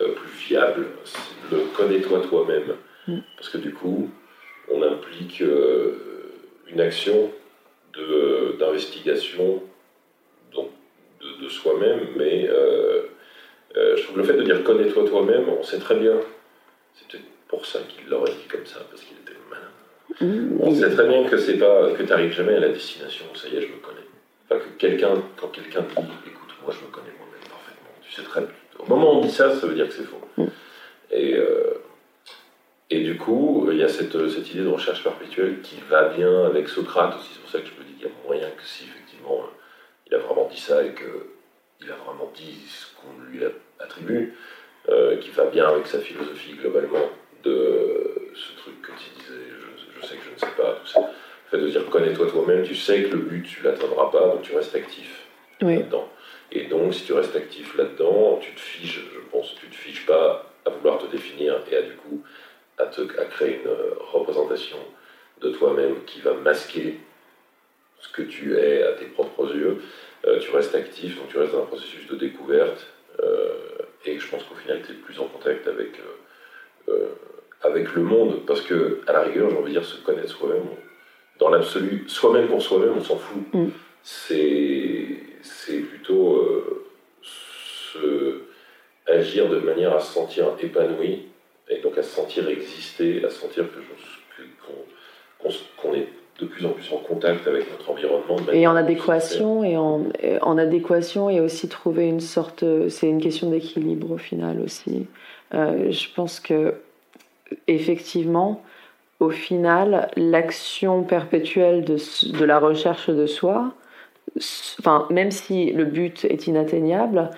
euh, 0.01 0.13
plus 0.13 0.47
viable. 0.47 0.87
C'est 1.03 1.19
Le 1.51 1.63
connais-toi 1.75 2.21
toi-même. 2.27 2.75
Mm. 3.07 3.19
Parce 3.37 3.49
que 3.49 3.57
du 3.57 3.73
coup, 3.73 4.09
on 4.71 4.81
implique 4.81 5.41
euh, 5.41 6.31
une 6.67 6.81
action 6.81 7.31
d'investigation 8.59 9.61
de, 10.53 11.43
de 11.43 11.49
soi-même, 11.49 12.07
mais 12.15 12.47
euh, 12.49 13.03
euh, 13.77 13.95
je 13.97 14.03
trouve 14.03 14.17
le 14.17 14.23
fait 14.23 14.33
de 14.33 14.43
dire 14.43 14.63
connais-toi 14.63 15.05
toi-même, 15.05 15.45
on 15.49 15.63
sait 15.63 15.79
très 15.79 15.95
bien. 15.95 16.13
C'est 16.93 17.07
peut-être 17.07 17.25
pour 17.47 17.65
ça 17.65 17.79
qu'il 17.87 18.09
l'aurait 18.09 18.31
dit 18.31 18.47
comme 18.49 18.65
ça, 18.65 18.79
parce 18.89 19.01
qu'il 19.01 19.17
était 19.17 19.37
malin. 19.49 19.69
Mmh, 20.21 20.57
on 20.61 20.73
sait 20.73 20.89
très 20.89 21.07
bien 21.07 21.23
que 21.27 21.37
c'est 21.37 21.57
pas 21.57 21.91
que 21.91 22.03
tu 22.03 22.09
n'arrives 22.09 22.33
jamais 22.33 22.55
à 22.55 22.59
la 22.59 22.69
destination, 22.69 23.25
ça 23.33 23.47
y 23.47 23.57
est, 23.57 23.61
je 23.61 23.67
me 23.67 23.79
connais. 23.81 24.05
Enfin, 24.45 24.59
que 24.59 24.77
quelqu'un, 24.77 25.13
quand 25.37 25.47
quelqu'un 25.47 25.81
dit 25.81 26.03
écoute, 26.27 26.55
moi 26.63 26.73
je 26.73 26.85
me 26.85 26.91
connais 26.91 27.13
moi-même 27.17 27.49
parfaitement, 27.49 27.89
tu 28.01 28.11
sais 28.11 28.23
très 28.23 28.41
bien. 28.41 28.49
Au 28.79 28.85
moment 28.87 29.13
où 29.13 29.17
on 29.17 29.21
dit 29.21 29.31
ça, 29.31 29.55
ça 29.55 29.67
veut 29.67 29.75
dire 29.75 29.87
que 29.87 29.93
c'est 29.93 30.03
faux. 30.03 30.21
Mmh. 30.37 30.45
Et, 31.11 31.35
euh, 31.35 31.81
et 32.89 32.99
du 33.01 33.17
coup, 33.17 33.67
il 33.71 33.77
y 33.77 33.83
a 33.83 33.87
cette, 33.87 34.29
cette, 34.29 34.51
idée 34.51 34.63
de 34.63 34.69
recherche 34.69 35.03
perpétuelle 35.03 35.61
qui 35.61 35.77
va 35.89 36.09
bien 36.09 36.45
avec 36.45 36.69
Socrate 36.69 37.15
aussi. 37.15 37.29
C'est 37.33 37.41
pour 37.41 37.49
ça 37.49 37.59
que 37.59 37.67
je 37.67 37.79
me 37.79 37.85
dis 37.87 37.93
qu'il 37.93 38.07
y 38.07 38.09
a 38.09 38.13
moyen 38.27 38.47
que 38.51 38.63
si 38.63 38.83
effectivement 38.83 39.43
il 40.07 40.13
a 40.13 40.19
vraiment 40.19 40.47
dit 40.51 40.59
ça 40.59 40.83
et 40.83 40.93
qu'il 40.93 41.91
a 41.91 41.95
vraiment 41.95 42.31
dit 42.35 42.57
ce 42.67 42.95
qu'on 42.95 43.23
lui 43.23 43.41
attribue, 43.79 44.33
euh, 44.89 45.17
qui 45.17 45.31
va 45.31 45.45
bien 45.45 45.67
avec 45.67 45.87
sa 45.87 45.99
philosophie 45.99 46.53
globalement 46.53 47.09
de 47.43 48.31
ce 48.35 48.55
truc 48.57 48.81
que 48.81 48.91
tu 48.91 49.09
disais, 49.19 49.41
je, 49.99 50.07
sais 50.07 50.15
que 50.15 50.23
je 50.23 50.33
ne 50.33 50.37
sais 50.37 50.55
pas, 50.55 50.73
tout 50.73 50.87
ça. 50.87 50.99
Le 50.99 51.57
fait 51.57 51.65
de 51.65 51.69
dire 51.69 51.89
connais-toi 51.89 52.29
toi-même, 52.29 52.63
tu 52.63 52.75
sais 52.75 53.03
que 53.03 53.15
le 53.15 53.21
but 53.23 53.43
tu 53.43 53.63
l'atteindras 53.63 54.11
pas, 54.11 54.27
donc 54.27 54.43
tu 54.43 54.55
restes 54.55 54.75
actif 54.75 55.25
là-dedans. 55.59 56.07
Et 56.51 56.65
donc 56.65 56.93
si 56.93 57.03
tu 57.03 57.13
restes 57.13 57.35
actif 57.35 57.75
là-dedans, 57.77 58.37
tu 58.39 58.53
te 58.53 58.59
fiches, 58.59 59.01
je 59.11 59.19
pense, 59.31 59.55
tu 59.55 59.67
te 59.67 59.75
fiches 59.75 60.05
pas 60.05 60.51
à 60.65 60.69
vouloir 60.69 60.99
te 60.99 61.07
définir 61.07 61.61
et 61.71 61.77
à 61.77 61.81
du 61.81 61.95
coup 61.95 62.23
à, 62.77 62.85
te, 62.85 63.01
à 63.19 63.25
créer 63.25 63.61
une 63.63 63.71
représentation 64.11 64.77
de 65.41 65.49
toi-même 65.49 66.03
qui 66.05 66.21
va 66.21 66.33
masquer 66.33 66.99
ce 67.99 68.09
que 68.09 68.21
tu 68.21 68.57
es 68.57 68.83
à 68.83 68.93
tes 68.93 69.05
propres 69.05 69.53
yeux, 69.55 69.81
euh, 70.25 70.39
tu 70.39 70.51
restes 70.51 70.75
actif, 70.75 71.17
donc 71.17 71.29
tu 71.29 71.37
restes 71.37 71.53
dans 71.53 71.63
un 71.63 71.65
processus 71.65 72.07
de 72.07 72.15
découverte, 72.15 72.87
euh, 73.21 73.53
et 74.05 74.19
je 74.19 74.29
pense 74.29 74.43
qu'au 74.43 74.55
final, 74.55 74.81
tu 74.85 74.91
es 74.91 74.95
plus 74.95 75.19
en 75.19 75.25
contact 75.25 75.67
avec, 75.67 75.99
euh, 76.89 77.07
avec 77.61 77.93
le 77.93 78.01
monde, 78.01 78.45
parce 78.45 78.61
que, 78.61 79.01
à 79.07 79.13
la 79.13 79.21
rigueur, 79.21 79.49
j'ai 79.49 79.57
envie 79.57 79.73
de 79.73 79.79
dire, 79.79 79.85
se 79.85 80.01
connaître 80.03 80.29
soi-même, 80.29 80.63
dans 81.39 81.49
l'absolu, 81.49 82.05
soi-même 82.07 82.47
pour 82.47 82.61
soi-même, 82.61 82.93
on 82.95 83.01
s'en 83.01 83.17
fout. 83.17 83.41
Mm. 83.53 83.67
C'est 84.03 85.79
plutôt 85.89 86.85
se 87.21 88.41
agir 89.07 89.49
de 89.49 89.59
manière 89.59 89.95
à 89.95 89.99
se 89.99 90.13
sentir 90.13 90.55
épanoui, 90.59 91.27
et 91.69 91.79
donc 91.81 91.97
à 91.97 92.03
se 92.03 92.15
sentir 92.15 92.47
exister, 92.49 93.23
à 93.25 93.29
sentir 93.29 93.65
qu'on 95.77 95.93
est 95.93 96.07
de 96.39 96.45
plus 96.45 96.65
en 96.65 96.69
plus 96.69 96.91
en 96.91 96.97
contact 96.97 97.47
avec 97.47 97.71
notre 97.71 97.89
environnement. 97.89 98.37
Et 98.51 98.67
en 98.67 98.75
adéquation, 98.75 99.63
et 99.63 99.77
en, 99.77 100.03
en, 100.41 100.57
adéquation, 100.57 101.29
et 101.29 101.39
aussi 101.39 101.69
trouver 101.69 102.07
une 102.07 102.19
sorte. 102.19 102.65
C'est 102.89 103.07
une 103.07 103.21
question 103.21 103.49
d'équilibre 103.49 104.11
au 104.11 104.17
final 104.17 104.59
aussi. 104.59 105.07
Euh, 105.53 105.91
je 105.91 106.07
pense 106.13 106.39
que, 106.39 106.75
effectivement, 107.67 108.61
au 109.19 109.29
final, 109.29 110.09
l'action 110.17 111.03
perpétuelle 111.03 111.85
de, 111.85 111.97
de, 112.37 112.45
la 112.45 112.59
recherche 112.59 113.09
de 113.09 113.25
soi, 113.25 113.73
enfin, 114.79 115.07
même 115.09 115.31
si 115.31 115.71
le 115.71 115.85
but 115.85 116.25
est 116.25 116.47
inatteignable, 116.47 117.29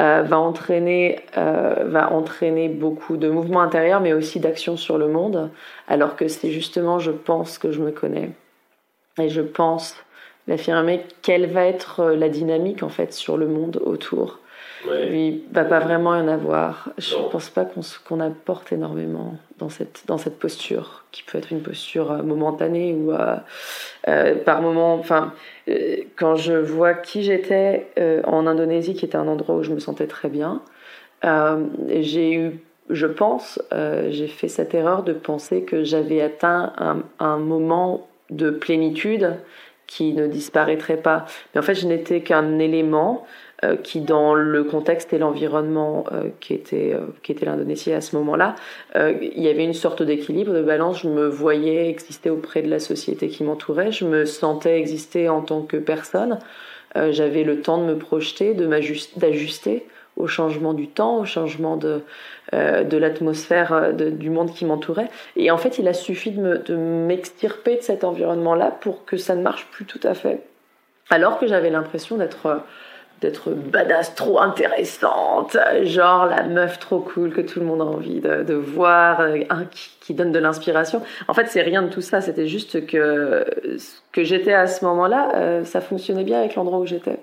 euh, 0.00 0.22
va, 0.22 0.38
entraîner, 0.38 1.20
euh, 1.36 1.84
va 1.86 2.12
entraîner 2.12 2.68
beaucoup 2.68 3.16
de 3.16 3.28
mouvements 3.28 3.60
intérieurs, 3.60 4.00
mais 4.00 4.12
aussi 4.12 4.40
d'action 4.40 4.76
sur 4.76 4.98
le 4.98 5.06
monde, 5.06 5.50
alors 5.86 6.16
que 6.16 6.26
c'est 6.26 6.50
justement, 6.50 6.98
je 6.98 7.12
pense 7.12 7.58
que 7.58 7.70
je 7.70 7.80
me 7.80 7.92
connais. 7.92 8.30
Et 9.18 9.28
je 9.28 9.40
pense 9.40 9.96
l'affirmer 10.48 11.02
quelle 11.22 11.46
va 11.46 11.64
être 11.66 12.00
euh, 12.00 12.16
la 12.16 12.28
dynamique 12.28 12.82
en 12.82 12.88
fait 12.88 13.12
sur 13.12 13.36
le 13.36 13.46
monde 13.46 13.80
autour. 13.84 14.40
Ouais. 14.88 15.10
Il 15.12 15.42
va 15.52 15.64
pas 15.64 15.78
vraiment 15.78 16.14
y 16.14 16.20
en 16.20 16.28
avoir. 16.28 16.90
Je 16.98 17.16
ne 17.16 17.28
pense 17.28 17.50
pas 17.50 17.66
qu'on 18.06 18.20
apporte 18.20 18.72
énormément 18.72 19.34
dans 19.58 19.68
cette, 19.68 20.04
dans 20.06 20.18
cette 20.18 20.38
posture, 20.38 21.04
qui 21.12 21.22
peut 21.22 21.38
être 21.38 21.52
une 21.52 21.62
posture 21.62 22.12
euh, 22.12 22.22
momentanée 22.22 22.92
ou 22.92 23.12
euh, 23.12 23.36
euh, 24.08 24.34
par 24.34 24.60
moment. 24.62 24.94
Enfin, 24.94 25.32
quand 26.16 26.36
je 26.36 26.52
vois 26.52 26.94
qui 26.94 27.22
j'étais 27.22 27.86
en 28.24 28.46
Indonésie, 28.46 28.94
qui 28.94 29.06
était 29.06 29.16
un 29.16 29.28
endroit 29.28 29.56
où 29.56 29.62
je 29.62 29.72
me 29.72 29.78
sentais 29.78 30.06
très 30.06 30.28
bien, 30.28 30.60
j'ai 31.22 32.34
eu, 32.34 32.60
je 32.90 33.06
pense, 33.06 33.62
j'ai 34.10 34.28
fait 34.28 34.48
cette 34.48 34.74
erreur 34.74 35.04
de 35.04 35.14
penser 35.14 35.62
que 35.62 35.82
j'avais 35.82 36.20
atteint 36.20 36.74
un, 36.76 36.98
un 37.18 37.38
moment 37.38 38.08
de 38.28 38.50
plénitude 38.50 39.36
qui 39.86 40.12
ne 40.12 40.26
disparaîtrait 40.26 40.96
pas. 40.96 41.26
Mais 41.54 41.60
en 41.60 41.62
fait, 41.62 41.74
je 41.74 41.86
n'étais 41.86 42.20
qu'un 42.20 42.58
élément 42.58 43.26
qui, 43.82 44.00
dans 44.00 44.34
le 44.34 44.64
contexte 44.64 45.12
et 45.12 45.18
l'environnement 45.18 46.04
euh, 46.12 46.28
qui 46.40 46.54
était, 46.54 46.92
euh, 46.94 47.06
qui 47.22 47.32
était 47.32 47.46
l'Indonésie 47.46 47.92
à 47.92 48.00
ce 48.00 48.16
moment-là, 48.16 48.54
il 48.94 49.42
y 49.42 49.48
avait 49.48 49.64
une 49.64 49.74
sorte 49.74 50.02
d'équilibre, 50.02 50.52
de 50.52 50.62
balance. 50.62 51.02
Je 51.02 51.08
me 51.08 51.26
voyais 51.26 51.88
exister 51.88 52.30
auprès 52.30 52.62
de 52.62 52.70
la 52.70 52.78
société 52.78 53.28
qui 53.28 53.44
m'entourait, 53.44 53.92
je 53.92 54.04
me 54.04 54.24
sentais 54.24 54.78
exister 54.78 55.28
en 55.28 55.42
tant 55.42 55.62
que 55.62 55.76
personne. 55.76 56.38
J'avais 57.10 57.42
le 57.42 57.60
temps 57.60 57.78
de 57.78 57.86
me 57.86 57.98
projeter, 57.98 58.54
d'ajuster 59.16 59.84
au 60.16 60.26
changement 60.26 60.74
du 60.74 60.88
temps, 60.88 61.18
au 61.18 61.24
changement 61.24 61.76
de, 61.76 62.02
euh, 62.52 62.84
de 62.84 62.96
l'atmosphère 62.96 63.72
euh, 63.72 63.92
du 63.92 64.30
monde 64.30 64.52
qui 64.52 64.64
m'entourait. 64.64 65.10
Et 65.36 65.50
en 65.50 65.56
fait, 65.56 65.78
il 65.78 65.88
a 65.88 65.94
suffi 65.94 66.30
de 66.30 66.76
m'extirper 66.76 67.76
de, 67.76 67.82
cet 67.82 68.04
environnement-là 68.04 68.70
pour 68.80 69.04
que 69.04 69.16
ça 69.16 69.34
ne 69.34 69.42
marche 69.42 69.66
plus 69.70 69.84
tout 69.84 70.00
à 70.02 70.14
fait. 70.14 70.42
Alors 71.10 71.38
que 71.38 71.46
j'avais 71.46 71.70
l'impression 71.70 72.16
d'être 72.16 72.62
d'être 73.24 73.50
badass 73.50 74.14
trop 74.14 74.40
intéressante, 74.40 75.56
genre 75.82 76.26
la 76.26 76.42
meuf 76.44 76.78
trop 76.78 77.00
cool 77.00 77.32
que 77.32 77.40
tout 77.40 77.60
le 77.60 77.66
monde 77.66 77.80
a 77.80 77.84
envie 77.84 78.20
de, 78.20 78.54
voir, 78.54 79.20
euh, 79.20 79.38
qui, 80.00 80.14
donne 80.14 80.32
de 80.32 80.38
l'inspiration. 80.38 81.02
En 81.28 81.34
fait, 81.34 81.46
c'est 81.48 81.62
rien 81.62 81.82
de 81.82 81.88
tout 81.88 82.00
ça, 82.00 82.20
c'était 82.20 82.46
juste 82.46 82.86
que 82.86 83.44
que 84.12 84.22
j'étais 84.22 84.52
à 84.52 84.66
ce 84.66 84.84
moment-là, 84.84 85.64
ça 85.64 85.80
fonctionnait 85.80 86.24
bien 86.24 86.38
avec 86.38 86.54
l'endroit 86.54 86.78
où 86.78 86.86
j'étais. 86.86 87.18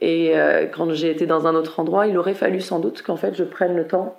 Et 0.00 0.36
euh, 0.36 0.66
quand 0.66 0.92
j'ai 0.92 1.10
été 1.10 1.26
dans 1.26 1.46
un 1.46 1.54
autre 1.54 1.80
endroit, 1.80 2.06
il 2.06 2.18
aurait 2.18 2.34
fallu 2.34 2.60
sans 2.60 2.80
doute 2.80 3.02
qu'en 3.02 3.16
fait 3.16 3.34
je 3.34 3.44
prenne 3.44 3.76
le 3.76 3.86
temps 3.86 4.16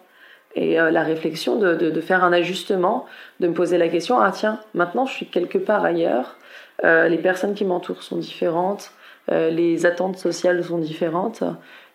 et 0.56 0.80
euh, 0.80 0.90
la 0.90 1.04
réflexion 1.04 1.58
de, 1.58 2.02
faire 2.02 2.24
un 2.24 2.34
ajustement, 2.34 3.06
de 3.40 3.48
me 3.48 3.54
poser 3.54 3.78
la 3.78 3.90
question 3.90 4.20
ah 4.20 4.32
tiens 4.32 4.60
maintenant 4.74 5.06
je 5.06 5.14
suis 5.14 5.28
quelque 5.28 5.58
part 5.58 5.86
ailleurs, 5.86 6.38
euh, 6.84 7.08
les 7.08 7.18
personnes 7.18 7.54
qui 7.54 7.66
m'entourent 7.66 8.04
sont 8.04 8.18
différentes, 8.18 8.92
les 9.30 9.86
attentes 9.86 10.18
sociales 10.18 10.64
sont 10.64 10.78
différentes 10.78 11.44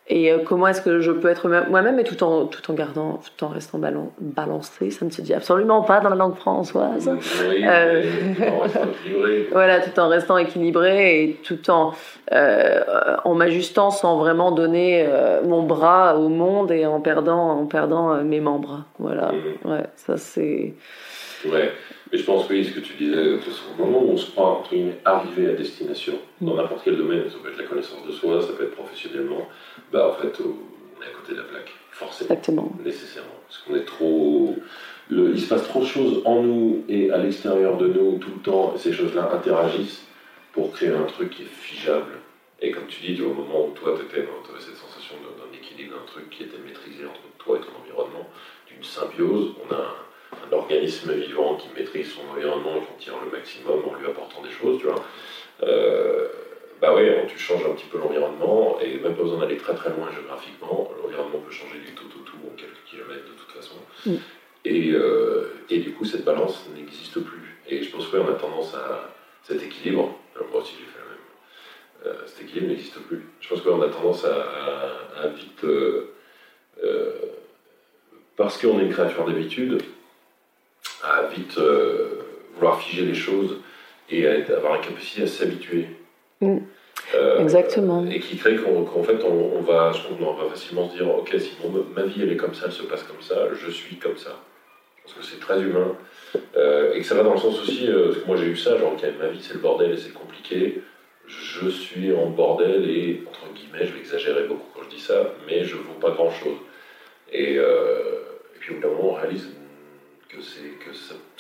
et 0.09 0.33
euh, 0.33 0.39
comment 0.45 0.67
est-ce 0.67 0.83
que 0.83 1.01
je 1.01 1.13
peux 1.13 1.29
être 1.29 1.49
moi-même, 1.71 1.99
et 2.01 2.05
tout 2.05 2.23
en, 2.25 2.47
tout 2.47 2.71
en 2.71 2.75
gardant, 2.75 3.21
tout 3.37 3.45
en 3.45 3.49
restant 3.49 3.79
balancé, 4.21 4.91
ça 4.91 5.05
ne 5.05 5.11
se 5.11 5.23
dit 5.23 5.33
absolument 5.33 5.83
pas 5.83 6.01
dans 6.01 6.09
la 6.09 6.17
langue 6.17 6.35
françoise. 6.35 7.09
euh, 7.65 8.03
voilà, 9.53 9.81
tout 9.81 9.99
en 10.01 10.09
restant 10.09 10.39
équilibré 10.39 11.23
et 11.23 11.35
tout 11.45 11.71
en, 11.71 11.93
euh, 12.33 12.83
en 13.25 13.35
m'ajustant 13.35 13.91
sans 13.91 14.19
vraiment 14.19 14.51
donner 14.51 15.07
euh, 15.07 15.41
mon 15.45 15.63
bras 15.63 16.19
au 16.19 16.29
monde 16.29 16.73
et 16.73 16.85
en 16.85 17.01
perdant, 17.01 17.61
en 17.61 17.67
perdant 17.67 18.23
mes 18.25 18.41
membres. 18.41 18.85
Voilà, 18.99 19.31
ouais, 19.65 19.87
ça 19.95 20.17
c'est. 20.17 20.75
Ouais. 21.49 21.73
Mais 22.13 22.19
je 22.19 22.25
pense, 22.25 22.47
oui, 22.51 22.63
ce 22.63 22.73
que 22.73 22.81
tu 22.81 22.93
disais, 22.93 23.17
au 23.17 23.83
moment 23.83 24.03
où 24.03 24.11
on 24.11 24.17
se 24.19 24.31
croit, 24.31 24.59
entre 24.59 24.75
arrivé 25.05 25.49
à 25.49 25.55
destination, 25.55 26.13
dans 26.43 26.53
mm. 26.53 26.57
n'importe 26.59 26.83
quel 26.85 26.97
domaine, 26.97 27.23
ça 27.31 27.37
peut 27.43 27.51
être 27.51 27.59
la 27.59 27.65
connaissance 27.65 28.07
de 28.07 28.13
soi, 28.13 28.43
ça 28.43 28.53
peut 28.53 28.65
être 28.65 28.75
professionnellement, 28.75 29.49
bah 29.91 30.11
en 30.11 30.21
fait, 30.21 30.39
on 30.41 31.03
est 31.03 31.07
à 31.07 31.11
côté 31.11 31.33
de 31.33 31.39
la 31.39 31.45
plaque, 31.45 31.73
forcément. 31.91 32.31
Exactement. 32.31 32.73
Nécessairement. 32.85 33.31
Parce 33.49 33.59
qu'on 33.63 33.75
est 33.77 33.87
trop. 33.87 34.57
Le, 35.09 35.31
il 35.31 35.41
se 35.41 35.49
passe 35.49 35.65
trop 35.65 35.81
de 35.81 35.87
choses 35.87 36.23
en 36.25 36.43
nous 36.43 36.85
et 36.89 37.11
à 37.11 37.19
l'extérieur 37.19 37.77
de 37.79 37.89
nous 37.89 38.19
tout 38.19 38.31
le 38.37 38.43
temps, 38.43 38.75
et 38.77 38.79
ces 38.79 38.93
choses-là 38.93 39.31
interagissent 39.33 40.07
pour 40.53 40.71
créer 40.73 40.91
un 40.91 41.05
truc 41.05 41.31
qui 41.31 41.43
est 41.43 41.47
figeable. 41.47 42.13
Et 42.61 42.71
comme 42.71 42.87
tu 42.87 43.01
dis, 43.01 43.21
au 43.23 43.33
moment 43.33 43.67
où 43.67 43.71
toi, 43.71 43.99
tu 43.99 44.17
avais 44.17 44.29
cette 44.61 44.77
sensation 44.77 45.17
d'un 45.17 45.59
équilibre, 45.59 45.97
d'un 45.97 46.07
truc 46.07 46.31
qui 46.31 46.45
était 46.45 46.59
maîtrisé 46.65 47.05
entre 47.07 47.21
toi 47.39 47.57
et 47.57 47.61
ton 47.61 47.73
environnement, 47.83 48.29
d'une 48.69 48.85
symbiose, 48.85 49.55
on 49.67 49.75
a 49.75 49.79
un 49.79 50.12
un 50.47 50.53
organisme 50.53 51.13
vivant 51.13 51.57
qui 51.57 51.69
maîtrise 51.77 52.13
son 52.13 52.23
environnement 52.33 52.77
et 52.77 52.81
qui 52.81 53.11
en 53.11 53.17
tire 53.17 53.25
le 53.25 53.31
maximum 53.31 53.83
en 53.89 53.95
lui 53.99 54.07
apportant 54.07 54.43
des 54.43 54.51
choses, 54.51 54.79
tu 54.79 54.87
vois. 54.87 55.03
Euh, 55.63 56.29
bah 56.81 56.95
ouais, 56.95 57.27
tu 57.29 57.39
changes 57.39 57.65
un 57.65 57.75
petit 57.75 57.87
peu 57.87 57.99
l'environnement 57.99 58.79
et 58.81 58.99
même 58.99 59.15
pas 59.15 59.23
besoin 59.23 59.39
d'aller 59.39 59.57
très 59.57 59.75
très 59.75 59.91
loin 59.91 60.11
géographiquement, 60.13 60.91
l'environnement 61.01 61.39
peut 61.39 61.53
changer 61.53 61.79
du 61.79 61.93
tout 61.95 62.07
au 62.07 62.25
tout 62.25 62.37
en 62.45 62.57
quelques 62.57 62.83
kilomètres 62.87 63.25
de 63.25 63.39
toute 63.39 63.53
façon. 63.53 63.77
Mm. 64.07 64.17
Et, 64.65 64.91
euh, 64.93 65.55
et, 65.71 65.79
du 65.79 65.93
coup, 65.93 66.05
cette 66.05 66.25
balance 66.25 66.67
n'existe 66.75 67.21
plus. 67.21 67.59
Et 67.69 67.83
je 67.83 67.91
pense 67.91 68.07
qu'on 68.09 68.29
a 68.29 68.35
tendance 68.35 68.75
à 68.75 69.13
cet 69.43 69.63
équilibre, 69.63 70.17
moi 70.51 70.61
aussi 70.61 70.75
j'ai 70.79 70.87
fait 70.87 70.99
la 70.99 72.11
même, 72.13 72.17
euh, 72.17 72.27
cet 72.27 72.43
équilibre 72.43 72.69
n'existe 72.69 72.99
plus. 73.01 73.23
Je 73.41 73.49
pense 73.49 73.61
qu'on 73.61 73.83
a 73.83 73.89
tendance 73.89 74.25
à, 74.25 75.23
à, 75.23 75.29
vite, 75.29 75.65
parce 78.37 78.61
qu'on 78.61 78.81
est 78.81 78.85
une 78.85 78.93
créature 78.93 79.25
d'habitude, 79.25 79.83
à 81.03 81.23
vite 81.25 81.59
euh, 81.59 82.23
vouloir 82.55 82.81
figer 82.81 83.05
les 83.05 83.15
choses 83.15 83.59
et 84.11 84.27
à 84.27 84.33
avoir 84.57 84.75
la 84.75 84.79
capacité 84.79 85.23
à 85.23 85.27
s'habituer 85.27 85.87
Mm. 86.41 86.59
Exactement. 87.39 88.05
Et 88.11 88.19
qui 88.19 88.37
crée 88.37 88.57
qu'en 88.57 89.03
fait, 89.05 89.23
on, 89.23 89.61
va, 89.61 89.93
on 90.21 90.33
va 90.33 90.51
facilement 90.51 90.89
se 90.89 90.97
dire, 90.97 91.09
ok, 91.09 91.33
si 91.39 91.53
ma 91.95 92.03
vie 92.03 92.21
elle 92.21 92.33
est 92.33 92.37
comme 92.37 92.53
ça, 92.53 92.65
elle 92.67 92.73
se 92.73 92.83
passe 92.83 93.05
comme 93.05 93.21
ça, 93.21 93.47
je 93.53 93.71
suis 93.71 93.97
comme 93.97 94.17
ça. 94.17 94.41
Parce 95.05 95.17
que 95.17 95.25
c'est 95.25 95.39
très 95.39 95.61
humain. 95.61 95.97
et 96.35 96.99
que 96.99 97.05
ça 97.05 97.15
va 97.15 97.23
dans 97.23 97.35
le 97.35 97.39
sens 97.39 97.61
aussi, 97.63 97.87
parce 97.87 98.19
que 98.19 98.27
moi 98.27 98.37
j'ai 98.37 98.47
eu 98.47 98.57
ça, 98.57 98.77
genre, 98.77 98.95
ok, 98.95 99.05
ma 99.21 99.29
vie 99.29 99.41
c'est 99.41 99.55
le 99.55 99.61
bordel 99.61 99.93
et 99.93 99.97
c'est 99.97 100.13
compliqué 100.13 100.83
je 101.27 101.69
suis 101.69 102.13
en 102.13 102.27
bordel 102.31 102.89
et, 102.89 103.23
entre 103.29 103.53
guillemets, 103.55 103.87
je 103.87 103.93
vais 103.93 104.01
exagérer 104.01 104.45
beaucoup 104.45 104.67
quand 104.75 104.83
je 104.85 104.97
dis 104.97 105.01
ça, 105.01 105.35
mais 105.47 105.65
je 105.65 105.77
ne 105.77 105.83
vaux 105.83 105.95
pas 105.95 106.11
grand 106.11 106.31
chose. 106.31 106.57
Et, 107.31 107.57
euh, 107.59 108.21
et, 108.55 108.59
puis 108.59 108.73
au 108.73 108.75
bout 108.77 108.83
d'un 108.83 108.89
moment, 108.89 109.11
on 109.11 109.15
réalise 109.15 109.49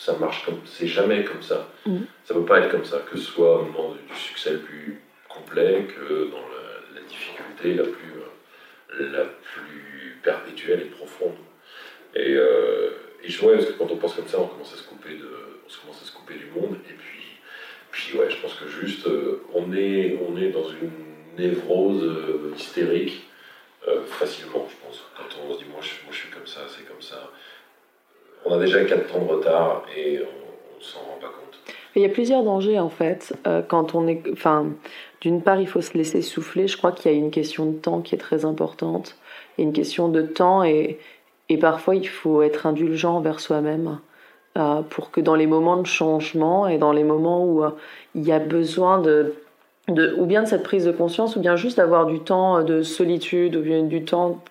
ça, 0.05 0.17
marche 0.19 0.45
comme. 0.45 0.61
C'est 0.65 0.87
jamais 0.87 1.25
comme 1.25 1.43
ça. 1.43 1.69
Mm. 1.87 1.99
Ça 2.25 2.35
ne 2.35 2.41
peut 2.41 2.47
pas 2.47 2.61
être 2.61 2.71
comme 2.71 2.85
ça, 2.85 2.99
que 3.11 3.17
ce 3.17 3.25
soit 3.25 3.61
au 3.61 3.65
moment 3.65 3.95
du 3.95 4.17
succès 4.19 4.53
le 4.53 4.59
plus 4.59 5.01
complet, 5.29 5.87
que 5.87 6.31
dans 6.31 6.39
la, 6.39 7.01
difficulté 7.09 7.75
la 7.75 7.83
plus, 7.85 8.13
euh, 9.01 9.13
la 9.13 9.25
plus 9.25 10.19
perpétuelle 10.23 10.83
et 10.83 10.91
profonde. 10.91 11.37
Et, 12.15 12.35
euh, 12.35 12.91
et 13.23 13.29
je 13.29 13.41
vois, 13.41 13.55
parce 13.55 13.67
que 13.67 13.73
quand 13.73 13.91
on 13.91 13.97
pense 13.97 14.15
comme 14.15 14.29
ça, 14.29 14.41
on 14.41 14.47
commence 14.47 14.73
à 14.73 14.77
se 14.77 14.89
couper, 14.89 15.15
de, 15.15 15.29
on 15.67 15.81
commence 15.83 16.03
à 16.03 16.07
se 16.07 16.13
couper 16.13 16.35
du 16.35 16.47
monde, 16.47 16.77
et 16.89 16.95
puis 16.95 17.21
puis 17.91 18.17
ouais, 18.17 18.31
je 18.31 18.37
pense 18.41 18.55
que 18.55 18.67
juste, 18.67 19.07
euh, 19.07 19.43
on, 19.53 19.71
est, 19.75 20.19
on 20.27 20.39
est 20.39 20.49
dans 20.49 20.67
une 20.67 20.91
névrose 21.37 22.03
euh, 22.03 22.53
hystérique 22.57 23.25
facilement, 24.07 24.67
je 24.71 24.87
pense. 24.87 25.03
Quand 25.17 25.25
on 25.43 25.53
se 25.53 25.59
dit, 25.59 25.69
moi 25.69 25.81
je, 25.83 25.91
moi, 26.05 26.13
je 26.13 26.19
suis 26.19 26.31
comme 26.31 26.47
ça, 26.47 26.61
c'est 26.69 26.87
comme 26.87 27.03
ça. 27.03 27.31
On 28.45 28.55
a 28.55 28.59
déjà 28.59 28.85
4 28.85 29.13
temps 29.13 29.25
de 29.25 29.29
retard 29.29 29.85
et 29.97 30.19
on, 30.19 30.79
ne 30.79 30.83
s'en 30.83 31.01
rend 31.01 31.19
pas 31.21 31.29
compte. 31.29 31.75
Il 31.95 32.03
y 32.03 32.05
a 32.05 32.09
plusieurs 32.09 32.43
dangers 32.43 32.79
en 32.79 32.89
fait. 32.89 33.35
quand 33.69 33.95
on 33.95 34.09
est, 34.09 34.23
enfin, 34.33 34.67
d'une 35.21 35.43
part, 35.43 35.61
il 35.61 35.69
faut 35.69 35.81
se 35.81 35.97
laisser 35.97 36.23
souffler. 36.23 36.67
Je 36.67 36.77
crois 36.77 36.93
qu'il 36.93 37.13
y 37.13 37.15
a 37.15 37.17
une 37.17 37.31
question 37.31 37.67
de 37.67 37.77
temps 37.77 38.01
qui 38.01 38.15
est 38.15 38.19
très 38.19 38.45
importante. 38.45 39.17
Il 39.57 39.63
y 39.63 39.65
a 39.65 39.69
une 39.69 39.75
question 39.75 40.09
de 40.09 40.23
temps 40.23 40.65
et, 40.65 40.99
et 41.49 41.59
parfois 41.59 41.95
il 41.95 42.09
faut 42.09 42.43
être 42.43 42.67
indulgent 42.67 43.17
envers 43.17 43.41
soi-même. 43.41 43.99
Euh, 44.59 44.83
pour 44.83 45.11
que 45.11 45.23
dans 45.23 45.35
les 45.35 45.47
moments 45.47 45.79
de 45.79 45.87
changement 45.87 46.69
et 46.69 46.77
dans 46.77 46.93
les 46.93 47.05
moments 47.05 47.43
où 47.47 47.65
euh, 47.65 47.71
il 48.15 48.23
y 48.23 48.33
a 48.33 48.39
besoin 48.39 49.01
de, 49.01 49.35
de, 49.89 50.15
ou 50.19 50.27
bien 50.27 50.43
de 50.43 50.47
cette 50.47 50.63
prise 50.63 50.85
de 50.85 50.93
conscience, 50.93 51.37
ou 51.37 51.41
bien 51.41 51.57
juste 51.57 51.79
d'avoir 51.79 52.05
du 52.05 52.21
temps 52.21 52.63
de 52.63 52.83
solitude, 52.83 53.57
ou 53.57 53.63
bien 53.63 53.83
du 53.83 54.05
temps 54.05 54.43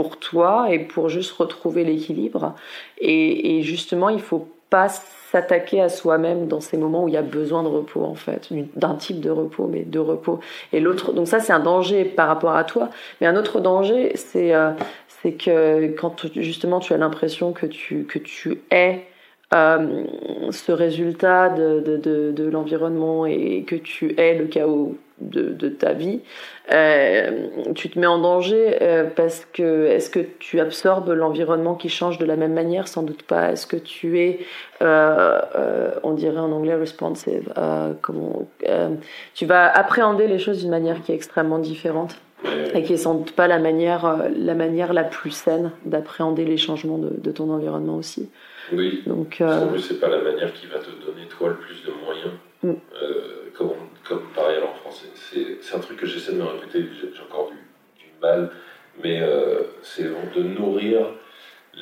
pour 0.00 0.16
toi 0.16 0.68
et 0.70 0.78
pour 0.78 1.10
juste 1.10 1.32
retrouver 1.32 1.84
l'équilibre. 1.84 2.54
Et, 3.02 3.60
justement, 3.60 4.08
il 4.08 4.22
faut 4.22 4.48
pas 4.70 4.88
s'attaquer 4.88 5.82
à 5.82 5.90
soi-même 5.90 6.48
dans 6.48 6.60
ces 6.62 6.78
moments 6.78 7.04
où 7.04 7.08
il 7.08 7.12
y 7.12 7.18
a 7.18 7.22
besoin 7.22 7.62
de 7.62 7.68
repos 7.68 8.02
en 8.02 8.14
fait, 8.14 8.48
d'un 8.76 8.94
type 8.94 9.20
de 9.20 9.28
repos, 9.28 9.66
mais 9.66 9.82
de 9.82 9.98
repos. 9.98 10.40
Et 10.72 10.80
l'autre, 10.80 11.12
donc 11.12 11.28
ça 11.28 11.38
c'est 11.40 11.52
un 11.52 11.60
danger 11.60 12.04
par 12.04 12.28
rapport 12.28 12.56
à 12.56 12.64
toi. 12.64 12.88
Mais 13.20 13.26
un 13.26 13.36
autre 13.36 13.60
danger, 13.60 14.12
c'est 14.14 14.54
euh, 14.54 14.70
que 15.24 15.88
quand 16.00 16.32
justement 16.36 16.78
tu 16.78 16.94
as 16.94 16.98
l'impression 16.98 17.52
que 17.52 17.66
tu 17.66 18.04
que 18.04 18.20
tu 18.20 18.62
es 18.70 19.04
euh, 19.52 20.04
ce 20.50 20.70
résultat 20.70 21.48
de, 21.50 21.80
de, 22.30 22.48
l'environnement 22.48 23.26
et 23.26 23.64
que 23.66 23.74
tu 23.74 24.14
es 24.18 24.38
le 24.38 24.46
chaos 24.46 24.96
de, 25.20 25.68
ta 25.68 25.92
vie, 25.92 26.20
euh, 26.72 27.48
tu 27.74 27.90
te 27.90 27.98
mets 27.98 28.06
en 28.06 28.18
danger 28.18 28.76
euh, 28.80 29.04
parce 29.14 29.46
que 29.52 29.86
est-ce 29.86 30.10
que 30.10 30.20
tu 30.38 30.60
absorbes 30.60 31.10
l'environnement 31.10 31.74
qui 31.74 31.88
change 31.88 32.18
de 32.18 32.24
la 32.24 32.36
même 32.36 32.52
manière? 32.52 32.88
Sans 32.88 33.02
doute 33.02 33.22
pas. 33.22 33.52
Est-ce 33.52 33.66
que 33.66 33.76
tu 33.76 34.20
es, 34.20 34.40
on 34.80 36.12
dirait 36.12 36.38
en 36.38 36.52
anglais 36.52 36.74
responsive, 36.74 37.52
comment, 38.00 38.48
tu 39.34 39.46
vas 39.46 39.70
appréhender 39.70 40.26
les 40.26 40.38
choses 40.38 40.60
d'une 40.60 40.70
manière 40.70 41.02
qui 41.02 41.12
est 41.12 41.16
extrêmement 41.16 41.58
différente 41.58 42.16
et 42.74 42.82
qui 42.82 42.94
est 42.94 42.98
sans 42.98 43.14
doute 43.14 43.32
pas 43.32 43.46
la 43.46 43.58
manière, 43.58 44.18
la 44.34 44.54
manière 44.54 44.92
la 44.92 45.04
plus 45.04 45.30
saine 45.30 45.72
d'appréhender 45.84 46.44
les 46.44 46.56
changements 46.56 46.98
de, 46.98 47.30
ton 47.30 47.50
environnement 47.50 47.96
aussi. 47.96 48.28
Oui. 48.72 49.02
Donc, 49.06 49.40
euh... 49.40 49.78
C'est 49.78 50.00
pas 50.00 50.08
la 50.08 50.20
manière 50.20 50.52
qui 50.52 50.66
va 50.66 50.78
te 50.78 50.90
donner 50.90 51.26
toi 51.28 51.50
le 51.50 51.56
plus 51.56 51.82
de 51.84 51.92
moyens. 52.04 52.32
Mm. 52.62 52.72
Euh, 53.02 53.40
comme, 53.54 53.72
comme 54.04 54.22
pareil 54.34 54.58
en 54.62 54.74
français. 54.74 55.06
C'est 55.14 55.74
un 55.74 55.80
truc 55.80 55.98
que 55.98 56.06
j'essaie 56.06 56.32
de 56.32 56.38
me 56.38 56.44
répéter, 56.44 56.84
j'ai 57.00 57.22
encore 57.22 57.50
du, 57.50 58.02
du, 58.02 58.10
mal, 58.20 58.50
mais 59.02 59.20
euh, 59.22 59.62
c'est 59.82 60.04
de 60.04 60.42
nourrir 60.42 61.06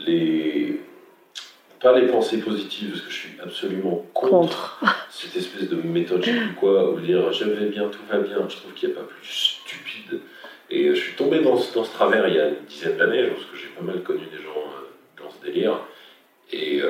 les. 0.07 0.81
Pas 1.81 1.97
les 1.97 2.09
pensées 2.09 2.39
positives, 2.39 2.91
parce 2.91 3.03
que 3.03 3.11
je 3.11 3.17
suis 3.17 3.41
absolument 3.41 4.05
contre, 4.13 4.83
cette 5.11 5.37
espèce 5.37 5.69
de 5.69 5.77
méthode, 5.77 6.25
je 6.25 6.33
sais 6.33 6.37
plus 6.37 6.55
quoi, 6.55 6.91
où 6.91 6.99
dire 6.99 7.33
je 7.33 7.45
vais 7.45 7.67
bien, 7.67 7.89
tout 7.89 8.01
va 8.11 8.19
bien. 8.19 8.49
Je 8.49 8.57
trouve 8.57 8.73
qu'il 8.75 8.89
n'y 8.89 8.97
a 8.97 8.99
pas 8.99 9.05
plus 9.05 9.29
stupide. 9.29 10.21
Et 10.71 10.89
je 10.89 10.95
suis 10.95 11.15
tombé 11.15 11.39
dans 11.39 11.57
ce, 11.57 11.73
dans 11.73 11.85
ce 11.85 11.93
travers 11.93 12.27
il 12.27 12.35
y 12.35 12.41
a 12.41 12.49
une 12.49 12.65
dizaine 12.69 12.97
d'années, 12.97 13.29
parce 13.29 13.45
que 13.45 13.57
j'ai 13.57 13.69
pas 13.69 13.83
mal 13.83 14.03
connu 14.03 14.27
des 14.27 14.43
gens 14.43 14.59
euh, 14.59 15.23
dans 15.23 15.31
ce 15.31 15.47
délire. 15.47 15.79
Et, 16.53 16.81
euh, 16.83 16.89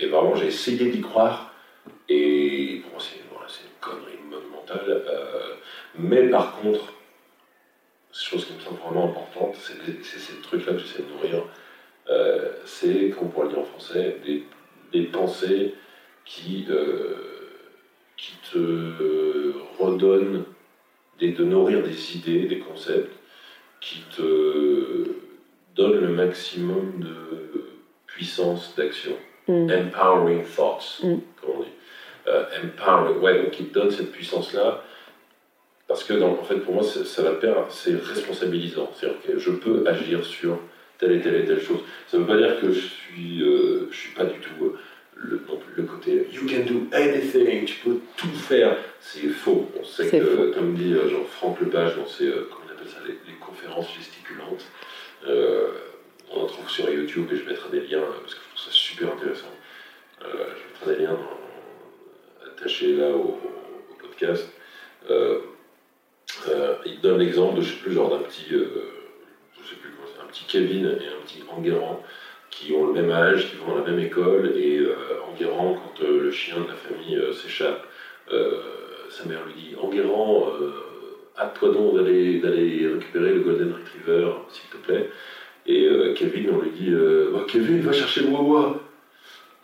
et 0.00 0.06
vraiment, 0.06 0.34
j'ai 0.34 0.46
essayé 0.46 0.90
d'y 0.90 1.00
croire. 1.00 1.52
Et 2.08 2.82
moi, 2.90 3.00
c'est 3.00 3.16
une 3.18 3.80
connerie 3.80 4.18
monumentale. 4.28 5.02
Euh, 5.06 5.54
mais 5.98 6.28
par 6.28 6.56
contre, 6.60 6.92
chose 8.12 8.46
qui 8.46 8.54
me 8.54 8.60
semble 8.60 8.80
vraiment 8.80 9.10
importante, 9.10 9.56
c'est 9.56 10.18
ces 10.18 10.40
trucs-là 10.40 10.72
que 10.72 10.78
j'essaie 10.78 11.02
de 11.02 11.08
nourrir. 11.08 11.44
Euh, 12.08 12.52
c'est, 12.64 13.10
comme 13.10 13.26
on 13.26 13.30
pourrait 13.30 13.46
le 13.46 13.52
dire 13.52 13.60
en 13.60 13.64
français, 13.64 14.16
des, 14.92 15.02
pensées 15.04 15.74
qui, 16.24 16.64
te 18.52 19.52
redonnent, 19.78 20.44
de 21.20 21.44
nourrir 21.44 21.82
des 21.82 22.16
idées, 22.16 22.46
des 22.46 22.58
concepts, 22.60 23.12
qui 23.80 24.02
te 24.16 25.04
donnent 25.74 26.00
le 26.00 26.08
maximum 26.08 27.00
de 27.00 27.65
puissance 28.16 28.74
d'action. 28.76 29.12
Mm. 29.46 29.70
Empowering 29.70 30.44
thoughts, 30.44 31.00
mm. 31.02 31.18
comme 31.40 31.50
on 31.58 31.62
dit. 31.62 31.68
Euh, 32.26 32.44
empowering, 32.64 33.20
ouais, 33.20 33.42
donc 33.42 33.60
il 33.60 33.70
donne 33.70 33.90
cette 33.90 34.10
puissance-là. 34.10 34.82
Parce 35.86 36.02
que, 36.02 36.20
en 36.20 36.42
fait, 36.42 36.56
pour 36.56 36.74
moi, 36.74 36.82
ça 36.82 37.22
va 37.22 37.32
perdre, 37.32 37.66
c'est 37.70 37.94
responsabilisant. 37.94 38.90
C'est-à-dire 38.94 39.20
que 39.24 39.38
je 39.38 39.50
peux 39.52 39.84
agir 39.86 40.24
sur 40.24 40.58
telle 40.98 41.12
et 41.12 41.20
telle 41.20 41.36
et 41.36 41.44
telle 41.44 41.60
chose. 41.60 41.80
Ça 42.08 42.16
ne 42.16 42.22
veut 42.22 42.28
pas 42.28 42.38
dire 42.38 42.58
que 42.60 42.72
je 42.72 42.80
suis, 42.80 43.42
euh, 43.42 43.86
je 43.92 43.96
suis 43.96 44.14
pas 44.14 44.24
du 44.24 44.40
tout 44.40 44.64
euh, 44.64 44.78
le, 45.14 45.40
le 45.76 45.82
côté 45.84 46.26
you 46.32 46.42
can 46.48 46.64
do 46.66 46.88
anything, 46.92 47.66
tu 47.66 47.76
peux 47.84 47.98
tout 48.16 48.34
faire. 48.34 48.76
C'est 49.00 49.28
faux. 49.28 49.70
On 49.80 49.84
sait 49.84 50.10
que, 50.10 50.52
comme 50.52 50.74
dit 50.74 50.94
Jean-Franck 50.94 51.60
Lepage 51.60 51.94
dans 51.96 52.06
ses, 52.06 52.30
comment 52.30 52.66
on 52.66 52.72
appelle 52.72 52.88
ça, 52.88 52.98
les, 53.06 53.12
les 53.12 53.38
conférences 53.38 53.94
gesticulantes, 53.96 54.64
on 56.32 56.42
en 56.42 56.46
trouve 56.46 56.68
sur 56.68 56.90
YouTube 56.90 57.28
et 57.32 57.36
je 57.36 57.44
mettrai 57.44 57.70
des 57.70 57.86
liens 57.86 58.02
parce 58.20 58.34
que 58.34 58.40
je 58.40 58.48
trouve 58.48 58.64
ça 58.64 58.70
super 58.70 59.12
intéressant. 59.12 59.52
Euh, 60.22 60.46
je 60.56 60.72
mettrai 60.72 60.96
des 60.96 61.06
liens 61.06 61.18
attachés 62.46 62.96
là 62.96 63.10
au, 63.10 63.38
podcast. 64.00 64.50
Euh, 65.10 65.40
euh, 66.48 66.74
il 66.84 67.00
donne 67.00 67.18
l'exemple 67.18 67.56
de, 67.56 67.62
je 67.62 67.72
sais 67.72 67.80
plus, 67.80 67.92
genre 67.92 68.10
d'un 68.10 68.24
petit, 68.24 68.46
je 68.48 69.68
sais 69.68 69.76
plus 69.76 69.90
comment 69.90 70.24
un 70.24 70.28
petit 70.28 70.44
Kevin 70.44 70.86
et 70.86 71.08
un 71.08 71.24
petit 71.24 71.42
Enguerrand 71.48 72.02
qui 72.50 72.72
ont 72.72 72.86
le 72.86 72.92
même 72.94 73.10
âge, 73.10 73.50
qui 73.50 73.56
vont 73.56 73.74
à 73.74 73.78
la 73.80 73.90
même 73.90 74.00
école 74.00 74.52
et 74.56 74.80
Enguerrand, 75.30 75.74
quand 75.74 76.06
le 76.06 76.30
chien 76.30 76.56
de 76.60 76.68
la 76.68 76.74
famille 76.74 77.20
s'échappe, 77.34 77.86
sa 79.10 79.24
mère 79.26 79.44
lui 79.46 79.54
dit 79.54 79.76
Enguerrand, 79.80 80.52
hâte-toi 81.38 81.72
donc 81.72 81.94
d'aller 81.96 82.40
récupérer 82.88 83.32
le 83.32 83.40
Golden 83.40 83.74
Retriever, 83.74 84.32
s'il 84.48 84.70
te 84.70 84.76
plaît. 84.76 85.10
Et 85.66 85.84
euh, 85.84 86.14
Kevin, 86.14 86.50
on 86.50 86.60
lui 86.60 86.70
dit 86.70 86.90
euh, 86.90 87.32
oh, 87.34 87.40
Kevin, 87.46 87.80
va 87.80 87.92
chercher 87.92 88.22
le 88.22 88.28
Wawa 88.28 88.80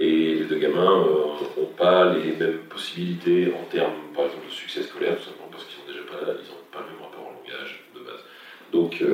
Et 0.01 0.35
les 0.35 0.45
deux 0.45 0.59
gamins 0.59 1.05
n'ont 1.07 1.37
euh, 1.59 1.77
pas 1.77 2.13
les 2.15 2.33
mêmes 2.33 2.59
possibilités 2.69 3.53
en 3.55 3.65
termes, 3.67 3.93
par 4.15 4.25
exemple, 4.27 4.47
de 4.47 4.53
succès 4.53 4.83
scolaire, 4.83 5.17
tout 5.17 5.25
simplement 5.25 5.49
parce 5.51 5.65
qu'ils 5.65 5.79
n'ont 5.79 5.87
déjà 5.87 6.03
même 6.85 7.01
rapport 7.03 7.26
au 7.26 7.49
langage 7.49 7.85
de 7.95 8.01
base. 8.01 8.24
Donc, 8.72 9.05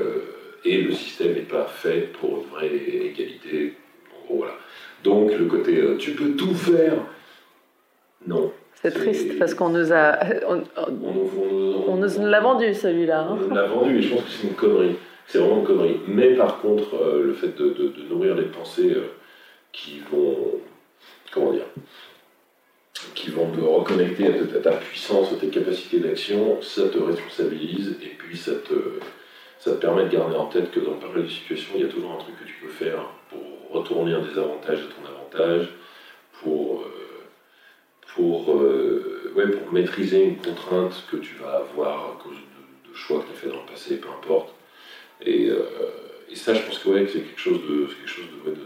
et 0.65 0.83
le 0.83 0.93
système 0.93 1.35
n'est 1.35 1.41
pas 1.41 1.65
fait 1.65 2.13
pour 2.13 2.39
une 2.39 2.45
vraie 2.45 2.75
égalité. 2.75 3.75
En 4.13 4.27
gros, 4.27 4.37
voilà. 4.39 4.55
Donc, 5.03 5.37
le 5.37 5.47
côté 5.47 5.83
tu 5.99 6.13
peux 6.13 6.37
tout 6.37 6.55
faire, 6.55 6.95
non. 8.27 8.53
C'est 8.75 8.93
triste 8.93 9.39
parce 9.39 9.55
qu'on 9.55 9.71
nous 9.71 9.93
a. 9.93 10.19
On, 10.49 10.63
on, 10.77 11.97
nous 11.97 12.27
l'a 12.27 12.41
vendu 12.41 12.73
celui-là. 12.75 13.21
Hein. 13.23 13.39
On 13.51 13.55
l'a 13.55 13.65
vendu 13.65 13.99
et 13.99 14.03
je 14.03 14.15
pense 14.15 14.25
que 14.25 14.31
c'est 14.31 14.47
une 14.47 14.55
connerie. 14.55 14.97
C'est 15.27 15.39
vraiment 15.39 15.59
une 15.59 15.65
connerie. 15.65 16.01
Mais 16.07 16.35
par 16.35 16.61
contre, 16.61 16.95
euh, 16.95 17.25
le 17.25 17.33
fait 17.33 17.57
de, 17.57 17.93
nourrir 18.09 18.37
les 18.37 18.45
pensées 18.45 18.93
euh, 18.95 19.11
qui 19.73 20.01
vont, 20.11 20.61
comment 21.33 21.53
dire, 21.53 21.67
qui 23.15 23.31
vont 23.31 23.51
te 23.51 23.61
reconnecter 23.61 24.27
à 24.27 24.61
ta, 24.61 24.73
puissance, 24.73 25.33
à 25.33 25.37
tes 25.37 25.49
capacités 25.49 26.01
d'action, 26.01 26.61
ça 26.63 26.89
te 26.89 26.99
responsabilise 26.99 27.97
et 28.03 28.15
puis 28.19 28.37
ça 28.37 28.53
te, 28.53 29.01
ça 29.59 29.73
te 29.73 29.77
permet 29.77 30.05
de 30.05 30.11
garder 30.11 30.37
en 30.37 30.47
tête 30.47 30.71
que 30.71 30.81
dans 30.81 30.95
pas 30.95 31.09
mal 31.09 31.25
de 31.25 31.29
situations, 31.29 31.73
il 31.77 31.83
y 31.83 31.85
a 31.85 31.89
toujours 31.89 32.13
un 32.13 32.19
truc 32.19 32.39
que 32.39 32.45
tu 32.45 32.55
peux 32.63 32.69
faire 32.69 33.05
pour 33.31 33.79
retourner 33.79 34.15
un 34.15 34.23
désavantage 34.23 34.79
à 34.79 34.87
ton 34.95 35.09
avantage, 35.09 35.69
pour, 36.43 36.83
euh, 36.83 36.87
pour 38.15 38.49
ouais, 38.49 39.49
pour 39.51 39.73
maîtriser 39.73 40.23
une 40.23 40.37
contrainte 40.37 41.05
que 41.11 41.17
tu 41.17 41.35
vas 41.37 41.65
avoir 41.71 42.05
à 42.05 42.23
cause 42.23 42.37
de, 42.37 42.95
choix 42.95 43.21
que 43.21 43.27
tu 43.27 43.31
as 43.31 43.35
fait 43.35 43.49
dans 43.49 43.63
le 43.63 43.71
passé, 43.71 43.99
peu 43.99 44.09
importe. 44.09 44.53
Et, 45.25 45.51
et 46.29 46.35
ça, 46.35 46.53
je 46.53 46.63
pense 46.63 46.79
que, 46.79 46.89
ouais, 46.89 47.07
c'est 47.07 47.21
quelque 47.21 47.41
chose 47.41 47.61
de, 47.69 47.87
de, 48.51 48.57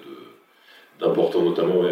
d'important, 0.98 1.42
notamment 1.42 1.82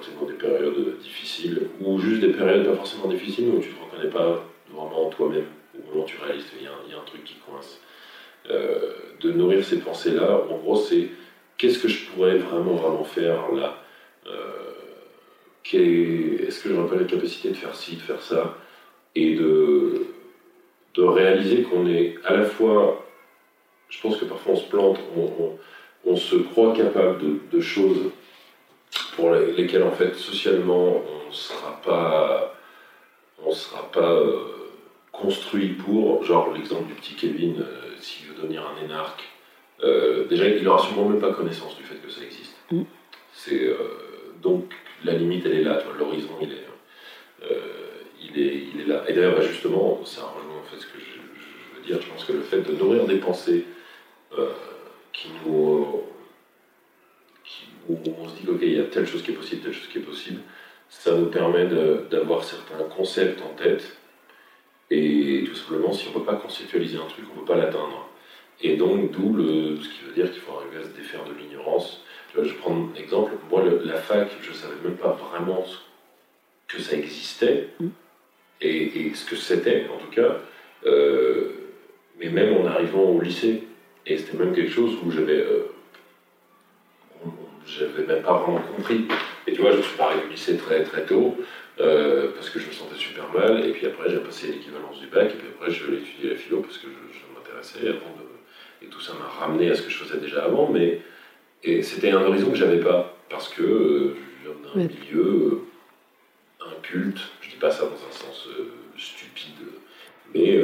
quand 0.00 0.20
dans 0.20 0.30
des 0.30 0.38
périodes 0.38 0.98
difficiles, 0.98 1.68
ou 1.80 1.98
juste 1.98 2.20
des 2.20 2.32
périodes 2.32 2.66
pas 2.66 2.76
forcément 2.76 3.08
difficiles, 3.08 3.48
où 3.48 3.60
tu 3.60 3.70
te 3.70 3.82
reconnais 3.82 4.10
pas 4.10 4.44
vraiment 4.70 5.08
toi-même, 5.10 5.46
au 5.74 5.88
moment 5.88 6.04
où 6.04 6.06
tu 6.06 6.18
réalises 6.18 6.44
qu'il 6.46 6.60
y, 6.60 6.64
y, 6.64 6.94
a 6.94 6.98
un 6.98 7.04
truc 7.04 7.24
qui 7.24 7.36
coince. 7.46 7.80
Euh, 8.50 8.92
de 9.20 9.32
nourrir 9.32 9.64
ces 9.64 9.80
pensées-là, 9.80 10.42
en 10.50 10.56
gros, 10.58 10.76
c'est 10.76 11.08
qu'est-ce 11.58 11.78
que 11.78 11.88
je 11.88 12.06
pourrais 12.06 12.36
vraiment, 12.36 12.74
vraiment 12.74 13.04
faire 13.04 13.52
là? 13.52 13.82
Euh, 14.26 14.40
Est-ce 15.72 16.62
que 16.62 16.68
j'aurais 16.68 16.88
pas 16.88 16.96
la 16.96 17.04
capacité 17.04 17.48
de 17.48 17.56
faire 17.56 17.74
ci, 17.74 17.96
de 17.96 18.02
faire 18.02 18.22
ça? 18.22 18.56
Et 19.14 19.34
de, 19.34 20.06
de 20.94 21.02
réaliser 21.02 21.62
qu'on 21.62 21.88
est 21.88 22.16
à 22.24 22.36
la 22.36 22.44
fois 22.44 23.06
je 23.88 24.00
pense 24.00 24.16
que 24.16 24.24
parfois 24.24 24.54
on 24.54 24.56
se 24.56 24.68
plante, 24.68 24.98
on, 26.04 26.16
se 26.16 26.36
croit 26.36 26.72
capable 26.72 27.18
de, 27.50 27.60
choses 27.60 28.10
pour 29.14 29.32
lesquelles 29.32 29.82
en 29.82 29.92
fait 29.92 30.14
socialement 30.14 31.02
on 31.24 31.28
ne 31.28 31.34
sera 31.34 31.80
pas, 31.82 32.54
on 33.44 33.52
sera 33.52 33.90
pas 33.90 34.12
euh, 34.12 34.70
construit 35.10 35.70
pour, 35.70 36.22
genre 36.24 36.52
l'exemple 36.52 36.88
du 36.88 36.94
petit 36.94 37.14
Kevin, 37.14 37.60
euh, 37.60 37.94
s'il 37.98 38.28
veut 38.28 38.34
devenir 38.34 38.62
un 38.66 38.84
énarque, 38.84 39.24
euh, 39.82 40.26
déjà 40.26 40.46
il 40.48 40.62
n'aura 40.62 40.78
sûrement 40.78 41.08
même 41.08 41.20
pas 41.20 41.32
connaissance 41.32 41.76
du 41.76 41.82
fait 41.82 41.96
que 41.96 42.10
ça 42.10 42.22
existe. 42.22 42.54
Mm. 42.70 42.82
C'est 43.32 43.70
donc 44.42 44.72
la 45.04 45.12
limite 45.12 45.44
elle 45.46 45.58
est 45.58 45.62
là, 45.62 45.82
l'horizon 45.98 46.38
il 46.40 46.52
est, 46.52 47.50
il 48.22 48.40
est, 48.40 48.64
il 48.74 48.80
est 48.80 48.86
là. 48.86 49.04
Et 49.08 49.12
d'ailleurs 49.12 49.36
bah, 49.36 49.42
justement, 49.42 50.00
ça 50.04 50.22
rejoint 50.22 50.60
en 50.60 50.64
fait 50.64 50.80
ce 50.80 50.86
que 50.86 50.98
je, 50.98 51.04
je, 51.04 51.76
veux 51.76 51.86
dire. 51.86 52.00
Je 52.00 52.10
pense 52.10 52.24
que 52.24 52.32
le 52.32 52.40
fait 52.40 52.60
de 52.60 52.72
nourrir 52.72 53.04
des 53.04 53.16
pensées 53.16 53.66
qui 55.12 55.28
nous, 55.44 56.02
où 57.88 57.98
on 58.18 58.28
se 58.28 58.36
dit 58.36 58.48
ok, 58.48 58.58
il 58.62 58.76
y 58.76 58.80
a 58.80 58.84
telle 58.84 59.06
chose 59.06 59.22
qui 59.22 59.30
est 59.30 59.34
possible, 59.34 59.62
telle 59.62 59.72
chose 59.72 59.88
qui 59.88 59.98
est 59.98 60.02
possible, 60.02 60.40
ça 60.88 61.14
nous 61.14 61.26
permet 61.26 61.66
d'avoir 62.10 62.44
certains 62.44 62.82
concepts 62.96 63.40
en 63.42 63.54
tête. 63.54 63.96
Et 64.90 65.44
tout 65.46 65.54
simplement, 65.54 65.92
si 65.92 66.06
on 66.06 66.10
ne 66.10 66.24
peut 66.24 66.30
pas 66.30 66.36
conceptualiser 66.36 66.96
un 66.96 67.06
truc, 67.06 67.24
on 67.32 67.40
ne 67.40 67.40
peut 67.40 67.52
pas 67.52 67.58
l'atteindre. 67.58 68.08
Et 68.62 68.76
donc, 68.76 69.10
d'où 69.10 69.36
ce 69.82 69.88
qui 69.88 70.04
veut 70.04 70.12
dire 70.14 70.30
qu'il 70.30 70.40
faut 70.40 70.58
arriver 70.58 70.78
à 70.78 70.84
se 70.84 70.96
défaire 70.96 71.24
de 71.24 71.34
l'ignorance. 71.34 72.02
Je 72.34 72.52
prends 72.54 72.74
un 72.74 72.94
exemple. 72.94 73.32
Moi, 73.50 73.64
la 73.84 73.96
fac, 73.96 74.28
je 74.42 74.50
ne 74.50 74.54
savais 74.54 74.74
même 74.84 74.96
pas 74.96 75.12
vraiment 75.12 75.64
que 76.68 76.80
ça 76.80 76.96
existait, 76.96 77.68
et, 78.60 79.12
ce 79.14 79.24
que 79.24 79.36
c'était, 79.36 79.86
en 79.92 79.98
tout 79.98 80.10
cas. 80.10 80.40
Euh, 80.84 81.52
mais 82.18 82.28
même 82.28 82.56
en 82.56 82.66
arrivant 82.66 83.02
au 83.02 83.20
lycée, 83.20 83.62
et 84.06 84.16
c'était 84.16 84.38
même 84.38 84.54
quelque 84.54 84.70
chose 84.70 84.96
où 85.04 85.10
j'avais. 85.10 85.38
Euh, 85.38 85.72
j'avais 87.66 88.06
même 88.06 88.22
pas 88.22 88.34
vraiment 88.34 88.60
compris. 88.76 89.06
Et 89.46 89.52
tu 89.52 89.60
vois, 89.60 89.72
je 89.72 89.78
me 89.78 89.82
suis 89.82 89.96
parlé 89.96 90.20
du 90.22 90.30
lycée 90.30 90.56
très 90.56 90.82
très 90.82 91.04
tôt, 91.04 91.36
euh, 91.80 92.32
parce 92.34 92.50
que 92.50 92.58
je 92.58 92.66
me 92.66 92.72
sentais 92.72 92.96
super 92.96 93.28
mal, 93.32 93.64
et 93.64 93.72
puis 93.72 93.86
après 93.86 94.10
j'ai 94.10 94.18
passé 94.18 94.48
l'équivalence 94.48 95.00
du 95.00 95.06
bac, 95.06 95.30
et 95.30 95.36
puis 95.36 95.48
après 95.54 95.70
je 95.70 95.84
voulais 95.84 95.98
étudier 95.98 96.30
la 96.30 96.36
philo 96.36 96.60
parce 96.60 96.78
que 96.78 96.86
je, 96.86 97.34
m'intéressais 97.34 97.88
avant 97.88 98.14
de. 98.16 98.86
Et 98.86 98.88
tout 98.88 99.00
ça 99.00 99.12
m'a 99.14 99.26
ramené 99.26 99.70
à 99.70 99.74
ce 99.74 99.82
que 99.82 99.90
je 99.90 99.98
faisais 99.98 100.18
déjà 100.18 100.44
avant, 100.44 100.68
mais. 100.70 101.00
C'était 101.82 102.12
un 102.12 102.22
horizon 102.22 102.50
que 102.50 102.56
j'avais 102.56 102.78
pas, 102.78 103.16
parce 103.28 103.48
que 103.48 103.62
euh, 103.62 104.16
je 104.44 104.50
viens 104.50 104.86
d'un 104.86 104.94
milieu 104.94 105.62
inculte, 106.60 107.18
je 107.40 107.50
dis 107.50 107.56
pas 107.56 107.72
ça 107.72 107.86
dans 107.86 108.06
un 108.08 108.12
sens 108.12 108.48
stupide, 108.96 109.66
mais 110.32 110.62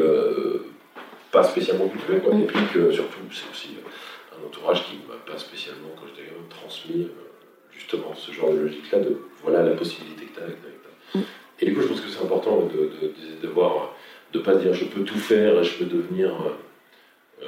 pas 1.32 1.42
spécialement. 1.42 1.88
Quoi. 1.88 2.38
Et 2.38 2.46
puis 2.46 2.60
que 2.72 2.92
surtout, 2.92 3.18
c'est 3.32 3.50
aussi 3.50 3.70
un 4.38 4.46
entourage 4.46 4.84
qui 4.84 4.96
ne 4.96 5.08
m'a 5.08 5.18
pas 5.26 5.38
spécialement, 5.38 5.88
quand 5.96 6.06
j'étais 6.06 6.30
transmis 6.54 7.04
euh, 7.04 7.08
justement 7.72 8.14
ce 8.14 8.32
genre 8.32 8.52
de 8.52 8.60
logique-là 8.60 9.00
de 9.00 9.16
voilà 9.42 9.62
la 9.62 9.72
possibilité 9.72 10.26
que 10.26 10.34
tu 10.34 10.40
as 10.40 10.44
avec, 10.44 10.56
ta. 10.60 11.18
Et 11.60 11.66
du 11.66 11.74
coup, 11.74 11.82
je 11.82 11.88
pense 11.88 12.00
que 12.00 12.08
c'est 12.08 12.22
important 12.22 12.66
de, 12.66 12.90
de, 13.42 13.48
voir, 13.48 13.94
de 14.32 14.38
pas 14.38 14.54
dire 14.56 14.74
je 14.74 14.84
peux 14.84 15.02
tout 15.02 15.18
faire 15.18 15.62
je 15.62 15.78
peux 15.78 15.84
devenir. 15.84 16.30
Euh, 17.42 17.46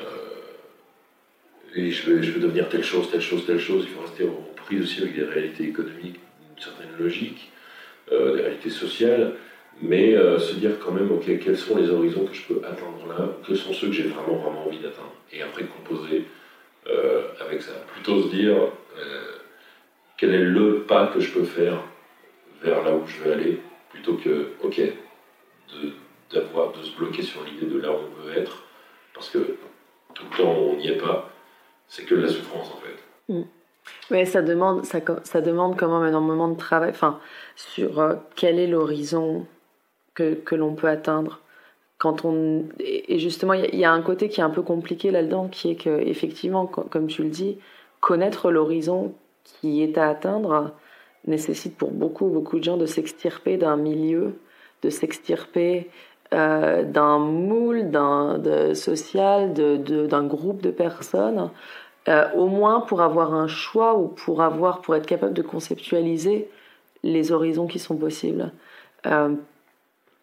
et 1.76 1.90
je 1.90 2.08
veux, 2.08 2.22
je 2.22 2.30
veux 2.30 2.40
devenir 2.40 2.68
telle 2.68 2.84
chose, 2.84 3.10
telle 3.10 3.20
chose, 3.20 3.44
telle 3.46 3.58
chose. 3.58 3.84
Il 3.88 3.90
faut 3.90 4.02
rester 4.02 4.24
en 4.24 4.54
prise 4.54 4.82
aussi 4.82 5.02
avec 5.02 5.16
des 5.16 5.24
réalités 5.24 5.64
économiques, 5.64 6.20
une 6.56 6.62
certaine 6.62 6.90
logique, 6.98 7.50
euh, 8.12 8.36
des 8.36 8.42
réalités 8.42 8.70
sociales 8.70 9.34
mais 9.82 10.14
euh, 10.14 10.38
se 10.38 10.54
dire 10.54 10.72
quand 10.78 10.92
même, 10.92 11.10
ok, 11.10 11.24
quels 11.38 11.56
sont 11.56 11.76
les 11.76 11.90
horizons 11.90 12.24
que 12.24 12.34
je 12.34 12.42
peux 12.42 12.60
atteindre 12.64 13.06
là, 13.08 13.28
quels 13.46 13.56
sont 13.56 13.72
ceux 13.72 13.88
que 13.88 13.92
j'ai 13.92 14.04
vraiment, 14.04 14.36
vraiment 14.36 14.66
envie 14.66 14.78
d'atteindre, 14.78 15.12
et 15.32 15.42
après 15.42 15.64
composer 15.64 16.24
euh, 16.86 17.22
avec 17.40 17.62
ça. 17.62 17.72
Plutôt 17.92 18.22
se 18.22 18.28
dire, 18.28 18.54
euh, 18.54 18.68
quel 20.24 20.34
est 20.34 20.44
le 20.44 20.84
pas 20.84 21.08
que 21.08 21.20
je 21.20 21.30
peux 21.32 21.44
faire 21.44 21.82
vers 22.62 22.82
là 22.82 22.94
où 22.94 23.06
je 23.06 23.22
veux 23.22 23.32
aller, 23.34 23.60
plutôt 23.90 24.14
que, 24.14 24.52
ok, 24.62 24.80
de, 24.80 25.92
d'avoir, 26.32 26.72
de 26.72 26.82
se 26.82 26.96
bloquer 26.96 27.20
sur 27.20 27.44
l'idée 27.44 27.66
de 27.66 27.78
là 27.78 27.90
où 27.90 27.96
on 27.96 28.22
veut 28.22 28.38
être, 28.38 28.62
parce 29.12 29.28
que 29.28 29.56
tout 30.14 30.24
le 30.30 30.36
temps 30.36 30.50
on 30.50 30.76
n'y 30.76 30.88
est 30.88 30.96
pas, 30.96 31.28
c'est 31.88 32.06
que 32.06 32.14
de 32.14 32.22
la 32.22 32.28
souffrance 32.28 32.70
en 32.70 32.78
fait. 32.78 33.34
Mm. 33.34 33.42
Oui, 34.10 34.24
ça 34.24 34.40
demande, 34.40 34.86
ça, 34.86 35.00
ça 35.24 35.42
demande 35.42 35.76
quand 35.76 35.88
même 35.88 36.08
énormément 36.08 36.48
de 36.48 36.56
travail, 36.56 36.88
enfin, 36.88 37.20
sur 37.54 38.16
quel 38.34 38.58
est 38.58 38.66
l'horizon 38.66 39.46
que, 40.14 40.32
que 40.32 40.54
l'on 40.54 40.74
peut 40.74 40.88
atteindre. 40.88 41.40
Quand 41.98 42.24
on, 42.24 42.64
et 42.78 43.18
justement, 43.18 43.52
il 43.52 43.78
y, 43.78 43.84
a 43.84 43.92
un 43.92 44.00
côté 44.00 44.30
qui 44.30 44.40
est 44.40 44.44
un 44.44 44.50
peu 44.50 44.62
compliqué 44.62 45.10
là-dedans, 45.10 45.48
qui 45.48 45.70
est 45.70 45.76
que, 45.76 46.00
effectivement, 46.00 46.66
comme 46.66 47.08
tu 47.08 47.22
le 47.22 47.28
dis, 47.28 47.58
connaître 48.00 48.50
l'horizon 48.50 49.14
qui 49.44 49.82
est 49.82 49.98
à 49.98 50.08
atteindre 50.08 50.72
nécessite 51.26 51.76
pour 51.76 51.90
beaucoup, 51.90 52.26
beaucoup 52.26 52.58
de 52.58 52.64
gens 52.64 52.76
de 52.76 52.86
s'extirper 52.86 53.56
d'un 53.56 53.76
milieu, 53.76 54.38
de 54.82 54.90
s'extirper 54.90 55.88
euh, 56.34 56.82
d'un 56.82 57.18
moule, 57.18 57.90
d'un 57.90 58.74
social, 58.74 59.54
d'un 59.54 59.78
de, 59.78 60.28
groupe 60.28 60.62
de 60.62 60.70
personnes, 60.70 61.50
euh, 62.08 62.26
au 62.34 62.48
moins 62.48 62.80
pour 62.80 63.00
avoir 63.00 63.32
un 63.32 63.46
choix 63.46 63.96
ou 63.96 64.08
pour 64.08 64.42
avoir, 64.42 64.82
pour 64.82 64.94
être 64.94 65.06
capable 65.06 65.32
de 65.32 65.42
conceptualiser 65.42 66.48
les 67.02 67.32
horizons 67.32 67.66
qui 67.66 67.78
sont 67.78 67.96
possibles. 67.96 68.52
Euh, 69.06 69.34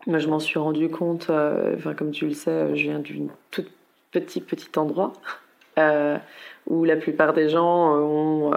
moi, 0.05 0.19
je 0.19 0.27
m'en 0.27 0.39
suis 0.39 0.59
rendu 0.59 0.89
compte, 0.89 1.29
euh, 1.29 1.75
enfin, 1.75 1.93
comme 1.95 2.11
tu 2.11 2.25
le 2.27 2.33
sais, 2.33 2.75
je 2.75 2.83
viens 2.83 2.99
d'un 2.99 3.33
tout 3.49 3.65
petit, 4.11 4.41
petit 4.41 4.77
endroit 4.77 5.13
où 6.67 6.85
la 6.85 6.95
plupart 6.95 7.33
des 7.33 7.49
gens 7.49 7.95
ont, 7.95 8.51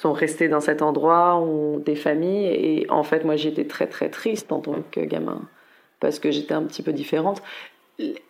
sont 0.00 0.12
restés 0.12 0.48
dans 0.48 0.60
cet 0.60 0.80
endroit, 0.80 1.36
ont 1.36 1.78
des 1.78 1.94
familles. 1.94 2.46
Et 2.46 2.86
en 2.90 3.02
fait, 3.02 3.24
moi, 3.24 3.36
j'étais 3.36 3.64
très, 3.64 3.86
très 3.86 4.08
triste 4.08 4.50
en 4.50 4.60
tant 4.60 4.76
que 4.90 5.00
gamin 5.00 5.42
parce 6.00 6.18
que 6.18 6.30
j'étais 6.30 6.54
un 6.54 6.62
petit 6.62 6.82
peu 6.82 6.92
différente. 6.92 7.42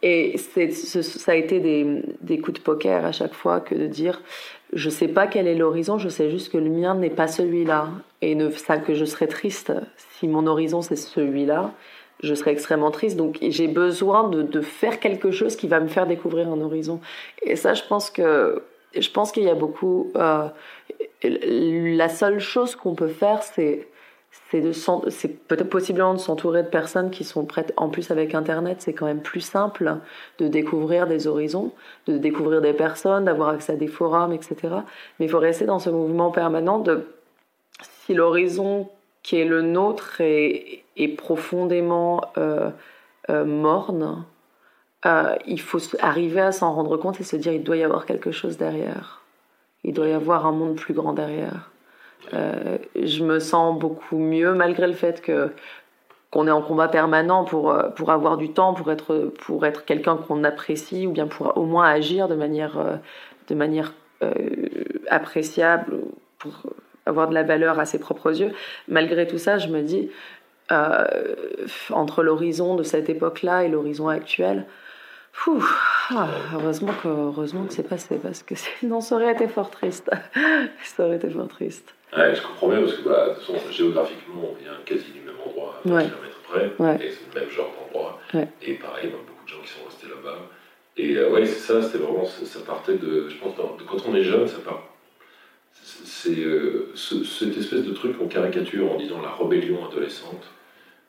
Et 0.03 0.37
ça 0.37 1.31
a 1.31 1.35
été 1.37 1.61
des, 1.61 2.03
des, 2.23 2.41
coups 2.41 2.59
de 2.59 2.65
poker 2.65 3.05
à 3.05 3.13
chaque 3.13 3.35
fois 3.35 3.61
que 3.61 3.77
de 3.77 3.87
dire 3.87 4.21
je 4.73 4.91
sais 4.91 5.07
pas 5.07 5.29
quel 5.29 5.47
est 5.47 5.55
l'horizon, 5.55 5.97
je 5.97 6.09
sais 6.09 6.29
juste 6.29 6.51
que 6.51 6.59
le 6.59 6.71
mien 6.71 6.97
n'est 6.97 7.09
pas 7.11 7.29
celui-là. 7.29 7.89
Et 8.21 8.35
ne, 8.35 8.51
ça, 8.51 8.79
que 8.79 8.95
je 8.95 9.05
serais 9.05 9.29
triste 9.29 9.73
si 9.97 10.27
mon 10.27 10.49
horizon 10.49 10.83
c'est 10.83 10.97
celui-là 10.97 11.73
je 12.23 12.35
serais 12.35 12.51
extrêmement 12.51 12.91
triste. 12.91 13.17
Donc 13.17 13.39
j'ai 13.41 13.69
besoin 13.69 14.29
de, 14.29 14.43
de, 14.43 14.61
faire 14.61 15.01
quelque 15.01 15.31
chose 15.31 15.57
qui 15.57 15.69
va 15.69 15.81
me 15.81 15.89
faire 15.89 16.07
découvrir 16.07 16.49
un 16.49 16.61
horizon. 16.61 17.01
Et 17.43 17.57
ça, 17.57 17.73
je 17.73 17.83
pense 17.89 18.11
que 18.11 18.63
je 18.95 19.11
pense 19.11 19.33
qu'il 19.33 19.45
y 19.45 19.49
a 19.49 19.55
beaucoup. 19.55 20.11
Euh, 20.17 20.49
la 21.23 22.09
seule 22.09 22.39
chose 22.39 22.77
qu'on 22.77 22.95
peut 22.95 23.09
faire, 23.09 23.43
c'est 23.43 23.89
peut-être 24.51 25.69
possiblement 25.69 26.15
de 26.15 26.19
s'entourer 26.19 26.63
de 26.63 26.69
personnes 26.69 27.11
qui 27.11 27.25
sont 27.25 27.45
prêtes. 27.45 27.73
En 27.77 27.89
plus, 27.89 28.11
avec 28.11 28.35
Internet, 28.35 28.79
c'est 28.81 28.93
quand 28.93 29.07
même 29.07 29.23
plus 29.23 29.41
simple 29.41 29.97
de 30.39 30.49
découvrir 30.49 31.07
des 31.07 31.27
horizons, 31.27 31.73
de 32.07 32.19
découvrir 32.19 32.61
des 32.61 32.73
personnes, 32.73 33.25
d'avoir 33.25 33.51
accès 33.51 33.73
à 33.73 33.77
des 33.77 33.89
forums, 33.89 34.33
etc. 34.33 34.57
Mais 35.19 35.27
il 35.27 35.29
faut 35.29 35.39
rester 35.39 35.67
dans 35.67 35.79
ce 35.79 35.91
mouvement 35.91 36.31
permanent 36.31 36.79
de 36.79 37.07
si 37.83 38.15
l'horizon 38.15 38.89
qui 39.23 39.37
est 39.37 39.45
le 39.45 39.63
nôtre 39.63 40.21
est, 40.21 40.85
est 40.97 41.09
profondément 41.09 42.23
euh, 42.39 42.71
euh, 43.29 43.45
morne, 43.45 44.25
euh, 45.07 45.35
il 45.47 45.61
faut 45.61 45.79
arriver 46.01 46.41
à 46.41 46.53
s'en 46.53 46.73
rendre 46.73 46.97
compte 46.97 47.21
et 47.21 47.25
se 47.25 47.37
dire 47.37 47.53
il 47.53 47.63
doit 47.63 47.77
y 47.77 47.83
avoir 47.83 48.07
quelque 48.07 48.33
chose 48.33 48.57
derrière. 48.57 49.20
Il 49.85 49.95
doit 49.95 50.09
y 50.09 50.13
avoir 50.13 50.47
un 50.47 50.53
monde 50.53 50.77
plus 50.77 50.95
grand 50.95 51.13
derrière. 51.13 51.71
je 52.33 53.25
me 53.25 53.39
sens 53.39 53.79
beaucoup 53.79 54.19
mieux 54.19 54.55
malgré 54.55 54.87
le 54.87 54.93
fait 54.93 55.21
que 55.23 55.51
qu'on 56.31 56.47
est 56.47 56.53
en 56.53 56.63
combat 56.63 56.87
permanent 56.87 57.45
pour, 57.45 57.77
pour 57.97 58.11
avoir 58.11 58.37
du 58.37 58.53
temps, 58.53 58.73
pour 58.73 58.93
être, 58.93 59.33
pour 59.41 59.67
être 59.67 59.85
quelqu'un 59.85 60.17
qu'on 60.17 60.45
apprécie, 60.45 61.09
ou 61.09 61.11
bien 61.11 61.27
pour 61.27 61.57
au 61.57 61.65
moins 61.65 61.89
agir 61.89 62.29
de 62.29 62.37
manière, 62.37 63.01
de 63.49 63.55
manière 63.57 63.95
appréciable, 65.09 65.99
pour 66.39 66.63
avoir 67.05 67.29
de 67.29 67.35
la 67.35 67.43
valeur 67.43 67.81
à 67.81 67.85
ses 67.85 67.99
propres 67.99 68.41
yeux. 68.41 68.53
Malgré 68.87 69.27
tout 69.27 69.39
ça, 69.39 69.59
je 69.59 69.69
me 69.69 69.83
dis, 69.83 70.09
entre 71.91 72.23
l'horizon 72.23 72.77
de 72.77 72.83
cette 72.83 73.09
époque-là 73.09 73.65
et 73.65 73.69
l'horizon 73.69 74.09
actuel, 74.09 74.67
ah, 76.11 76.29
heureusement 76.55 76.93
que 77.03 77.09
heureusement 77.09 77.65
que 77.65 77.73
c'est 77.73 77.89
passé 77.89 78.19
parce 78.23 78.43
que 78.43 78.55
sinon 78.55 79.01
ça 79.01 79.17
aurait 79.17 79.33
été 79.33 79.49
fort 79.49 79.71
triste. 79.71 80.11
ça 80.85 81.07
aurait 81.07 81.17
été 81.17 81.31
fort 81.31 81.49
triste. 81.49 81.95
Ouais, 82.17 82.35
je 82.35 82.43
comprends 82.43 82.69
bien 82.69 82.81
parce 82.81 82.95
que 82.95 83.03
de 83.03 83.35
toute 83.35 83.55
façon, 83.55 83.71
géographiquement, 83.71 84.51
on 84.51 84.55
vient 84.61 84.77
quasi 84.85 85.13
du 85.13 85.21
même 85.21 85.37
endroit, 85.47 85.81
à 85.85 85.89
ouais. 85.89 86.05
kilomètres 86.05 86.41
près, 86.43 86.73
ouais. 86.79 87.07
et 87.07 87.11
c'est 87.11 87.35
le 87.35 87.41
même 87.41 87.51
genre 87.51 87.73
d'endroit. 87.79 88.21
Et 88.63 88.75
pareil, 88.75 89.07
a 89.07 89.11
beaucoup 89.11 89.45
de 89.45 89.49
gens 89.49 89.61
qui 89.63 89.69
sont 89.69 89.85
restés 89.87 90.09
là-bas. 90.09 90.39
Et 90.97 91.17
euh, 91.17 91.31
ouais, 91.31 91.47
c'est 91.47 91.61
ça, 91.61 91.83
c'était 91.83 91.99
vraiment, 91.99 92.25
ça, 92.25 92.61
partait 92.67 92.97
de, 92.97 93.29
je 93.29 93.37
pense, 93.37 93.55
de, 93.57 93.85
quand 93.85 94.09
on 94.09 94.15
est 94.15 94.25
jeune, 94.25 94.49
ça 94.49 94.59
part. 94.59 94.83
C'est 95.73 96.41
euh, 96.41 96.93
cette 96.95 97.57
espèce 97.57 97.85
de 97.85 97.93
truc 97.93 98.21
en 98.21 98.27
caricature 98.27 98.91
en 98.91 98.97
disant 98.97 99.23
la 99.23 99.31
rébellion 99.31 99.87
adolescente. 99.89 100.45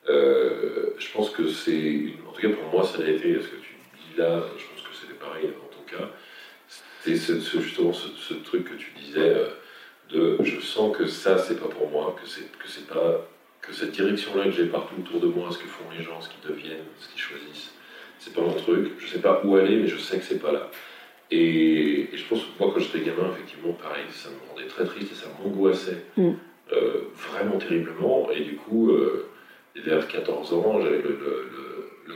Euh, 0.08 0.94
je 0.98 1.12
pense 1.12 1.30
que 1.30 1.48
c'est, 1.48 2.14
en 2.28 2.32
tout 2.32 2.40
cas 2.40 2.48
pour 2.48 2.72
moi, 2.72 2.84
ça 2.86 2.98
l'a 2.98 3.10
été, 3.10 3.34
parce 3.34 3.48
que 3.48 3.56
tu 3.56 3.60
dis 3.60 3.71
là, 4.16 4.42
je 4.56 4.64
pense 4.64 4.88
que 4.88 4.94
c'était 5.00 5.18
pareil 5.18 5.48
dans 5.48 5.76
ton 5.76 5.84
cas. 5.84 6.10
C'est 7.00 7.16
justement 7.16 7.92
ce, 7.92 8.34
truc 8.34 8.64
que 8.64 8.74
tu 8.74 8.92
disais 8.92 9.34
de 10.10 10.38
je 10.42 10.60
sens 10.60 10.96
que 10.96 11.06
ça, 11.06 11.38
c'est 11.38 11.58
pas 11.58 11.68
pour 11.68 11.90
moi, 11.90 12.16
que 12.20 12.28
c'est 12.28 12.50
que 12.52 12.68
c'est 12.68 12.86
pas 12.86 13.26
que 13.60 13.72
cette 13.72 13.92
direction-là 13.92 14.44
que 14.44 14.50
j'ai 14.50 14.66
partout 14.66 14.94
autour 14.98 15.20
de 15.20 15.26
moi, 15.26 15.48
ce 15.50 15.58
que 15.58 15.66
font 15.66 15.84
les 15.96 16.02
gens, 16.02 16.20
ce 16.20 16.28
qu'ils 16.28 16.48
deviennent, 16.48 16.84
ce 16.98 17.08
qu'ils 17.08 17.20
choisissent, 17.20 17.72
c'est 18.18 18.34
pas 18.34 18.42
mon 18.42 18.54
truc. 18.54 18.92
Je 18.98 19.06
sais 19.06 19.20
pas 19.20 19.40
où 19.44 19.56
aller, 19.56 19.76
mais 19.76 19.88
je 19.88 19.96
sais 19.96 20.18
que 20.18 20.24
c'est 20.24 20.40
pas 20.40 20.52
là. 20.52 20.70
Et, 21.30 22.10
je 22.12 22.24
pense 22.28 22.40
que 22.40 22.46
moi, 22.60 22.70
quand 22.74 22.80
j'étais 22.80 23.00
gamin, 23.00 23.30
effectivement, 23.32 23.72
pareil, 23.72 24.04
ça 24.10 24.28
me 24.28 24.50
rendait 24.50 24.68
très 24.68 24.84
triste 24.84 25.12
et 25.12 25.14
ça 25.14 25.26
m'angoissait 25.42 26.04
mm. 26.16 26.32
euh, 26.72 27.00
vraiment 27.14 27.58
terriblement. 27.58 28.30
Et 28.30 28.40
du 28.40 28.56
coup, 28.56 28.90
euh, 28.90 29.30
vers 29.76 30.06
14 30.06 30.52
ans, 30.52 30.80
j'avais 30.82 31.00
le, 31.00 31.08
le, 31.08 31.50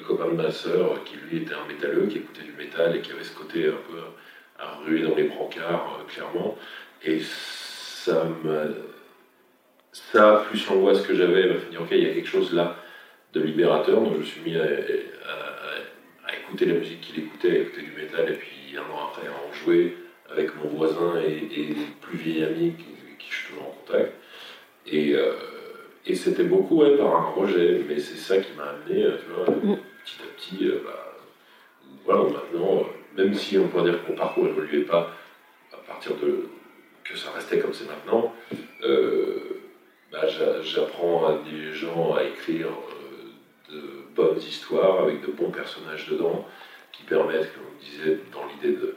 copain 0.02 0.26
de 0.26 0.42
ma 0.42 0.50
sœur 0.50 1.02
qui, 1.04 1.16
lui, 1.16 1.42
était 1.42 1.54
un 1.54 1.66
métalleux, 1.66 2.06
qui 2.06 2.18
écoutait 2.18 2.42
du 2.42 2.52
métal 2.52 2.96
et 2.96 3.00
qui 3.00 3.12
avait 3.12 3.24
ce 3.24 3.34
côté 3.34 3.68
un 3.68 3.72
peu 3.72 3.98
à 4.58 4.76
ruer 4.84 5.02
dans 5.02 5.14
les 5.14 5.24
brancards, 5.24 6.00
euh, 6.00 6.12
clairement. 6.12 6.56
Et 7.04 7.20
ça 7.20 8.24
me. 8.42 8.74
Ça, 9.92 10.44
plus 10.48 10.66
l'angoisse 10.68 11.06
que 11.06 11.14
j'avais, 11.14 11.48
m'a 11.48 11.58
fait 11.58 11.70
dire 11.70 11.82
ok, 11.82 11.88
il 11.92 12.06
y 12.06 12.10
a 12.10 12.14
quelque 12.14 12.28
chose 12.28 12.52
là 12.52 12.76
de 13.32 13.40
libérateur. 13.40 14.00
Donc 14.00 14.14
je 14.14 14.18
me 14.18 14.24
suis 14.24 14.40
mis 14.42 14.56
à, 14.56 14.66
écouter 16.38 16.66
la 16.66 16.74
musique 16.74 17.00
qu'il 17.00 17.24
écoutait, 17.24 17.50
à 17.50 17.58
écouter 17.60 17.82
du 17.82 17.92
métal, 17.92 18.30
et 18.30 18.34
puis 18.34 18.76
un 18.76 18.92
an 18.92 19.08
après 19.08 19.26
à 19.26 19.32
en 19.32 19.52
jouer 19.52 19.96
avec 20.30 20.54
mon 20.56 20.68
voisin 20.68 21.14
et, 21.20 21.74
plus 22.00 22.18
vieil 22.18 22.44
ami 22.44 22.74
qui, 22.76 22.84
qui, 23.18 23.30
je 23.30 23.34
suis 23.34 23.48
toujours 23.48 23.68
en 23.68 23.70
contact. 23.70 24.12
Euh, 24.92 25.32
et 26.06 26.14
c'était 26.14 26.44
beaucoup 26.44 26.82
ouais, 26.82 26.96
par 26.96 27.16
un 27.16 27.30
rejet, 27.30 27.84
mais 27.88 27.98
c'est 27.98 28.16
ça 28.16 28.38
qui 28.38 28.52
m'a 28.56 28.64
amené, 28.64 29.04
euh, 29.04 29.16
tu 29.18 29.32
vois, 29.32 29.54
mm. 29.54 29.78
petit 30.04 30.16
à 30.22 30.36
petit, 30.36 30.68
euh, 30.68 30.80
bah, 30.84 31.12
voilà, 32.04 32.22
maintenant, 32.22 32.86
même 33.16 33.34
si 33.34 33.58
on 33.58 33.68
pourrait 33.68 33.90
dire 33.90 34.04
que 34.04 34.10
mon 34.10 34.16
parcours 34.16 34.44
n'évoluait 34.44 34.84
pas 34.84 35.10
à 35.72 35.76
partir 35.88 36.12
de, 36.16 36.48
que 37.04 37.16
ça 37.16 37.30
restait 37.32 37.58
comme 37.58 37.72
c'est 37.72 37.88
maintenant, 37.88 38.32
euh, 38.84 39.60
bah, 40.12 40.26
j'apprends 40.62 41.26
à 41.26 41.38
des 41.50 41.72
gens 41.72 42.14
à 42.14 42.22
écrire 42.22 42.68
euh, 42.68 43.74
de 43.74 43.82
bonnes 44.14 44.38
histoires 44.38 45.02
avec 45.02 45.22
de 45.22 45.32
bons 45.32 45.50
personnages 45.50 46.08
dedans 46.08 46.46
qui 46.92 47.02
permettent, 47.02 47.52
comme 47.54 47.64
on 47.74 47.84
disait, 47.84 48.18
dans 48.32 48.46
l'idée 48.46 48.76
de, 48.76 48.96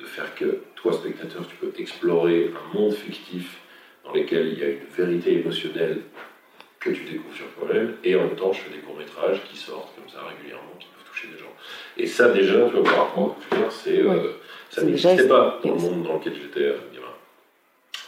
de, 0.00 0.04
faire 0.04 0.34
que 0.34 0.62
toi, 0.74 0.92
spectateur, 0.92 1.46
tu 1.46 1.56
peux 1.56 1.72
explorer 1.78 2.50
un 2.54 2.78
monde 2.78 2.94
fictif 2.94 3.58
dans 4.04 4.12
lequel 4.12 4.48
il 4.48 4.58
y 4.58 4.62
a 4.62 4.70
une 4.70 4.86
vérité 4.96 5.40
émotionnelle 5.40 6.00
que 6.86 6.90
tu 6.92 7.04
découvres 7.04 7.34
sur 7.34 7.46
toi-même, 7.58 7.96
et 8.04 8.14
en 8.16 8.24
même 8.24 8.36
temps, 8.36 8.52
je 8.52 8.60
fais 8.60 8.70
des 8.70 8.82
courts-métrages 8.82 9.42
qui 9.44 9.56
sortent 9.56 9.94
comme 9.96 10.08
ça 10.08 10.26
régulièrement, 10.26 10.72
qui 10.78 10.86
peuvent 10.86 11.10
toucher 11.10 11.28
des 11.28 11.38
gens. 11.38 11.52
Et 11.96 12.06
ça, 12.06 12.30
déjà, 12.30 12.68
tu 12.68 12.76
vois, 12.76 12.84
par 12.84 13.08
rapport 13.08 13.36
à 13.52 13.70
c'est, 13.70 14.00
euh, 14.00 14.32
ça 14.70 14.82
n'existait 14.82 15.28
pas 15.28 15.60
dans 15.64 15.74
le 15.74 15.80
monde 15.80 16.02
dans 16.02 16.14
lequel 16.14 16.34
j'étais 16.34 16.74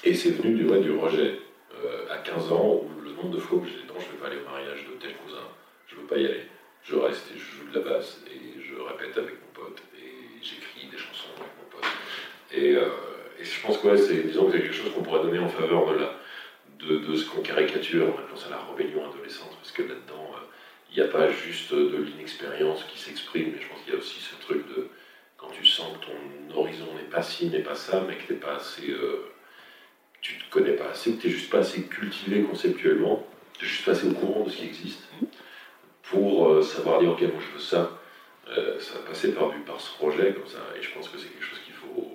et 0.04 0.14
c'est 0.14 0.30
venu 0.30 0.54
du, 0.54 0.64
du 0.64 0.92
rejet. 0.92 1.40
Euh, 1.84 2.12
à 2.12 2.18
15 2.18 2.50
ans, 2.50 2.82
où 2.82 2.90
le 3.04 3.12
nombre 3.12 3.36
de 3.36 3.38
fois 3.38 3.58
où 3.58 3.64
j'ai 3.64 3.70
dit 3.70 3.86
non, 3.86 3.94
je 4.00 4.06
ne 4.06 4.12
vais 4.12 4.18
pas 4.18 4.26
aller 4.26 4.40
au 4.44 4.50
mariage 4.50 4.84
de 4.84 4.98
tel 4.98 5.14
cousin, 5.14 5.46
je 5.86 5.94
ne 5.94 6.00
veux 6.00 6.06
pas 6.06 6.16
y 6.16 6.24
aller. 6.24 6.46
Je 6.82 6.96
reste 6.96 7.30
et 7.30 7.38
je 7.38 7.44
joue 7.44 7.70
de 7.70 7.78
la 7.78 7.84
basse 7.84 8.20
et 8.26 8.60
je 8.60 8.74
répète 8.74 9.16
avec 9.16 9.34
mon 9.34 9.62
pote 9.62 9.82
et 9.94 10.42
j'écris 10.42 10.88
des 10.90 10.98
chansons 10.98 11.30
avec 11.36 11.52
mon 11.54 11.70
pote. 11.70 11.88
Et, 12.52 12.74
euh, 12.74 12.88
je 13.40 13.60
pense 13.64 13.78
que 13.78 13.96
c'est, 13.96 14.26
disons 14.26 14.46
que 14.46 14.52
c'est 14.52 14.62
quelque 14.62 14.74
chose 14.74 14.92
qu'on 14.92 15.02
pourrait 15.02 15.22
donner 15.22 15.38
en 15.38 15.48
faveur 15.48 15.86
de, 15.92 15.98
la, 16.00 16.17
de, 16.78 17.16
ce 17.16 17.26
qu'on 17.26 17.42
caricature, 17.42 18.06
maintenant 18.06 18.36
c'est 18.36 18.50
la 18.50 18.62
rébellion 18.62 19.08
adolescente, 19.10 19.56
parce 19.56 19.72
que 19.72 19.82
là-dedans, 19.82 20.30
euh, 20.34 20.46
il 20.90 20.96
n'y 20.96 21.02
a 21.02 21.10
pas 21.10 21.30
juste 21.30 21.74
de 21.74 21.96
l'inexpérience 21.96 22.84
qui 22.84 22.98
s'exprime, 22.98 23.52
mais 23.54 23.60
je 23.60 23.68
pense 23.68 23.80
qu'il 23.82 23.92
y 23.92 23.96
a 23.96 23.98
aussi 23.98 24.20
ce 24.20 24.40
truc 24.40 24.66
de 24.68 24.88
quand 25.36 25.50
tu 25.50 25.66
sens 25.66 25.96
que 25.98 26.06
ton 26.06 26.58
horizon 26.58 26.86
n'est 26.94 27.10
pas 27.10 27.22
ci, 27.22 27.46
n'est 27.48 27.62
pas 27.62 27.74
ça, 27.74 28.04
mais 28.06 28.16
que 28.16 28.26
tu 28.26 28.32
n'es 28.32 28.38
pas 28.38 28.56
assez 28.56 28.94
tu 30.20 30.34
ne 30.34 30.40
te 30.40 30.50
connais 30.50 30.72
pas 30.72 30.90
assez, 30.90 31.10
ou 31.10 31.16
que 31.16 31.22
tu 31.22 31.28
n'es 31.28 31.32
juste 31.32 31.50
pas 31.50 31.58
assez 31.58 31.82
cultivé 31.84 32.42
conceptuellement, 32.42 33.26
tu 33.58 33.64
n'es 33.64 33.70
juste 33.70 33.84
pas 33.84 33.92
assez 33.92 34.06
au 34.06 34.12
courant 34.12 34.44
de 34.44 34.50
ce 34.50 34.56
qui 34.56 34.66
existe 34.66 35.02
pour 36.02 36.48
euh, 36.48 36.62
savoir 36.62 37.00
dire 37.00 37.10
ok, 37.10 37.20
moi 37.22 37.40
je 37.40 37.54
veux 37.54 37.62
ça. 37.62 37.98
Euh, 38.48 38.80
ça 38.80 38.94
va 38.94 39.00
passer 39.00 39.34
par, 39.34 39.52
par 39.66 39.80
ce 39.80 39.94
projet 39.96 40.34
ça, 40.46 40.58
et 40.78 40.82
je 40.82 40.90
pense 40.92 41.08
que 41.08 41.18
c'est 41.18 41.28
quelque 41.28 41.44
chose 41.44 41.60
qu'il 41.64 41.74
faut. 41.74 42.07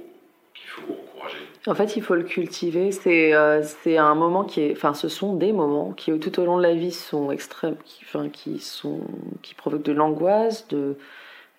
En 1.65 1.75
fait, 1.75 1.95
il 1.95 2.03
faut 2.03 2.15
le 2.15 2.23
cultiver. 2.23 2.91
C'est, 2.91 3.33
euh, 3.33 3.61
un 3.85 4.15
moment 4.15 4.43
qui 4.43 4.61
est, 4.61 4.71
enfin, 4.73 4.93
ce 4.93 5.07
sont 5.07 5.35
des 5.35 5.53
moments 5.53 5.91
qui 5.91 6.17
tout 6.19 6.39
au 6.39 6.45
long 6.45 6.57
de 6.57 6.63
la 6.63 6.73
vie 6.73 6.91
sont 6.91 7.31
extrêmes, 7.31 7.77
qui, 7.85 8.01
enfin, 8.03 8.29
qui 8.29 8.59
sont, 8.59 9.01
qui 9.41 9.55
provoquent 9.55 9.83
de 9.83 9.93
l'angoisse, 9.93 10.67
de 10.67 10.97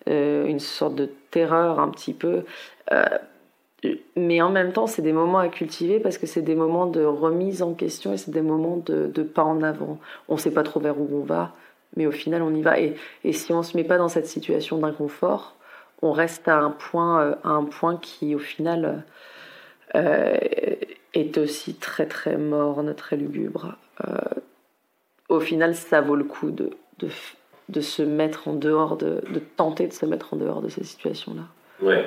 une 0.07 0.59
sorte 0.59 0.93
de 0.93 1.09
terreur 1.31 1.79
un 1.79 1.89
petit 1.89 2.13
peu 2.13 2.43
mais 4.15 4.41
en 4.41 4.49
même 4.49 4.71
temps, 4.71 4.87
c'est 4.87 5.01
des 5.01 5.13
moments 5.13 5.39
à 5.39 5.49
cultiver 5.49 5.99
parce 5.99 6.17
que 6.17 6.27
c'est 6.27 6.41
des 6.41 6.55
moments 6.55 6.87
de 6.87 7.03
remise 7.03 7.61
en 7.61 7.73
question 7.73 8.13
et 8.13 8.17
c'est 8.17 8.31
des 8.31 8.41
moments 8.41 8.77
de, 8.77 9.23
pas 9.23 9.43
en 9.43 9.61
avant. 9.61 9.99
On 10.29 10.35
ne 10.35 10.39
sait 10.39 10.51
pas 10.51 10.63
trop 10.63 10.79
vers 10.79 10.99
où 10.99 11.09
on 11.11 11.23
va, 11.23 11.53
mais 11.95 12.05
au 12.05 12.11
final, 12.11 12.41
on 12.41 12.53
y 12.53 12.61
va. 12.61 12.79
Et, 12.79 12.95
si 13.31 13.53
on 13.53 13.59
ne 13.59 13.63
se 13.63 13.77
met 13.77 13.83
pas 13.83 13.97
dans 13.97 14.07
cette 14.07 14.27
situation 14.27 14.77
d'inconfort, 14.77 15.55
on 16.01 16.11
reste 16.11 16.47
à 16.47 16.57
un 16.57 16.71
point, 16.71 17.21
euh, 17.21 17.35
à 17.43 17.49
un 17.49 17.63
point 17.63 17.97
qui, 17.97 18.35
au 18.35 18.39
final, 18.39 19.03
euh, 19.95 20.37
est 21.13 21.37
aussi 21.37 21.75
très 21.75 22.07
très 22.07 22.37
morne, 22.37 22.93
très 22.95 23.15
lugubre. 23.15 23.77
Euh, 24.07 24.11
au 25.29 25.39
final, 25.39 25.75
ça 25.75 26.01
vaut 26.01 26.15
le 26.15 26.23
coup 26.23 26.51
de, 26.51 26.71
de, 26.99 27.07
de 27.69 27.81
se 27.81 28.03
mettre 28.03 28.47
en 28.47 28.53
dehors, 28.53 28.97
de, 28.97 29.21
de 29.31 29.39
tenter 29.39 29.87
de 29.87 29.93
se 29.93 30.05
mettre 30.05 30.33
en 30.33 30.37
dehors 30.37 30.61
de 30.61 30.69
ces 30.69 30.83
situations-là. 30.83 31.43
Ouais, 31.81 32.05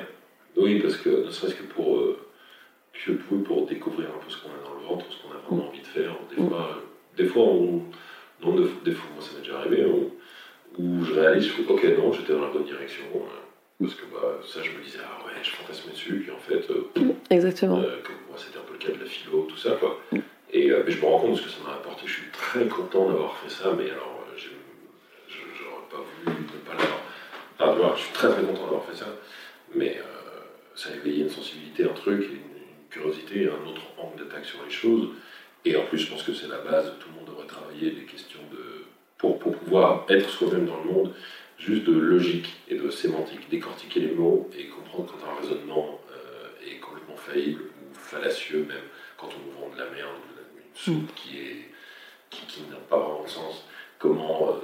oui, 0.55 0.79
parce 0.79 0.97
que 0.97 1.25
ne 1.25 1.31
serait-ce 1.31 1.55
que 1.55 1.63
pour, 1.63 1.97
euh, 1.97 2.17
pour 3.45 3.65
découvrir 3.65 4.09
un 4.09 4.23
peu 4.23 4.29
ce 4.29 4.41
qu'on 4.41 4.49
a 4.49 4.63
dans 4.63 4.79
le 4.79 4.87
ventre, 4.87 5.05
ce 5.09 5.21
qu'on 5.21 5.33
a 5.33 5.39
vraiment 5.47 5.69
envie 5.69 5.81
de 5.81 5.87
faire. 5.87 6.15
Des 6.35 6.41
mm. 6.41 6.49
fois, 6.49 6.69
des 7.17 7.25
fois, 7.25 7.43
on, 7.43 7.81
non, 8.41 8.55
des 8.85 8.91
fois 8.91 9.09
moi 9.13 9.21
ça 9.21 9.35
m'est 9.35 9.41
déjà 9.41 9.57
arrivé, 9.59 9.85
où 10.77 11.03
je 11.03 11.13
réalise, 11.13 11.45
je 11.45 11.49
fais, 11.51 11.71
ok, 11.71 11.83
non, 11.97 12.13
j'étais 12.13 12.33
dans 12.33 12.41
la 12.41 12.51
bonne 12.51 12.63
direction. 12.63 13.05
Euh, 13.15 13.48
parce 13.79 13.95
que 13.95 14.05
bah, 14.11 14.39
ça, 14.45 14.61
je 14.61 14.71
me 14.71 14.83
disais, 14.83 14.99
ah 15.03 15.25
ouais, 15.25 15.33
je 15.41 15.51
fantasmais 15.51 15.93
dessus, 15.93 16.19
puis 16.19 16.31
en 16.31 16.37
fait, 16.37 16.69
euh, 16.69 16.89
mm, 16.99 17.11
exactement. 17.29 17.77
moi, 17.77 18.37
c'était 18.37 18.57
un 18.57 18.61
peu 18.61 18.73
le 18.73 18.79
cas 18.79 18.91
de 18.91 19.03
la 19.03 19.09
philo, 19.09 19.47
tout 19.49 19.57
ça, 19.57 19.71
quoi. 19.79 19.99
Mm. 20.11 20.19
Et 20.51 20.69
mais 20.69 20.91
je 20.91 20.99
me 20.99 21.05
rends 21.05 21.19
compte 21.19 21.37
ce 21.37 21.43
que 21.43 21.49
ça 21.49 21.57
m'a 21.63 21.75
apporté. 21.75 22.07
Je 22.07 22.13
suis 22.13 22.31
très 22.31 22.65
content 22.65 23.07
d'avoir 23.07 23.37
fait 23.37 23.49
ça, 23.49 23.71
mais 23.77 23.89
alors, 23.91 24.25
j'aurais 24.37 25.87
pas 25.91 25.97
voulu 26.25 26.37
ne 26.41 26.59
pas 26.67 26.73
l'avoir. 26.73 26.99
Enfin, 27.59 27.95
je 27.95 28.01
suis 28.01 28.13
très 28.13 28.29
très 28.29 28.41
content 28.41 28.63
d'avoir 28.63 28.83
fait 28.85 28.95
ça, 28.95 29.05
mais 29.75 30.01
ça 30.75 30.89
a 30.89 30.95
éveillé 30.95 31.23
une 31.23 31.29
sensibilité, 31.29 31.83
un 31.83 31.93
truc, 31.93 32.21
une, 32.21 32.39
curiosité, 32.89 33.47
un 33.47 33.69
autre 33.69 33.81
angle 33.97 34.23
d'attaque 34.23 34.45
sur 34.45 34.63
les 34.63 34.71
choses. 34.71 35.09
Et 35.65 35.75
en 35.75 35.83
plus, 35.83 35.99
je 35.99 36.09
pense 36.09 36.23
que 36.23 36.33
c'est 36.33 36.47
la 36.47 36.59
base, 36.59 36.93
tout 36.99 37.09
le 37.09 37.15
monde 37.15 37.29
devrait 37.29 37.47
travailler 37.47 37.91
des 37.91 38.05
questions 38.05 38.39
de. 38.51 38.85
Pour, 39.17 39.37
pour 39.37 39.53
pouvoir 39.57 40.05
être 40.07 40.29
soi-même 40.29 40.65
dans 40.65 40.81
le 40.81 40.91
monde, 40.91 41.13
juste 41.59 41.83
de 41.83 41.93
logique 41.93 42.55
et 42.69 42.75
de 42.75 42.89
sémantique, 42.89 43.49
décortiquer 43.49 43.99
les 43.99 44.11
mots 44.11 44.49
et 44.57 44.67
comprendre 44.67 45.11
quand 45.11 45.29
un 45.29 45.41
raisonnement 45.41 45.99
euh, 46.11 46.65
est 46.65 46.79
complètement 46.79 47.17
faillible 47.17 47.63
ou 47.63 47.93
fallacieux, 47.93 48.65
même 48.67 48.87
quand 49.17 49.27
on 49.27 49.45
nous 49.45 49.59
vend 49.59 49.73
de 49.73 49.79
la 49.79 49.89
merde, 49.89 50.15
une 50.55 50.75
soupe 50.75 51.13
qui 51.15 51.37
est 51.37 51.65
qui, 52.29 52.45
qui 52.45 52.61
n'a 52.69 52.77
pas 52.77 52.97
vraiment 52.97 53.23
de 53.23 53.29
sens. 53.29 53.65
Comment 53.97 54.51
euh, 54.51 54.59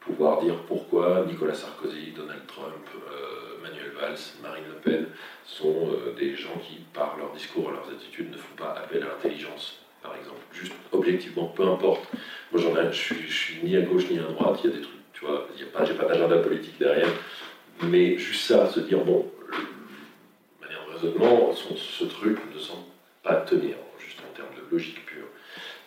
pouvoir 0.00 0.40
dire 0.40 0.54
pourquoi 0.66 1.24
Nicolas 1.26 1.54
Sarkozy, 1.54 2.12
Donald 2.16 2.46
Trump, 2.46 2.86
euh, 2.94 3.60
Manuel 3.62 3.90
Valls, 4.00 4.18
Marine 4.40 4.64
Le 4.68 4.80
Pen 4.80 5.06
sont 5.44 5.90
des 6.16 6.36
gens 6.36 6.56
qui, 6.62 6.78
par 6.94 7.16
leur 7.18 7.32
discours, 7.32 7.72
leurs 7.72 7.88
attitudes, 7.90 8.30
ne 8.30 8.36
font 8.36 8.54
pas 8.56 8.72
appel 8.72 9.02
à 9.02 9.06
l'intelligence, 9.06 9.80
par 10.00 10.14
exemple. 10.16 10.38
Juste 10.52 10.72
objectivement, 10.92 11.46
peu 11.48 11.66
importe. 11.66 12.06
Moi, 12.52 12.62
j'en 12.62 12.76
ai, 12.76 12.92
je, 12.92 12.96
suis, 12.96 13.26
je 13.26 13.32
suis 13.32 13.62
ni 13.64 13.76
à 13.76 13.82
gauche 13.82 14.08
ni 14.08 14.18
à 14.20 14.22
droite, 14.22 14.60
il 14.62 14.70
y 14.70 14.72
a 14.72 14.76
des 14.76 14.82
trucs, 14.82 14.97
tu 15.18 15.26
vois, 15.26 15.48
a 15.48 15.78
pas, 15.78 15.84
j'ai 15.84 15.94
pas 15.94 16.04
d'agenda 16.04 16.38
politique 16.38 16.78
derrière. 16.78 17.08
Mais 17.82 18.18
juste 18.18 18.46
ça, 18.46 18.68
se 18.68 18.80
dire, 18.80 18.98
bon, 19.04 19.26
de 19.50 20.64
manière 20.64 20.84
de 20.86 20.92
raisonnement, 20.92 21.52
ce 21.52 22.04
truc 22.04 22.38
ne 22.54 22.58
semble 22.58 22.84
pas 23.22 23.36
tenir, 23.36 23.76
juste 23.98 24.18
en 24.20 24.36
termes 24.36 24.54
de 24.54 24.72
logique 24.72 25.04
pure. 25.06 25.26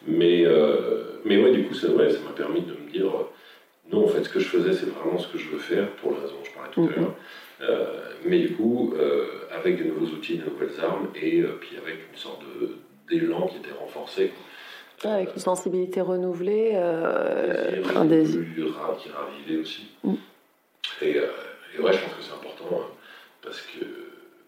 Mais. 0.07 0.45
Euh, 0.45 1.19
mais 1.23 1.41
ouais, 1.41 1.51
du 1.51 1.65
coup, 1.65 1.75
ça 1.75 1.89
ouais, 1.89 2.07
m'a 2.25 2.31
permis 2.35 2.61
de 2.61 2.73
me 2.73 2.91
dire 2.91 3.11
non, 3.91 4.05
en 4.05 4.07
fait, 4.07 4.23
ce 4.23 4.29
que 4.29 4.39
je 4.39 4.47
faisais, 4.47 4.73
c'est 4.73 4.89
vraiment 4.89 5.19
ce 5.19 5.27
que 5.27 5.37
je 5.37 5.49
veux 5.49 5.59
faire, 5.59 5.87
pour 5.97 6.13
la 6.13 6.21
raison 6.21 6.35
dont 6.35 6.45
je 6.45 6.51
parlais 6.51 6.71
tout 6.71 6.81
à 6.81 6.99
mhm. 6.99 7.05
l'heure. 7.59 7.77
mais 8.25 8.39
du 8.39 8.53
coup, 8.53 8.95
avec 9.51 9.77
de 9.77 9.89
nouveaux 9.89 10.13
outils, 10.15 10.37
de 10.37 10.49
nouvelles 10.49 10.79
armes, 10.81 11.09
et 11.15 11.43
puis 11.59 11.77
avec 11.77 11.95
une 12.11 12.17
sorte 12.17 12.41
d'élan 13.09 13.47
qui 13.47 13.57
était 13.57 13.77
renforcé. 13.77 14.31
Avec 15.09 15.33
une 15.33 15.41
sensibilité 15.41 16.01
renouvelée, 16.01 16.75
un 16.75 18.05
désir. 18.05 18.43
qui 18.99 19.09
ravivé 19.09 19.57
aussi. 19.61 19.87
Mm. 20.03 20.13
Et, 21.01 21.09
et, 21.09 21.81
ouais, 21.81 21.93
je 21.93 21.99
pense 21.99 22.13
que 22.13 22.21
c'est 22.21 22.33
important, 22.33 22.81
hein, 22.81 22.91
parce 23.41 23.61
que 23.61 23.85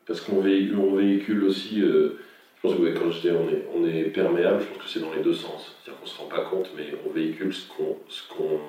parce 0.05 0.19
qu'on 0.21 0.41
véhicule, 0.41 0.95
véhicule, 0.97 1.43
aussi 1.45 1.81
je 2.63 2.69
pense 2.69 2.79
que 2.79 2.97
quand 2.97 3.11
je 3.11 3.19
dis 3.19 3.31
on 3.31 3.49
est, 3.49 3.65
on 3.75 3.85
est 3.85 4.03
perméable, 4.03 4.61
je 4.61 4.67
pense 4.67 4.83
que 4.83 4.89
c'est 4.89 5.01
dans 5.01 5.13
les 5.13 5.21
deux 5.21 5.33
sens. 5.33 5.75
C'est-à-dire 5.83 5.99
qu'on 5.99 6.05
ne 6.05 6.09
se 6.09 6.17
rend 6.17 6.27
pas 6.27 6.45
compte, 6.49 6.69
mais 6.77 6.93
on 7.05 7.09
véhicule 7.11 7.53
ce 7.53 7.67
qu'on, 7.67 7.97
ce 8.07 8.25
qu'on 8.29 8.59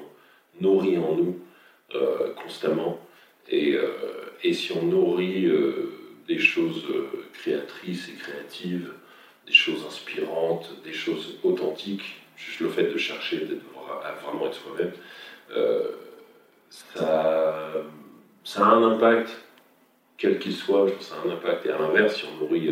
nourrit 0.60 0.98
en 0.98 1.14
nous 1.14 1.38
euh, 1.94 2.34
constamment. 2.34 2.98
Et, 3.48 3.74
euh, 3.74 3.86
et, 4.42 4.52
si 4.52 4.72
on 4.72 4.82
nourrit 4.82 5.46
euh, 5.46 5.92
des 6.26 6.40
choses 6.40 6.84
créatrices 7.34 8.08
et 8.08 8.14
créatives, 8.14 8.90
des 9.46 9.52
choses 9.52 9.84
inspirantes, 9.86 10.70
des 10.84 10.92
choses 10.92 11.38
authentiques, 11.42 12.22
juste 12.36 12.60
le 12.60 12.68
fait 12.68 12.84
de 12.84 12.98
chercher 12.98 13.38
d'être, 13.38 13.62
à 14.04 14.12
vraiment 14.12 14.46
être 14.46 14.54
soi-même, 14.54 14.92
ça, 16.70 17.72
ça 18.42 18.66
a 18.66 18.70
un 18.70 18.82
impact, 18.92 19.30
quel 20.16 20.38
qu'il 20.38 20.54
soit, 20.54 20.86
je 20.88 20.92
pense 20.94 21.08
que 21.08 21.14
ça 21.14 21.20
a 21.22 21.28
un 21.28 21.32
impact. 21.32 21.66
Et 21.66 21.70
à 21.70 21.78
l'inverse, 21.78 22.16
si 22.16 22.24
on 22.26 22.44
nourrit 22.44 22.68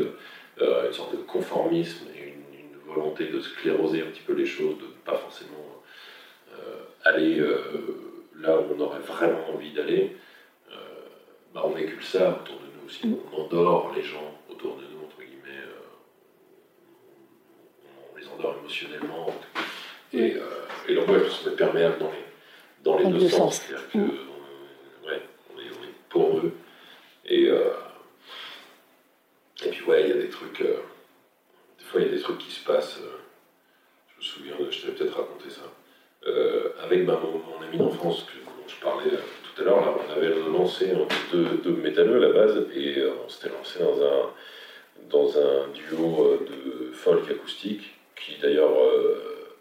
euh, 0.61 0.87
une 0.87 0.93
sorte 0.93 1.13
de 1.13 1.23
conformisme 1.23 2.07
et 2.17 2.29
une, 2.29 2.33
volonté 2.85 3.29
de 3.29 3.41
scléroser 3.41 4.03
un 4.03 4.07
petit 4.07 4.21
peu 4.21 4.35
les 4.35 4.45
choses, 4.45 4.77
de 4.77 4.85
ne 4.85 4.91
pas 5.07 5.17
forcément 5.17 5.81
euh, 6.53 6.83
aller 7.05 7.41
euh, 7.41 8.29
là 8.39 8.59
où 8.59 8.65
on 8.77 8.81
aurait 8.81 9.01
vraiment 9.01 9.49
envie 9.49 9.73
d'aller, 9.73 10.17
bah, 11.55 11.63
on 11.65 11.71
véhicule 11.71 12.03
ça 12.03 12.39
autour 12.43 12.57
de 12.57 12.67
nous 12.67 12.87
aussi. 12.87 13.03
On 13.07 13.41
endort 13.41 13.93
les 13.95 14.03
gens 14.03 14.39
autour 14.51 14.77
de 14.77 14.83
nous, 14.83 15.07
entre 15.07 15.19
guillemets, 15.19 15.63
émotionnellement. 18.61 19.27
Et, 20.13 20.37
et 20.89 20.97
ouais, 20.97 21.05
je 21.07 21.21
pense 21.21 21.39
qu'on 21.39 21.51
est 21.51 21.57
perméable 21.57 21.99
dans 21.99 22.11
les, 22.11 22.25
dans 22.85 22.99
les 22.99 23.19
deux, 23.19 23.29
sens. 23.29 23.61
C'est-à-dire. 23.61 24.11
ouais, 25.07 25.23
on 25.55 25.59
est, 25.59 25.71
on 25.81 25.85
est 25.85 25.95
pour 26.09 26.39
eux. 26.39 26.53
Et, 27.25 27.51
et 29.65 29.69
puis 29.69 29.85
ouais, 29.85 30.03
il 30.03 30.09
y 30.09 30.13
a 30.13 30.23
des 30.23 30.29
trucs. 30.29 30.61
Euh, 30.61 30.79
des 31.79 31.85
fois, 31.85 32.01
il 32.01 32.07
y 32.07 32.11
a 32.11 32.13
des 32.13 32.21
trucs 32.21 32.39
qui 32.39 32.51
se 32.51 32.65
passent. 32.65 32.99
Euh, 32.99 33.19
je 34.09 34.19
me 34.19 34.23
souviens, 34.23 34.55
je 34.71 34.81
t'avais 34.81 34.93
peut-être 34.93 35.17
raconté 35.17 35.51
ça. 35.51 35.63
Euh, 36.27 36.71
avec 36.83 37.05
ben, 37.05 37.19
mon, 37.21 37.65
ami 37.65 37.79
d'enfance 37.79 38.25
que, 38.25 38.45
dont 38.45 38.69
je 38.69 38.77
parlais 38.81 39.11
tout 39.11 39.63
à 39.63 39.65
l'heure, 39.65 39.81
là, 39.81 39.95
on 40.09 40.13
avait 40.13 40.31
lancé 40.51 40.93
deux, 41.33 41.61
deux 41.65 41.77
métalleux 41.77 42.17
à 42.17 42.29
la 42.29 42.33
base 42.33 42.67
et 42.75 43.03
on 43.25 43.29
s'était 43.29 43.55
lancé 43.55 43.81
dans 43.81 44.03
un, 44.03 44.31
dans 45.11 45.39
un 45.39 45.69
duo 45.69 46.39
de 46.49 46.93
folk 46.93 47.29
acoustique 47.29 47.95
qui 48.15 48.39
d'ailleurs 48.41 48.73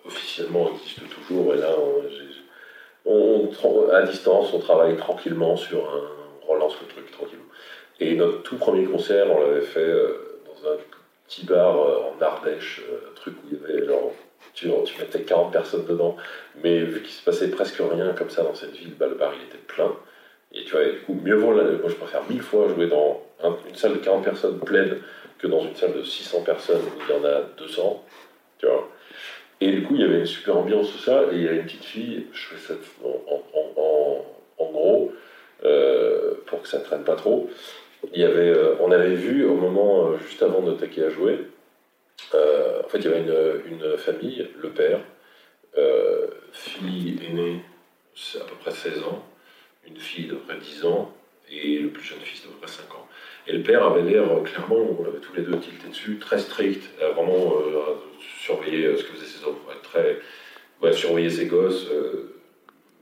officiellement 0.06 0.72
existe 0.76 1.10
toujours. 1.10 1.56
Et 1.56 1.58
là, 1.58 1.76
on, 3.06 3.50
à 3.92 4.04
distance, 4.04 4.54
on 4.54 4.60
travaille 4.82 4.98
tranquillement 4.98 5.56
sur 5.56 5.80
un. 5.80 6.02
On 6.48 6.54
relance 6.54 6.74
le 6.82 6.88
truc 6.88 7.12
tranquillement. 7.12 7.46
Et 8.00 8.16
notre 8.16 8.42
tout 8.42 8.58
premier 8.58 8.86
concert, 8.86 9.28
on 9.30 9.42
l'avait 9.42 9.62
fait 9.62 9.80
euh, 9.80 10.40
dans 10.48 10.70
un 10.70 10.76
petit 11.28 11.46
bar 11.46 11.78
euh, 11.78 12.00
en 12.10 12.22
Ardèche, 12.22 12.82
euh, 12.90 13.12
un 13.12 13.14
truc 13.14 13.36
où 13.36 13.48
il 13.52 13.60
y 13.60 13.64
avait 13.64 13.86
genre, 13.86 14.12
tu, 14.56 14.68
tu 14.86 15.00
mettais 15.00 15.22
40 15.22 15.52
personnes 15.52 15.86
dedans, 15.86 16.18
mais 16.64 16.80
vu 16.80 17.02
qu'il 17.04 17.12
se 17.12 17.24
passait 17.24 17.50
presque 17.52 17.80
rien 17.80 18.14
comme 18.14 18.32
ça 18.32 18.42
dans 18.42 18.56
cette 18.56 18.76
ville, 18.76 18.96
bah, 18.98 19.06
le 19.08 19.16
bar 19.16 19.34
il 19.40 19.46
était 19.46 19.64
plein. 19.68 19.96
Et 20.52 20.64
tu 20.64 20.72
vois, 20.72 20.84
du 20.84 21.00
coup, 21.02 21.14
mieux 21.14 21.36
vaut, 21.36 21.54
moi 21.54 21.90
je 21.90 21.96
préfère 21.96 22.24
mille 22.28 22.42
fois 22.42 22.68
jouer 22.70 22.88
dans 22.88 23.22
une 23.70 23.76
salle 23.76 23.94
de 23.94 24.00
40 24.00 24.24
personnes 24.24 24.60
pleine 24.60 24.98
que 25.38 25.48
dans 25.48 25.62
une 25.62 25.76
salle 25.76 25.94
de 25.94 26.04
600 26.04 26.42
personnes 26.42 26.82
où 26.82 27.02
il 27.08 27.16
y 27.16 27.20
en 27.20 27.24
a 27.24 27.42
200, 27.58 28.04
tu 28.58 28.66
vois. 28.66 28.90
Et 29.62 29.72
du 29.72 29.84
coup, 29.84 29.94
il 29.94 30.02
y 30.02 30.04
avait 30.04 30.20
une 30.20 30.26
super 30.26 30.58
ambiance, 30.58 30.92
tout 30.92 30.98
ça, 30.98 31.22
et 31.32 31.36
il 31.36 31.44
y 31.44 31.48
a 31.48 31.52
une 31.52 31.66
petite 31.66 31.86
fille, 31.86 32.26
je 32.34 32.48
fais 32.48 32.58
ça 32.58 32.74
en, 33.04 33.44
en, 34.58 34.72
gros, 34.72 35.14
pour 36.48 36.62
que 36.62 36.68
ça 36.68 36.80
pas 37.00 37.16
trop, 37.16 37.50
il 38.14 38.20
y 38.20 38.24
avait, 38.24 38.50
euh, 38.50 38.76
on 38.80 38.92
avait 38.92 39.16
vu 39.16 39.46
au 39.46 39.56
moment 39.56 40.08
euh, 40.08 40.18
juste 40.18 40.42
avant 40.42 40.62
de 40.62 40.74
taquer 40.74 41.06
à 41.06 41.10
jouer, 41.10 41.40
euh, 42.34 42.82
en 42.84 42.90
fait 42.90 43.00
il 43.00 43.06
y 43.06 43.08
avait 43.08 43.24
une, 43.66 43.98
famille, 43.98 44.48
le 44.62 44.70
père, 44.70 45.00
fille 46.52 47.20
aînée, 47.28 47.62
c'est 48.16 48.42
à 48.42 48.44
peu 48.44 48.56
près 48.60 48.72
16 48.72 49.04
ans, 49.04 49.24
une 49.88 49.98
fille 49.98 50.28
d'à 50.28 50.34
peu 50.34 50.42
près 50.42 50.58
10 50.58 50.86
ans, 50.86 51.14
et 51.50 51.80
le 51.80 51.90
plus 51.90 52.04
jeune 52.04 52.20
fils 52.20 52.44
d'à 52.44 52.50
peu 52.50 52.58
près 52.62 52.72
5 52.72 52.94
ans. 52.96 53.08
Et 53.48 53.54
le 53.54 53.64
père 53.64 53.84
avait 53.84 54.02
l'air, 54.02 54.26
clairement, 54.44 54.98
on 55.00 55.06
avait 55.06 55.20
tous 55.20 55.34
les 55.34 55.44
deux 55.44 55.58
tilté 55.60 55.88
dessus, 55.88 56.18
très 56.20 56.40
strict, 56.40 56.90
vraiment 57.16 57.56
surveiller 58.20 58.96
ce 58.98 59.04
que 59.04 59.14
faisaient 59.14 59.26
ses 59.26 59.46
enfants, 59.46 59.58
très, 59.84 60.20
ouais, 60.82 60.94
surveiller 60.94 61.30
ses 61.30 61.46
gosses, 61.46 61.88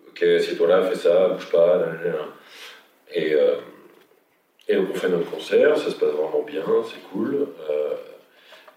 ok, 0.09 0.23
assieds-toi 0.23 0.67
là, 0.67 0.83
fais 0.83 0.95
ça, 0.95 1.29
bouge 1.29 1.49
pas, 1.49 1.85
et 3.13 3.35
et 4.69 4.77
on 4.77 4.93
fait 4.93 5.09
notre 5.09 5.29
concert, 5.31 5.75
ça 5.77 5.89
se 5.89 5.95
passe 5.95 6.11
vraiment 6.11 6.43
bien, 6.43 6.63
c'est 6.85 7.01
cool. 7.11 7.47
Euh, 7.69 7.95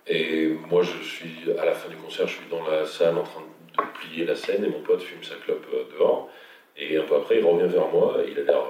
et 0.06 0.48
moi, 0.70 0.82
je 0.82 1.04
suis 1.04 1.52
à 1.58 1.66
la 1.66 1.74
fin 1.74 1.90
du 1.90 1.96
concert, 1.96 2.26
je 2.26 2.36
suis 2.36 2.48
dans 2.50 2.66
la 2.66 2.86
salle 2.86 3.18
en 3.18 3.22
train 3.22 3.42
de 3.42 3.98
plier 3.98 4.24
la 4.24 4.34
scène 4.34 4.64
et 4.64 4.68
mon 4.68 4.80
pote 4.80 5.02
fume 5.02 5.22
sa 5.22 5.34
clope 5.34 5.66
euh, 5.74 5.84
dehors. 5.94 6.30
Et 6.78 6.96
un 6.96 7.02
peu 7.02 7.16
après, 7.16 7.38
il 7.38 7.44
revient 7.44 7.70
vers 7.70 7.88
moi 7.88 8.16
et 8.24 8.30
il 8.30 8.38
a 8.38 8.42
l'air 8.44 8.62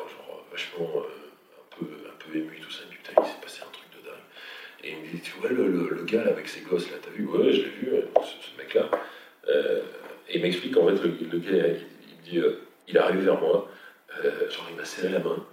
vachement 0.50 0.90
euh, 0.96 0.98
un, 0.98 1.76
peu, 1.78 1.86
un 1.86 2.16
peu 2.18 2.36
ému, 2.36 2.58
tout 2.60 2.72
ça. 2.72 2.82
Dit 2.90 2.96
Putain, 2.96 3.12
il 3.22 3.26
s'est 3.26 3.40
passé 3.40 3.62
un 3.62 3.70
truc 3.70 3.86
de 3.92 4.04
dingue. 4.04 4.82
Et 4.82 4.90
il 4.90 4.96
me 4.98 5.14
dit 5.14 5.20
Tu 5.20 5.32
vois, 5.38 5.50
le, 5.50 5.90
le, 5.90 6.04
gars 6.04 6.26
avec 6.26 6.48
ses 6.48 6.62
gosses 6.62 6.90
là, 6.90 6.96
t'as 7.00 7.10
vu? 7.10 7.24
Ouais, 7.24 7.52
je 7.52 7.62
l'ai 7.62 7.68
vu, 7.68 7.92
ce, 8.20 8.58
mec-là. 8.58 8.90
et 10.28 10.36
il 10.38 10.42
m'explique 10.42 10.74
qu'en 10.74 10.88
fait, 10.88 11.00
le, 11.00 11.38
gars, 11.38 11.68
il, 11.68 12.40
me 12.40 12.42
dit 12.42 12.56
Il 12.88 12.96
est 12.96 13.00
arrivé 13.00 13.22
vers 13.22 13.40
moi, 13.40 13.68
genre 14.50 14.66
il 14.70 14.76
m'a 14.76 14.84
serré 14.84 15.10
la 15.10 15.20
main 15.20 15.46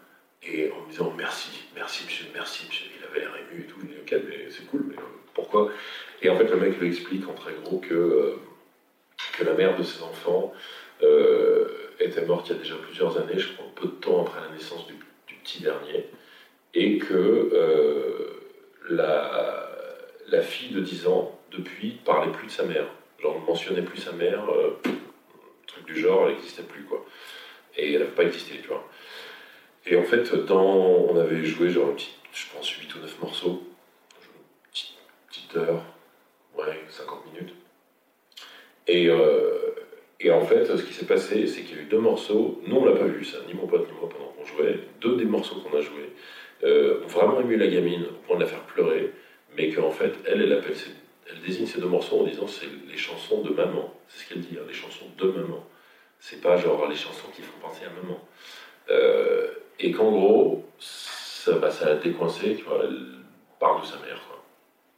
et 0.44 0.72
en 0.72 0.86
me 0.86 0.90
disant 0.90 1.14
merci, 1.18 1.50
merci 1.76 2.06
monsieur, 2.06 2.26
merci 2.34 2.66
monsieur. 2.68 2.88
Il 2.98 3.06
avait 3.06 3.20
l'air 3.20 3.36
ému 3.36 3.62
et 3.62 3.66
tout. 3.66 3.78
Il 3.84 3.90
dit 3.90 3.96
ok, 4.02 4.22
mais 4.28 4.50
c'est 4.50 4.66
cool, 4.68 4.86
mais 4.88 4.96
euh, 4.96 5.06
pourquoi 5.34 5.70
Et 6.22 6.30
en 6.30 6.38
fait, 6.38 6.46
le 6.46 6.56
mec 6.56 6.80
lui 6.80 6.88
explique 6.88 7.28
en 7.28 7.34
très 7.34 7.54
gros 7.64 7.80
que, 7.80 7.94
euh, 7.94 8.36
que 9.38 9.44
la 9.44 9.54
mère 9.54 9.78
de 9.78 9.84
ses 9.84 10.02
enfants 10.02 10.54
euh, 11.04 11.68
était 12.00 12.26
morte 12.26 12.50
il 12.50 12.54
y 12.54 12.56
a 12.56 12.60
déjà 12.60 12.76
plusieurs 12.76 13.18
années, 13.18 13.38
je 13.38 13.54
crois, 13.54 13.66
peu 13.76 13.88
de 13.88 13.94
temps 13.94 14.22
après 14.22 14.40
la 14.42 14.56
naissance 14.56 14.88
du, 14.88 14.96
petit 15.44 15.64
dernier, 15.64 16.06
et 16.74 16.98
que 16.98 17.50
la, 18.90 19.72
la 20.28 20.42
fille 20.42 20.76
de 20.76 20.82
10 20.82 21.08
ans, 21.08 21.40
depuis, 21.52 21.92
parlait 22.04 22.32
plus 22.32 22.48
de 22.48 22.52
sa 22.52 22.64
mère. 22.66 22.86
Genre, 23.20 23.40
ne 23.40 23.46
mentionnait 23.46 23.82
plus 23.82 24.00
sa 24.00 24.12
mère, 24.12 24.44
truc 25.66 25.86
du 25.86 25.98
genre, 25.98 26.28
elle 26.28 26.36
n'existait 26.36 26.64
plus, 26.64 26.84
quoi. 26.84 27.06
Et 27.78 27.94
elle 27.94 28.00
n'avait 28.02 28.12
pas 28.12 28.24
existé, 28.24 28.60
tu 28.62 28.68
vois. 28.68 28.86
Et 29.86 29.96
en 29.96 29.99
fait, 30.10 30.36
dans, 30.46 30.64
on 30.64 31.18
avait 31.18 31.44
joué 31.44 31.70
genre, 31.70 31.94
je 32.34 32.46
pense, 32.54 32.70
8 32.70 32.96
ou 32.96 33.00
9 33.00 33.22
morceaux, 33.22 33.64
une 34.14 34.78
petite, 35.28 35.56
heure, 35.56 35.84
ouais, 36.58 36.80
50 36.90 37.34
minutes. 37.34 37.54
Et, 38.88 39.08
euh, 39.10 39.76
et 40.20 40.32
en 40.32 40.42
fait, 40.42 40.66
ce 40.66 40.84
qui 40.84 40.94
s'est 40.94 41.06
passé, 41.06 41.48
c'est 41.48 41.62
qu'il 41.62 41.78
y 41.78 41.80
a 41.80 41.84
eu 41.84 41.86
deux 41.86 42.00
morceaux, 42.00 42.62
nous 42.66 42.76
on 42.78 42.86
l'a 42.86 42.96
pas 42.96 43.06
vu 43.06 43.24
ça, 43.24 43.38
ni 43.48 43.54
mon 43.54 43.68
pote 43.68 43.88
ni 43.88 43.94
moi 44.00 44.10
pendant 44.10 44.32
qu'on 44.32 44.46
jouait, 44.46 44.80
deux 45.00 45.16
des 45.16 45.26
morceaux 45.26 45.62
qu'on 45.62 45.78
a 45.78 45.82
joués 45.82 46.10
euh, 46.64 47.04
ont 47.04 47.08
vraiment 47.08 47.40
ému 47.40 47.56
la 47.56 47.68
gamine 47.68 48.06
au 48.06 48.28
point 48.28 48.36
de 48.36 48.42
la 48.42 48.48
faire 48.48 48.64
pleurer, 48.64 49.14
mais 49.56 49.72
qu'en 49.72 49.92
fait, 49.92 50.14
elle, 50.26 50.42
elle 50.42 50.54
appelle 50.54 50.76
elle 51.32 51.42
désigne 51.42 51.68
ces 51.68 51.80
deux 51.80 51.88
morceaux 51.88 52.22
en 52.22 52.24
disant 52.24 52.48
c'est 52.48 52.68
les 52.90 52.98
chansons 52.98 53.42
de 53.42 53.52
maman. 53.52 53.94
C'est 54.08 54.24
ce 54.24 54.30
qu'elle 54.30 54.42
dit, 54.42 54.58
hein, 54.60 54.66
les 54.68 54.74
chansons 54.74 55.06
de 55.18 55.28
maman. 55.28 55.64
C'est 56.20 56.42
pas 56.42 56.58
genre 56.58 56.88
les 56.90 56.96
chansons 56.96 57.28
qui 57.36 57.44
font 57.44 57.60
penser 57.62 57.86
à 57.86 57.90
maman. 58.02 58.20
Euh, 58.90 59.52
et 59.80 59.92
qu'en 59.92 60.12
gros, 60.12 60.66
ça, 60.80 61.54
bah, 61.54 61.72
ça 61.72 61.86
l'a 61.86 61.96
décoincé, 61.96 62.56
tu 62.56 62.64
vois, 62.64 62.82
elle 62.84 62.98
parle 63.60 63.82
de 63.82 63.86
sa 63.86 63.96
mère. 63.98 64.22
Quoi. 64.28 64.44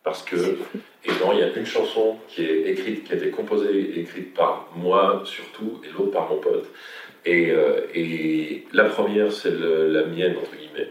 Parce 0.03 0.23
que, 0.23 0.35
et 0.35 1.11
non, 1.19 1.33
il 1.33 1.39
y 1.39 1.43
a 1.43 1.55
une 1.55 1.65
chanson 1.65 2.17
qui 2.27 2.43
est 2.43 2.69
écrite, 2.69 3.03
qui 3.03 3.13
a 3.13 3.15
été 3.15 3.29
composée 3.29 3.99
écrite 3.99 4.33
par 4.33 4.69
moi 4.75 5.21
surtout, 5.25 5.81
et 5.83 5.91
l'autre 5.91 6.11
par 6.11 6.29
mon 6.29 6.37
pote. 6.37 6.67
Et, 7.25 7.51
euh, 7.51 7.81
et 7.93 8.65
la 8.73 8.85
première, 8.85 9.31
c'est 9.31 9.51
la 9.51 10.05
mienne, 10.05 10.35
entre 10.37 10.55
guillemets. 10.55 10.89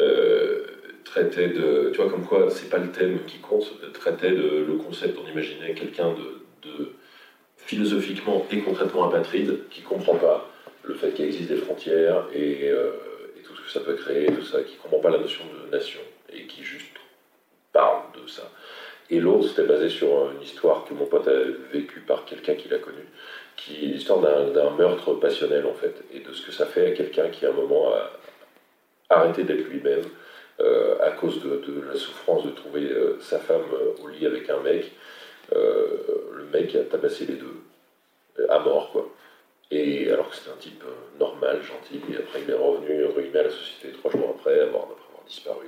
Euh, 0.00 0.64
traitait 1.04 1.48
de. 1.48 1.90
Tu 1.92 2.00
vois, 2.00 2.10
comme 2.10 2.24
quoi, 2.24 2.50
c'est 2.50 2.68
pas 2.68 2.78
le 2.78 2.90
thème 2.90 3.20
qui 3.26 3.38
compte, 3.38 3.72
traitait 3.94 4.32
de 4.32 4.64
le 4.66 4.74
concept, 4.74 5.16
on 5.24 5.30
imaginait 5.30 5.74
quelqu'un 5.74 6.12
de, 6.12 6.68
de, 6.68 6.92
philosophiquement 7.56 8.44
et 8.50 8.58
concrètement 8.58 9.08
apatride 9.08 9.60
qui 9.70 9.82
comprend 9.82 10.14
pas 10.14 10.50
le 10.84 10.94
fait 10.94 11.12
qu'il 11.12 11.26
existe 11.26 11.50
des 11.50 11.56
frontières 11.56 12.26
et. 12.34 12.68
Euh, 12.70 12.90
ça 13.70 13.80
peut 13.80 13.94
créer, 13.94 14.26
tout 14.26 14.42
ça, 14.42 14.62
qui 14.62 14.74
ne 14.74 14.80
comprend 14.80 15.00
pas 15.00 15.10
la 15.10 15.18
notion 15.18 15.44
de 15.44 15.70
nation 15.70 16.00
et 16.32 16.46
qui 16.46 16.62
juste 16.62 16.96
parle 17.72 18.02
de 18.20 18.28
ça. 18.28 18.50
Et 19.10 19.20
l'autre, 19.20 19.48
c'était 19.48 19.66
basé 19.66 19.88
sur 19.88 20.30
une 20.32 20.42
histoire 20.42 20.84
que 20.84 20.94
mon 20.94 21.06
pote 21.06 21.28
a 21.28 21.32
vécue 21.72 22.00
par 22.00 22.24
quelqu'un 22.24 22.54
qui 22.54 22.68
l'a 22.68 22.78
connu. 22.78 23.06
qui 23.56 23.84
est 23.84 23.88
l'histoire 23.88 24.20
d'un 24.20 24.70
meurtre 24.70 25.14
passionnel 25.14 25.66
en 25.66 25.74
fait, 25.74 25.94
et 26.12 26.20
de 26.20 26.32
ce 26.32 26.46
que 26.46 26.52
ça 26.52 26.66
fait 26.66 26.86
à 26.86 26.90
quelqu'un 26.92 27.28
qui 27.28 27.44
à 27.44 27.50
un 27.50 27.52
moment 27.52 27.92
a 27.92 28.10
arrêté 29.10 29.42
d'être 29.42 29.66
lui-même 29.68 30.04
euh, 30.60 30.96
à 31.00 31.12
cause 31.12 31.40
de, 31.40 31.62
la 31.88 31.94
souffrance 31.94 32.44
de 32.44 32.50
trouver 32.50 32.90
euh, 32.90 33.16
sa 33.20 33.38
femme 33.38 33.62
euh, 33.72 34.02
au 34.02 34.08
lit 34.08 34.26
avec 34.26 34.50
un 34.50 34.60
mec. 34.60 34.90
le 35.52 36.44
mec 36.52 36.74
a 36.74 36.82
tabassé 36.82 37.26
les 37.26 37.34
deux, 37.34 37.62
à 38.48 38.58
mort 38.58 38.90
quoi. 38.90 39.08
Et 39.70 40.10
alors 40.10 40.30
que 40.30 40.36
c'était 40.36 40.50
un 40.50 40.60
type 40.60 40.82
normal, 41.20 41.60
gentil, 41.62 42.00
et 42.12 42.16
après 42.16 42.40
il 42.42 42.50
est 42.50 42.54
revenu 42.54 43.04
à 43.36 43.42
la 43.42 43.50
société 43.50 43.92
trois 43.92 44.10
jours 44.10 44.34
après, 44.38 44.60
avoir, 44.60 44.84
après 44.84 45.04
avoir 45.10 45.24
disparu, 45.26 45.66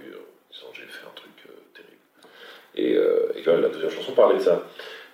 disant 0.51 0.67
j'ai 0.73 0.83
fait 0.83 1.07
un 1.07 1.15
truc 1.15 1.33
terrible. 1.75 2.01
Et, 2.77 2.93
et 2.93 3.61
la 3.61 3.69
deuxième 3.69 3.91
chanson 3.91 4.13
parlait 4.13 4.39
de 4.39 4.43
ça. 4.43 4.67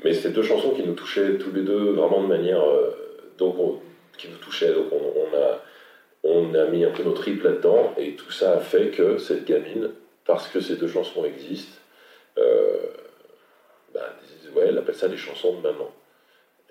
Mais 0.05 0.13
c'était 0.13 0.31
deux 0.31 0.43
chansons 0.43 0.71
qui 0.71 0.85
nous 0.85 0.95
touchaient 0.95 1.37
tous 1.37 1.51
les 1.53 1.63
deux 1.63 1.93
vraiment 1.93 2.23
de 2.23 2.29
manière. 2.29 2.63
donc 3.39 3.57
qui 4.17 4.29
nous 4.29 4.39
touchaient. 4.39 4.73
Donc 4.73 4.87
on 4.93 5.37
a 5.37 5.63
on 6.23 6.55
a 6.55 6.65
mis 6.67 6.85
un 6.85 6.91
peu 6.91 7.05
notre 7.05 7.21
tripes 7.23 7.45
là-dedans, 7.45 7.95
et 7.97 8.17
tout 8.17 8.33
ça 8.33 8.55
a 8.55 8.61
fait 8.61 8.89
que 8.89 9.19
cette 9.19 9.45
gamine, 9.45 9.91
parce 10.25 10.49
que 10.49 10.61
ces 10.61 10.77
deux 10.77 10.89
chansons 10.89 11.25
existent, 11.25 11.79
euh, 12.39 12.79
bah, 13.95 14.13
ouais, 14.57 14.67
elle 14.69 14.79
appelle 14.79 14.97
ça 14.97 15.07
des 15.09 15.17
chansons 15.17 15.55
de 15.55 15.61
maman. 15.61 15.93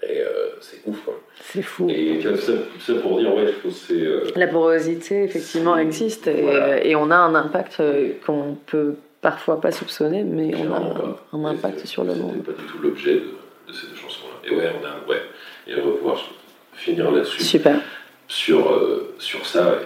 Et 0.08 0.22
euh, 0.22 0.49
c'est 0.62 0.82
ouf, 0.86 1.03
quoi. 1.03 1.20
C'est 1.41 1.62
fou. 1.62 1.89
Et 1.89 2.22
ça, 2.22 2.93
pour 3.01 3.20
dire, 3.20 3.34
ouais, 3.34 3.47
je 3.64 3.70
c'est. 3.70 3.93
Euh, 3.93 4.28
La 4.36 4.47
porosité, 4.47 5.24
effectivement, 5.24 5.78
existe, 5.78 6.28
et, 6.28 6.95
on 6.95 7.12
a 7.12 7.16
un 7.16 7.36
impact 7.36 7.82
qu'on 8.26 8.58
peut 8.66 8.95
parfois 9.22 9.60
pas 9.60 9.72
soupçonner, 9.72 10.24
mais 10.24 10.51
on 10.56 10.74
a 10.74 11.18
un, 11.34 11.45
impact 11.45 11.86
sur 11.86 12.03
le 12.03 12.14
monde. 12.16 12.43
C'est 12.45 12.53
pas 12.53 12.62
du 12.62 12.68
tout 12.68 12.78
l'objet 12.82 13.16
de, 13.16 13.74
ces 13.74 13.88
deux 13.88 13.95
chansons-là. 13.95 14.49
Et 14.49 14.56
ouais, 14.56 14.70
on 14.80 14.86
a, 14.86 15.10
ouais, 15.10 15.22
et 15.68 15.74
on 15.82 15.89
va 15.89 15.97
pouvoir 15.97 16.30
finir 16.74 17.12
là-dessus. 17.12 17.43
Super 17.43 17.80
sur, 18.28 18.72
euh, 18.72 19.16
sur 19.20 19.45
ça. 19.45 19.80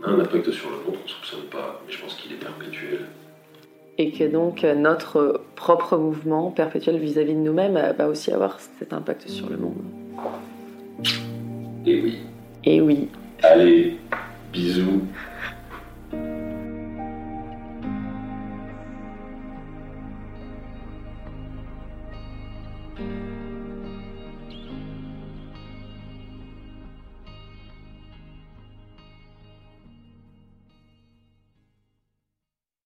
On 0.00 0.04
a 0.04 0.10
un 0.10 0.20
impact 0.20 0.50
sur 0.50 0.70
le 0.70 0.76
monde 0.76 0.96
qu'on 0.96 1.02
ne 1.04 1.08
soupçonne 1.08 1.44
pas, 1.50 1.82
mais 1.86 1.92
je 1.92 2.00
pense 2.00 2.14
qu'il 2.14 2.32
est 2.32 2.36
perpétuel. 2.36 3.06
Et 4.02 4.12
que 4.12 4.24
donc 4.24 4.64
notre 4.64 5.42
propre 5.56 5.98
mouvement 5.98 6.50
perpétuel 6.50 6.96
vis-à-vis 6.96 7.34
de 7.34 7.40
nous-mêmes 7.40 7.78
va 7.98 8.08
aussi 8.08 8.32
avoir 8.32 8.58
cet 8.78 8.94
impact 8.94 9.28
sur 9.28 9.50
le 9.50 9.58
monde. 9.58 9.74
Et 11.84 12.00
oui. 12.00 12.18
Et 12.64 12.80
oui. 12.80 13.08
Allez, 13.42 13.98
bisous. 14.54 15.02